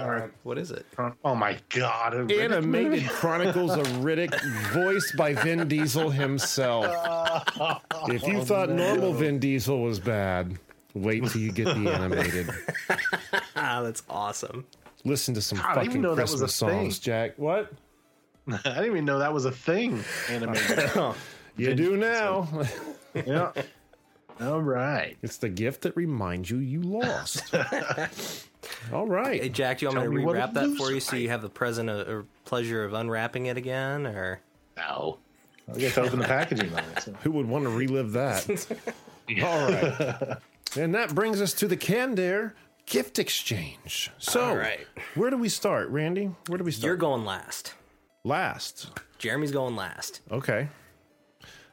[0.08, 0.30] Right.
[0.42, 0.86] What is it?
[1.24, 2.14] Oh my god!
[2.14, 3.02] Animated movie?
[3.08, 4.38] Chronicles of Riddick,
[4.72, 6.86] voiced by Vin Diesel himself.
[8.08, 10.58] If you thought oh, normal Vin Diesel was bad,
[10.92, 12.50] wait till you get the animated.
[13.54, 14.66] That's awesome.
[15.04, 17.04] Listen to some God, I didn't fucking know that was a Christmas songs, thing.
[17.04, 17.38] Jack.
[17.38, 17.72] What?
[18.48, 20.02] I didn't even know that was a thing.
[20.28, 20.90] Animated.
[21.56, 22.48] You do now.
[23.14, 23.52] yeah.
[24.40, 25.16] All right.
[25.22, 27.54] It's the gift that reminds you you lost.
[28.92, 29.42] All right.
[29.42, 31.16] Hey, Jack, do you want Tell me me to what rewrap that for you so
[31.16, 34.40] you have the present uh, or pleasure of unwrapping it again, or?
[34.76, 35.18] No.
[35.72, 37.02] I get to open the packaging on it.
[37.02, 37.12] So.
[37.22, 38.48] Who would want to relive that?
[39.42, 40.38] All right.
[40.76, 42.54] And that brings us to the canned air
[42.86, 44.10] gift exchange.
[44.18, 44.86] So, All right.
[45.14, 46.30] where do we start, Randy?
[46.48, 46.86] Where do we start?
[46.88, 47.74] You're going last.
[48.24, 48.88] last.
[49.18, 50.20] Jeremy's going last.
[50.32, 50.68] Okay.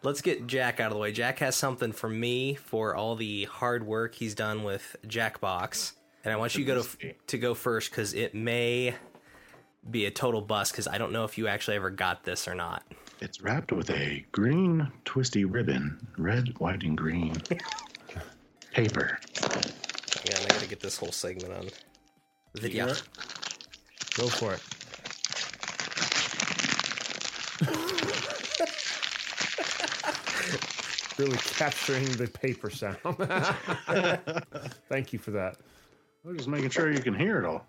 [0.01, 1.11] Let's get Jack out of the way.
[1.11, 5.93] Jack has something for me for all the hard work he's done with Jackbox,
[6.23, 8.95] and I want you to go to, to go first because it may
[9.89, 12.55] be a total bust because I don't know if you actually ever got this or
[12.55, 12.83] not.
[13.19, 17.35] It's wrapped with a green twisty ribbon, red, white, and green
[18.71, 19.19] paper.
[20.25, 21.67] Yeah, I gotta get this whole segment on
[22.55, 22.87] video.
[24.15, 24.61] Go for it.
[31.19, 32.97] Really capturing the paper sound.
[34.89, 35.57] Thank you for that.
[36.25, 37.65] I'm just making sure you can hear it all.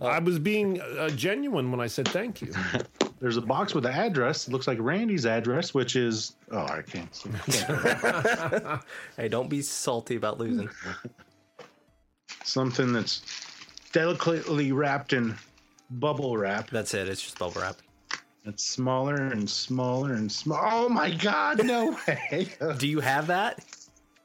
[0.00, 2.52] I was being uh, genuine when I said thank you.
[3.20, 4.46] There's a box with the address.
[4.46, 7.30] It looks like Randy's address, which is oh, I can't see.
[9.16, 10.70] Hey, don't be salty about losing.
[12.44, 13.22] Something that's
[13.92, 15.34] delicately wrapped in
[15.90, 16.70] bubble wrap.
[16.70, 17.08] That's it.
[17.08, 17.76] It's just bubble wrap.
[18.44, 20.58] It's smaller and smaller and small.
[20.62, 21.64] Oh my God!
[21.64, 22.48] No way.
[22.78, 23.64] Do you have that?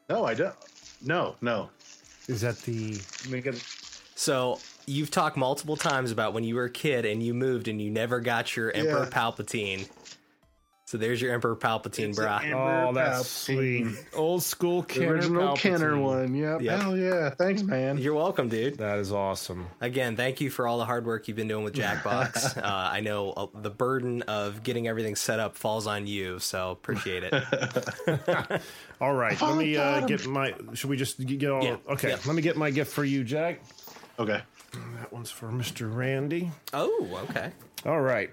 [0.09, 0.55] no, I don't.
[1.01, 1.69] No, no.
[2.27, 3.63] Is that the Make it.
[4.15, 7.81] So you've talked multiple times about when you were a kid and you moved and
[7.81, 9.09] you never got your Emperor Yeah.
[9.09, 9.89] Palpatine.
[10.87, 12.53] So there's your Emperor Palpatine, brah.
[12.53, 13.95] Oh, that's Palpatine.
[13.95, 14.05] sweet.
[14.13, 16.35] Old school The Kenner original Kenner one.
[16.35, 16.61] Yep.
[16.61, 16.79] Yep.
[16.79, 17.31] Hell yeah.
[17.31, 17.97] Thanks, man.
[17.97, 18.77] You're welcome, dude.
[18.77, 19.65] That is awesome.
[19.81, 22.55] Again, thank you for all the hard work you've been doing with Jackbox.
[22.61, 26.69] uh, I know uh, the burden of getting everything set up falls on you, so
[26.69, 27.33] appreciate it.
[29.01, 30.53] All right, let me uh, get my.
[30.75, 31.63] Should we just get all?
[31.63, 32.17] Yeah, Okay, yeah.
[32.27, 33.61] let me get my gift for you, Jack.
[34.19, 34.41] Okay.
[34.99, 35.93] That one's for Mr.
[35.93, 36.51] Randy.
[36.73, 37.51] oh, okay.
[37.85, 38.29] All right.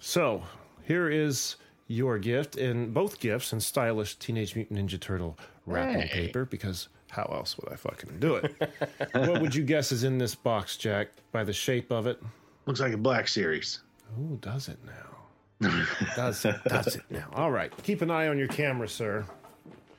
[0.00, 0.42] So
[0.86, 1.56] here is
[1.88, 6.26] your gift, and both gifts in stylish Teenage Mutant Ninja Turtle wrapping Hey.
[6.26, 6.44] paper.
[6.44, 8.54] Because how else would I fucking do it?
[9.12, 11.08] what would you guess is in this box, Jack?
[11.32, 12.20] By the shape of it.
[12.66, 13.80] Looks like a black series.
[14.18, 15.70] Oh, does it now?
[16.16, 16.56] does it?
[16.68, 17.26] Does it now?
[17.32, 17.72] All right.
[17.82, 19.24] Keep an eye on your camera, sir.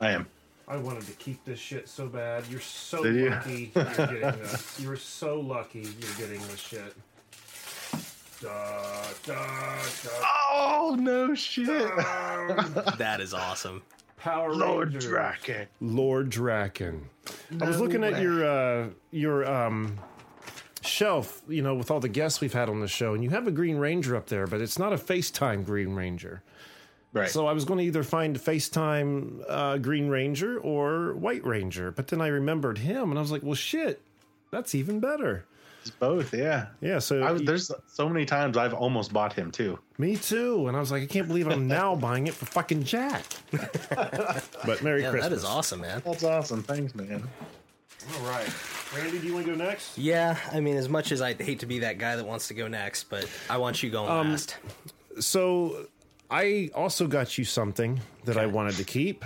[0.00, 0.26] I am.
[0.68, 2.44] I wanted to keep this shit so bad.
[2.50, 3.30] You're so Did you?
[3.30, 4.78] lucky you're getting this.
[4.80, 6.94] You're so lucky you're getting this shit.
[8.40, 10.10] Da, da, da,
[10.52, 11.66] Oh no shit.
[12.98, 13.82] That is awesome.
[14.16, 15.10] Power Lord Rangers.
[15.10, 15.66] Drakkon.
[15.80, 17.02] Lord Drakkon.
[17.60, 19.98] I was looking at your uh, your um,
[20.82, 23.46] shelf, you know, with all the guests we've had on the show, and you have
[23.46, 26.42] a Green Ranger up there, but it's not a FaceTime Green Ranger.
[27.12, 27.30] Right.
[27.30, 31.90] So I was going to either find a FaceTime uh, Green Ranger or White Ranger,
[31.90, 34.02] but then I remembered him, and I was like, well, shit,
[34.50, 35.44] that's even better.
[35.88, 36.32] It's both.
[36.34, 36.66] Yeah.
[36.80, 39.78] Yeah, so I there's so many times I've almost bought him too.
[39.98, 42.84] me too, and I was like, I can't believe I'm now buying it for fucking
[42.84, 43.24] Jack.
[43.50, 45.30] but Merry Yeah, Christmas.
[45.30, 46.02] that is awesome, man.
[46.04, 46.62] That's awesome.
[46.62, 47.22] Thanks, man.
[48.14, 48.48] All right,
[48.96, 49.98] Randy, do you want to go next?
[49.98, 52.54] Yeah, I mean, as much as I hate to be that guy that wants to
[52.54, 54.56] go next, but I want you going um, last.
[55.20, 55.86] So
[56.30, 59.24] I also got you something that I wanted to keep.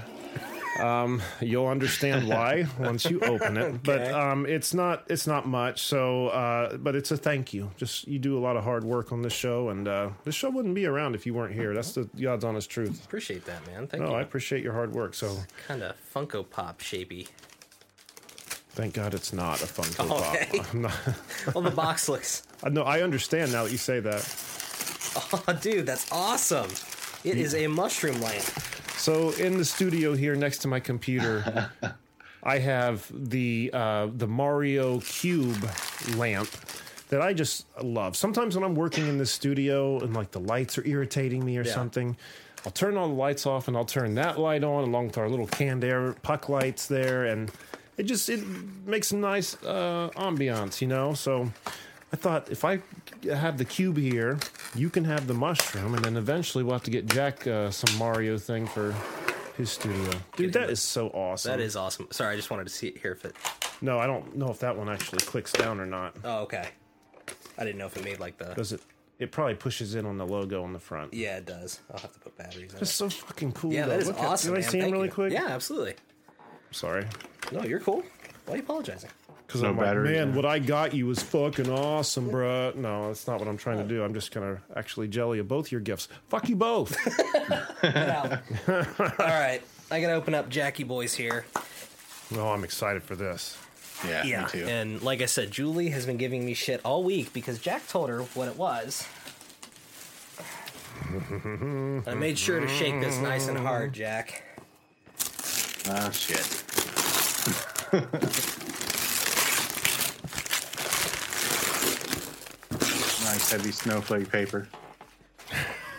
[0.82, 5.82] Um, you'll understand why once you open it, but um, it's not it's not much.
[5.82, 7.70] So, uh, but it's a thank you.
[7.76, 10.50] Just you do a lot of hard work on this show, and uh, this show
[10.50, 11.72] wouldn't be around if you weren't here.
[11.74, 13.04] That's the God's honest truth.
[13.04, 13.86] Appreciate that, man.
[13.86, 14.16] Thank No, you.
[14.16, 15.14] I appreciate your hard work.
[15.14, 15.36] So,
[15.68, 17.28] Kind of Funko Pop shapey.
[18.70, 20.58] thank God it's not a Funko Okay.
[20.58, 20.74] Pop.
[20.74, 20.94] I'm not,
[21.54, 22.42] Well, the box looks.
[22.64, 24.22] I know I understand now that you say that.
[25.14, 26.70] Oh, dude, that's awesome.
[27.24, 28.44] It is a mushroom lamp.
[29.02, 31.68] So in the studio here next to my computer,
[32.44, 35.68] I have the uh, the Mario Cube
[36.14, 36.48] lamp
[37.08, 38.16] that I just love.
[38.16, 41.64] Sometimes when I'm working in the studio and like the lights are irritating me or
[41.64, 41.74] Yeah.
[41.74, 42.16] something,
[42.64, 45.28] I'll turn all the lights off and I'll turn that light on along with our
[45.28, 47.50] little canned air puck lights there, and
[47.96, 48.44] it just it
[48.86, 51.12] makes a nice uh, ambiance, you know.
[51.14, 51.50] So
[52.12, 52.78] I thought if I
[53.28, 54.38] have the cube here,
[54.74, 57.96] you can have the mushroom, and then eventually we'll have to get Jack uh, some
[57.98, 58.94] Mario thing for
[59.56, 60.10] his studio.
[60.36, 61.50] Dude, that is so awesome.
[61.50, 62.08] That is awesome.
[62.10, 63.36] Sorry, I just wanted to see it here if it.
[63.80, 66.16] No, I don't know if that one actually clicks down or not.
[66.24, 66.68] Oh, okay.
[67.58, 68.54] I didn't know if it made like the.
[68.54, 68.80] Does it?
[69.18, 71.14] It probably pushes in on the logo on the front.
[71.14, 71.80] Yeah, it does.
[71.92, 72.78] I'll have to put batteries in.
[72.78, 72.94] That's it.
[72.94, 73.72] so fucking cool.
[73.72, 73.90] Yeah, though.
[73.90, 74.48] that is Look at- awesome.
[74.54, 74.70] Can I man.
[74.70, 75.12] see him Thank really you.
[75.12, 75.32] quick?
[75.32, 75.94] Yeah, absolutely.
[76.72, 77.06] Sorry.
[77.52, 78.02] No, you're cool.
[78.46, 79.10] Why are you apologizing?
[79.52, 80.34] Because No I'm like, man, yeah.
[80.34, 82.74] what I got you was fucking awesome, bruh.
[82.74, 84.02] No, that's not what I'm trying to do.
[84.02, 86.08] I'm just gonna actually jelly of both your gifts.
[86.30, 86.96] Fuck you both.
[87.84, 89.60] All right,
[89.90, 91.44] I gotta open up Jackie Boys here.
[92.34, 93.58] oh, I'm excited for this.
[94.08, 94.64] Yeah, Yeah, me too.
[94.66, 98.08] and like I said, Julie has been giving me shit all week because Jack told
[98.08, 99.06] her what it was.
[102.06, 104.42] I made sure to shake this nice and hard, Jack.
[105.90, 106.40] Ah, shit.
[113.24, 114.66] nice heavy snowflake paper.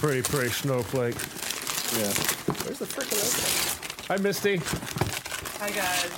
[0.00, 1.14] Pretty, pretty snowflake.
[1.96, 2.12] Yeah.
[2.62, 4.06] Where's the freaking opening?
[4.06, 4.60] Hi, Misty.
[5.58, 6.10] Hi guys.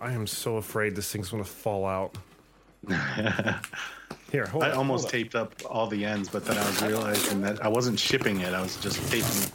[0.00, 2.16] I am so afraid this thing's gonna fall out.
[4.30, 5.10] Here, hold I on, almost hold on.
[5.10, 8.54] taped up all the ends, but then I was realizing that I wasn't shipping it.
[8.54, 9.50] I was just taping it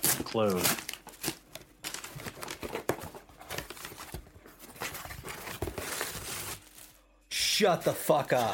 [7.59, 8.53] Shut the fuck up.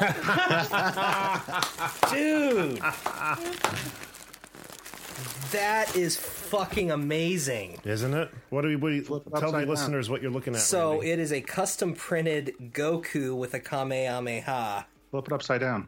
[2.12, 2.80] Dude.
[5.52, 7.78] That is fucking amazing.
[7.84, 8.28] Isn't it?
[8.50, 8.74] What do we?
[8.76, 9.68] What do you, Flip it tell the upside down.
[9.68, 10.60] listeners what you're looking at?
[10.60, 11.10] So Randy.
[11.12, 14.86] it is a custom printed Goku with a Kamehameha.
[15.12, 15.86] Flip it upside down.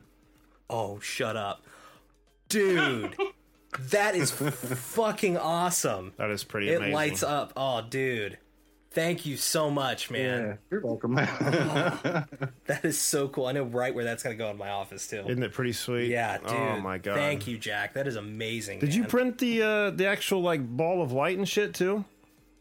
[0.71, 1.65] Oh, shut up.
[2.49, 3.17] Dude.
[3.91, 6.13] that is fucking awesome.
[6.19, 6.95] that is pretty It amazing.
[6.95, 7.53] lights up.
[7.57, 8.39] Oh, dude.
[8.91, 10.59] Thank you so much, man.
[10.71, 11.15] you're welcome.
[12.67, 13.47] That is so cool.
[13.47, 15.25] I know right where that's going to go in my office, too.
[15.27, 16.11] Isn't it pretty sweet?
[16.11, 16.51] yeah, dude.
[16.51, 17.15] Oh my god.
[17.17, 17.95] Thank you, Jack.
[17.95, 18.79] That is amazing.
[18.81, 22.05] Did you print the uh, the actual like ball of light and shit too?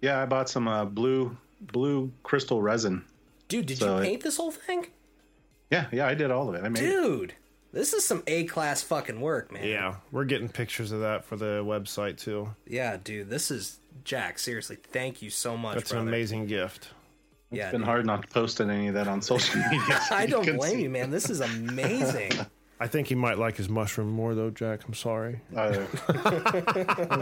[0.01, 3.03] yeah, I bought some uh, blue blue crystal resin.
[3.47, 4.87] Dude, did So you it- paint this whole thing?
[5.71, 6.63] Yeah, yeah, I did all of it.
[6.63, 6.85] I made it.
[6.87, 7.33] Dude,
[7.73, 9.67] this is some A class fucking work, man.
[9.67, 12.49] Yeah, we're getting pictures of that for the website too.
[12.65, 13.29] Yeah, dude.
[13.29, 14.39] This is Jack.
[14.39, 15.75] Seriously, thank you so much.
[15.75, 16.03] That's brother.
[16.03, 16.89] an amazing gift.
[17.51, 17.85] Yeah, It's been dude.
[17.87, 20.01] hard not to post any of that on social media.
[20.07, 20.81] so I don't blame see.
[20.83, 21.11] you, man.
[21.11, 22.31] This is amazing.
[22.79, 24.81] I think he might like his mushroom more though, Jack.
[24.87, 25.41] I'm sorry.
[25.55, 25.85] Uh,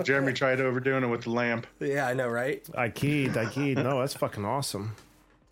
[0.03, 1.65] Jeremy tried overdoing it with the lamp.
[1.79, 2.63] yeah, I know, right?
[2.77, 3.77] I keyed, I keyed.
[3.77, 4.95] No, that's fucking awesome.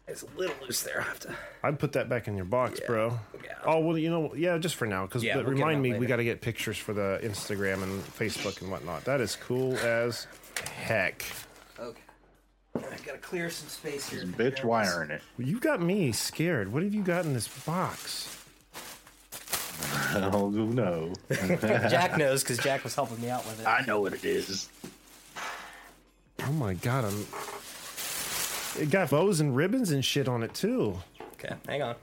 [0.08, 1.00] It's a little loose there.
[1.00, 1.36] I have to.
[1.64, 2.88] I'd put that back in your box, Yeah.
[2.88, 3.20] bro.
[3.46, 3.54] Yeah.
[3.66, 6.06] Oh well, you know, yeah, just for now, because Yeah, we'll remind me, out we
[6.06, 9.06] got to get pictures for the Instagram and Facebook and whatnot.
[9.06, 10.28] That is cool as
[10.60, 11.26] heck.
[11.80, 12.02] Okay.
[12.76, 14.24] I gotta clear some space here.
[14.24, 15.22] Bitch wiring it.
[15.38, 16.72] You got me scared.
[16.72, 18.30] What have you got in this box?
[20.16, 21.12] Oh know.
[21.30, 23.66] Jack knows because Jack was helping me out with it.
[23.66, 24.70] I know what it is.
[26.44, 27.26] Oh my god, I'm.
[28.80, 31.00] It got bows and ribbons and shit on it too.
[31.34, 31.96] Okay, hang on.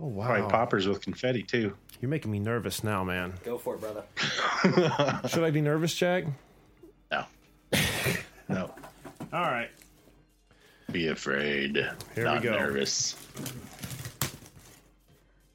[0.00, 1.76] Oh wow, Probably poppers with confetti too.
[2.00, 3.34] You're making me nervous now, man.
[3.44, 4.02] Go for it, brother.
[5.28, 6.24] Should I be nervous, Jack?
[7.10, 7.24] No.
[8.48, 8.70] No.
[9.32, 9.70] All right.
[10.92, 11.76] Be afraid.
[11.76, 12.52] Here we not go.
[12.52, 13.16] nervous.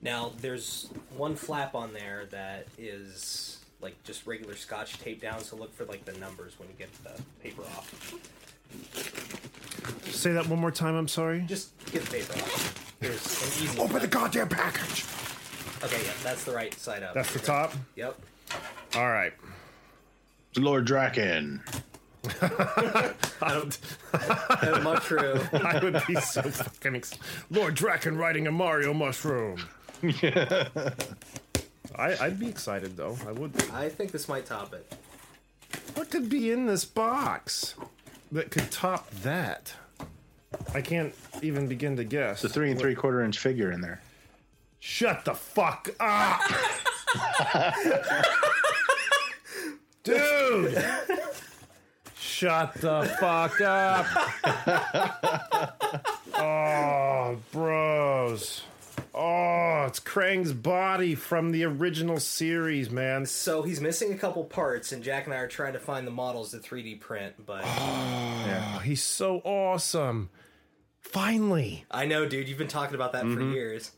[0.02, 5.56] Now, there's one flap on there that is like just regular scotch tape down, so
[5.56, 8.14] look for like the numbers when you get the paper off.
[10.06, 10.95] Say that one more time.
[10.95, 11.41] I'm sorry.
[11.48, 12.95] Just get the paper off.
[12.99, 13.80] There's an easy.
[13.82, 15.06] Open the goddamn package.
[15.84, 17.14] Okay, yeah, that's the right side up.
[17.14, 17.74] That's the top.
[17.95, 18.20] Yep.
[18.95, 19.34] All right.
[20.57, 21.61] Lord Drakkon.
[22.41, 23.80] I don't.
[24.62, 25.41] And mushroom.
[25.54, 26.96] I would be so fucking.
[26.96, 27.14] Ex-
[27.50, 29.64] Lord Drakkon riding a Mario mushroom.
[31.96, 33.18] I, I'd be excited though.
[33.28, 33.54] I would.
[33.54, 33.64] Be.
[33.74, 34.94] I think this might top it.
[35.96, 37.76] What could be in this box
[38.32, 39.74] that could top that?
[40.74, 42.41] I can't even begin to guess.
[42.41, 44.02] The three and three quarter inch figure in there.
[44.80, 46.41] Shut the fuck up,
[50.04, 50.84] dude.
[52.40, 54.06] Shut the fuck up.
[56.36, 58.61] oh, bros.
[59.14, 60.80] Oh, it's Krang's body.
[61.10, 63.26] body from the original series, man.
[63.26, 66.11] So he's missing a couple parts, and Jack and I are trying to find the
[66.11, 67.36] models to 3D print.
[67.45, 70.30] But Oh, he's so awesome.
[71.02, 71.84] Finally.
[71.91, 72.48] I know, dude.
[72.48, 73.52] You've been talking about that for Mhm.
[73.53, 73.91] years.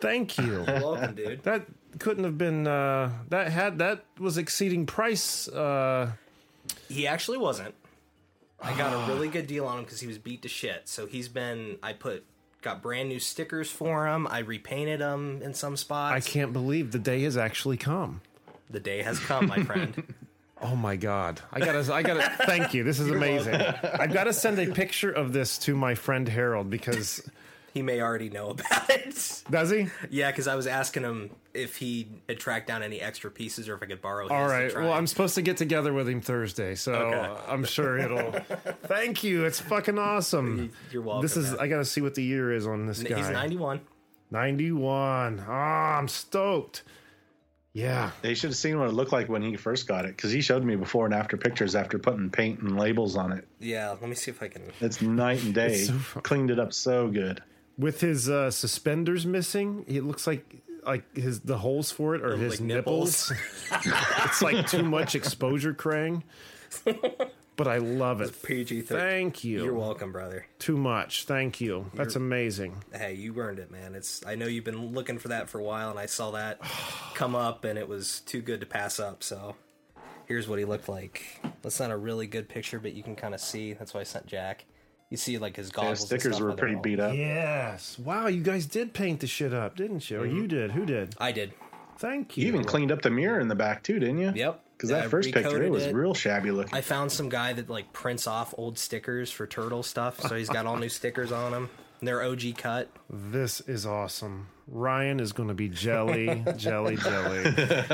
[0.00, 0.44] Thank you.
[0.68, 1.42] You're welcome, dude.
[1.42, 1.66] That
[1.98, 6.12] couldn't have been uh that had that was exceeding price uh
[6.88, 7.74] He actually wasn't.
[8.60, 10.88] I got a really good deal on him because he was beat to shit.
[10.88, 11.78] So he's been.
[11.82, 12.24] I put
[12.62, 14.26] got brand new stickers for him.
[14.26, 16.14] I repainted him in some spots.
[16.14, 18.22] I can't believe the day has actually come.
[18.70, 20.14] The day has come, my friend.
[20.62, 21.42] Oh my god.
[21.52, 22.84] I gotta I gotta thank you.
[22.84, 23.54] This is You're amazing.
[23.56, 27.28] I've gotta send a picture of this to my friend Harold because
[27.74, 29.42] he may already know about it.
[29.50, 29.88] Does he?
[30.08, 33.76] Yeah, because I was asking him if he had tracked down any extra pieces or
[33.76, 34.28] if I could borrow.
[34.28, 34.84] All his to try.
[34.84, 37.40] Well, I'm supposed to get together with him Thursday, so Okay.
[37.48, 38.32] I'm sure it'll.
[38.84, 39.44] Thank you.
[39.44, 40.72] It's fucking awesome.
[40.90, 41.22] You're welcome.
[41.22, 41.50] This is.
[41.52, 41.60] man.
[41.60, 43.16] I got to see what the year is on this guy.
[43.16, 43.80] He's 91.
[44.30, 45.44] 91.
[45.48, 46.82] Ah, I'm stoked.
[47.72, 48.10] Yeah.
[48.22, 50.40] They should have seen what it looked like when he first got it because he
[50.40, 53.46] showed me before and after pictures after putting paint and labels on it.
[53.58, 54.62] Yeah, let me see if I can.
[54.80, 55.74] It's night and day.
[55.74, 56.20] It's so.
[56.22, 57.42] Cleaned it up so good.
[57.76, 62.36] With his uh, suspenders missing, it looks like like his the holes for it are
[62.36, 63.30] his like nipples.
[63.30, 63.86] nipples.
[64.24, 66.22] it's like too much exposure, Krang.
[67.56, 68.34] But I love it.
[68.42, 68.82] PG.
[68.82, 69.62] Thank you.
[69.62, 70.46] You're welcome, brother.
[70.58, 71.24] Too much.
[71.24, 71.88] Thank you.
[71.94, 72.82] That's amazing.
[72.92, 73.94] Hey, you earned it, man.
[73.94, 74.26] It's.
[74.26, 76.60] I know you've been looking for that for a while, and I saw that
[77.14, 79.22] come up, and it was too good to pass up.
[79.22, 79.54] So,
[80.26, 81.40] here's what he looked like.
[81.62, 83.72] That's not a really good picture, but you can kind of see.
[83.72, 84.64] That's why I sent Jack.
[85.10, 86.00] You see, like his Yeah, goggles.
[86.00, 87.14] and stickers stuff, were pretty beat up.
[87.14, 87.98] Yes.
[87.98, 90.20] Wow, you guys did paint the shit up, didn't you?
[90.20, 90.46] Or you mm-hmm.
[90.48, 90.70] did.
[90.72, 91.14] Who did?
[91.18, 91.52] I did.
[91.98, 92.48] Thank You you.
[92.48, 94.32] even cleaned up the mirror in the back too, didn't you?
[94.34, 94.60] Yep.
[94.76, 95.94] Because I that first picture, it was it.
[95.94, 96.74] real shabby looking.
[96.74, 100.48] I found some guy that like prints off old stickers for turtle stuff, so he's
[100.48, 101.70] got all new stickers on them.
[102.00, 102.90] And they're OG cut.
[103.08, 104.48] This is awesome.
[104.66, 107.42] Ryan is going to be jelly, jelly, jelly.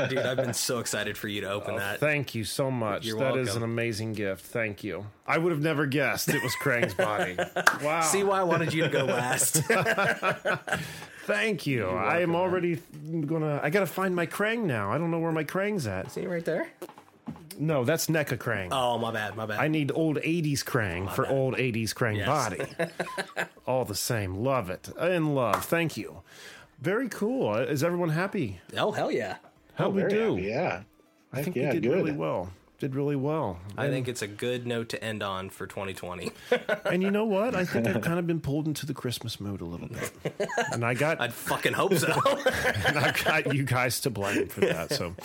[0.07, 1.99] Dude, I've been so excited for you to open oh, that.
[1.99, 3.05] Thank you so much.
[3.05, 3.63] You're That is welcome.
[3.63, 4.45] an amazing gift.
[4.45, 5.05] Thank you.
[5.27, 7.37] I would have never guessed it was Krang's body.
[7.83, 8.01] Wow.
[8.01, 9.55] See why I wanted you to go last.
[11.25, 11.87] Thank you.
[11.87, 12.79] I am already
[13.25, 13.59] gonna.
[13.63, 14.91] I gotta find my Krang now.
[14.91, 16.11] I don't know where my Krang's at.
[16.11, 16.67] See right there?
[17.57, 18.69] No, that's NECA Krang.
[18.71, 19.59] Oh, my bad, my bad.
[19.59, 22.27] I need old 80s Krang for old 80s Krang Yes.
[22.27, 22.61] body.
[23.67, 24.35] All the same.
[24.35, 24.89] Love it.
[24.99, 25.63] In love.
[25.65, 26.21] Thank you.
[26.81, 27.55] Very cool.
[27.55, 28.59] Is everyone happy?
[28.77, 29.37] oh, hell yeah.
[29.75, 30.35] How Oh, we do?
[30.35, 30.81] happy, yeah.
[31.31, 31.95] I Heck think yeah, we did good.
[31.95, 32.51] really well.
[32.79, 33.59] Did really well.
[33.77, 36.31] I And- think it's a good note to end on for 2020.
[36.85, 37.55] And you know what?
[37.55, 40.11] I think I've kind of been pulled into the Christmas mood a little bit.
[40.73, 42.07] And I got I'd fucking hope so.
[42.87, 44.91] and I've got you guys to blame for that.
[44.91, 45.15] So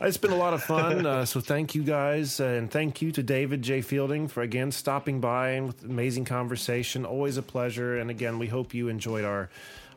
[0.00, 1.06] it's been a lot of fun.
[1.06, 3.80] Uh, so thank you guys, uh, and thank you to David J.
[3.80, 7.04] Fielding for again stopping by and with amazing conversation.
[7.06, 7.96] Always a pleasure.
[7.98, 9.48] And again, we hope you enjoyed our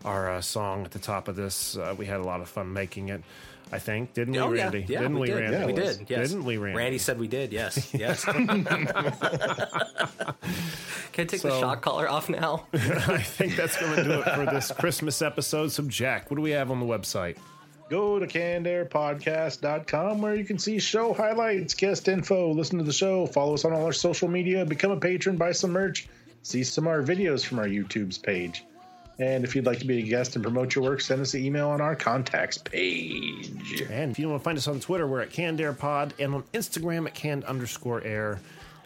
[0.06, 1.78] our uh, song at the top of this.
[1.78, 3.24] Uh, we had a lot of fun making it.
[3.72, 4.60] I think, didn't oh, we.
[4.60, 4.86] Randy?
[4.88, 5.36] Yeah, didn't we, we, did.
[5.36, 5.58] Randy?
[5.58, 6.06] Yeah, we did.
[6.08, 6.30] Yes.
[6.30, 6.78] Didn't we, Randy?
[6.78, 7.52] Randy said we did.
[7.52, 7.92] Yes.
[8.04, 8.24] Yes.
[11.14, 12.68] Can I take the shock collar off now?
[12.74, 15.72] I think that's going to do it for this Christmas episode.
[15.72, 17.38] So, Jack, what do we have on the website?
[17.90, 23.26] Go to cannedairpodcast.com where you can see show highlights, guest info, listen to the show,
[23.26, 26.08] follow us on all our social media, become a patron, buy some merch,
[26.42, 28.66] see some of our videos from our YouTube's page.
[29.24, 31.46] And if you'd like to be a guest and promote your work, send us an
[31.46, 33.82] email on our contacts page.
[33.90, 36.36] And if you want to find us on Twitter, we're at Canned Air Pod, and
[36.36, 38.42] on Instagram at canned underscore air.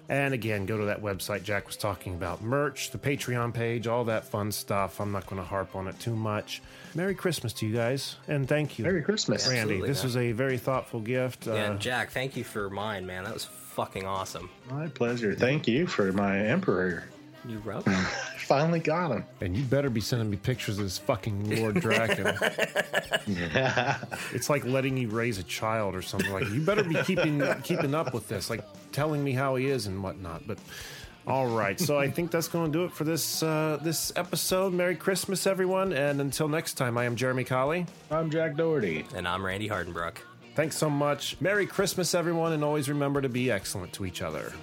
[0.09, 4.05] And again, go to that website Jack was talking about merch, the Patreon page, all
[4.05, 5.01] that fun stuff.
[5.01, 6.61] I'm not going to harp on it too much.
[6.93, 8.85] Merry Christmas to you guys, and thank you.
[8.85, 9.47] Merry Christmas.
[9.47, 9.59] Randy.
[9.61, 10.05] Absolutely, this man.
[10.05, 11.47] was a very thoughtful gift.
[11.47, 13.23] Uh, and Jack, thank you for mine, man.
[13.23, 14.49] That was fucking awesome.
[14.69, 15.34] My pleasure.
[15.34, 17.05] Thank you for my emperor.
[17.47, 17.88] You wrote?
[18.48, 19.26] Finally got him.
[19.41, 22.34] and you better be sending me pictures of this fucking Lord Drakkon.
[23.28, 23.98] Yeah.
[24.34, 26.32] it's like letting you raise a child or something.
[26.32, 28.64] Like you better be keeping keeping up with this, like
[28.94, 30.48] telling me how he is and whatnot.
[30.48, 30.60] But
[31.28, 34.72] all right, so I think that's going to do it for this uh, this episode.
[34.72, 37.86] Merry Christmas, everyone, and until next time, I am Jeremy Colley.
[38.10, 39.06] I'm Jack Doherty.
[39.14, 40.19] And I'm Randy Hardenbrook.
[40.56, 41.36] Thanks so much.
[41.41, 44.53] Merry Christmas, everyone, and always remember to be excellent to each other.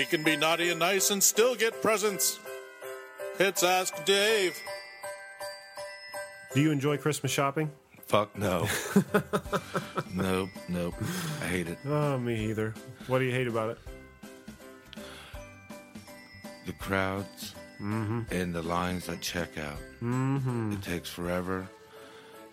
[0.00, 2.40] He can be naughty and nice and still get presents.
[3.38, 4.58] It's Ask Dave.
[6.54, 7.70] Do you enjoy Christmas shopping?
[8.06, 8.66] Fuck no.
[10.14, 10.94] nope, nope.
[11.42, 11.76] I hate it.
[11.84, 12.72] Oh, me either.
[13.08, 13.78] What do you hate about it?
[16.64, 19.76] The crowds and the lines at checkout.
[20.00, 20.72] Mm-hmm.
[20.72, 21.68] It takes forever.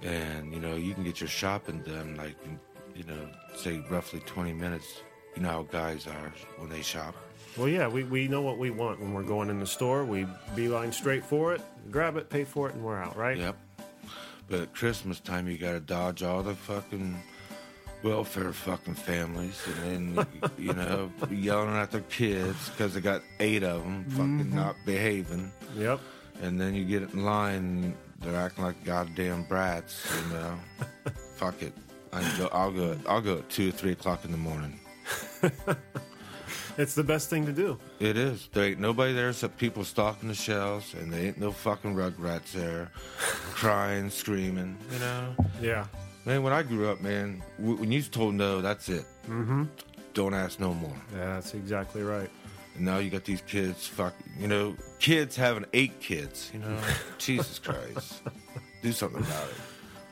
[0.02, 2.36] And, you know, you can get your shopping done, like,
[2.94, 4.99] you know, say roughly 20 minutes.
[5.38, 7.15] You know how guys are when they shop.
[7.57, 10.05] Well, yeah, we, we know what we want when we're going in the store.
[10.05, 13.38] We beeline straight for it, grab it, pay for it, and we're out, right?
[13.38, 13.55] Yep.
[14.47, 17.17] But at Christmas time, you got to dodge all the fucking
[18.03, 20.27] welfare fucking families, and then
[20.59, 24.53] you know yelling at their kids because they got eight of them fucking Mhm.
[24.53, 25.51] not behaving.
[25.75, 25.99] Yep.
[26.43, 30.07] And then you get in line, they're acting like goddamn brats.
[30.29, 30.59] You know,
[31.35, 31.73] fuck it.
[32.13, 32.95] I go, I'll go.
[33.07, 34.79] I'll go at two or three o'clock in the morning.
[36.77, 37.77] It's the best thing to do.
[37.99, 38.49] It is.
[38.53, 42.51] There ain't nobody there except people stocking the shelves, and there ain't no fucking rugrats
[42.51, 44.77] there, crying, screaming.
[44.93, 45.35] You know.
[45.61, 45.85] Yeah.
[46.25, 49.05] Man, when I grew up, man, w- when you told no, that's it.
[49.27, 49.63] Mm-hmm.
[50.13, 50.95] Don't ask no more.
[51.13, 52.29] Yeah, that's exactly right.
[52.75, 56.51] And now you got these kids, fuck, you know, kids having eight kids.
[56.53, 56.77] You know,
[57.17, 58.21] Jesus Christ,
[58.83, 59.55] do something about it.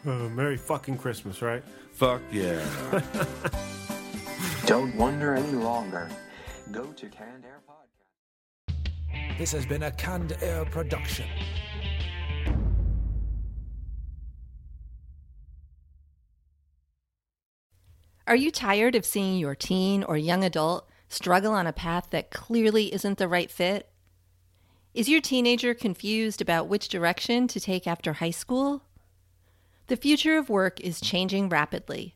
[0.07, 1.63] Oh, Merry fucking Christmas, right?
[1.91, 2.63] Fuck yeah.
[4.65, 6.09] Don't wonder any longer.
[6.71, 9.37] Go to Canned Air Podcast.
[9.37, 11.27] This has been a Canned Air production.
[18.25, 22.31] Are you tired of seeing your teen or young adult struggle on a path that
[22.31, 23.87] clearly isn't the right fit?
[24.95, 28.81] Is your teenager confused about which direction to take after high school?
[29.85, 32.15] The future of work is changing rapidly,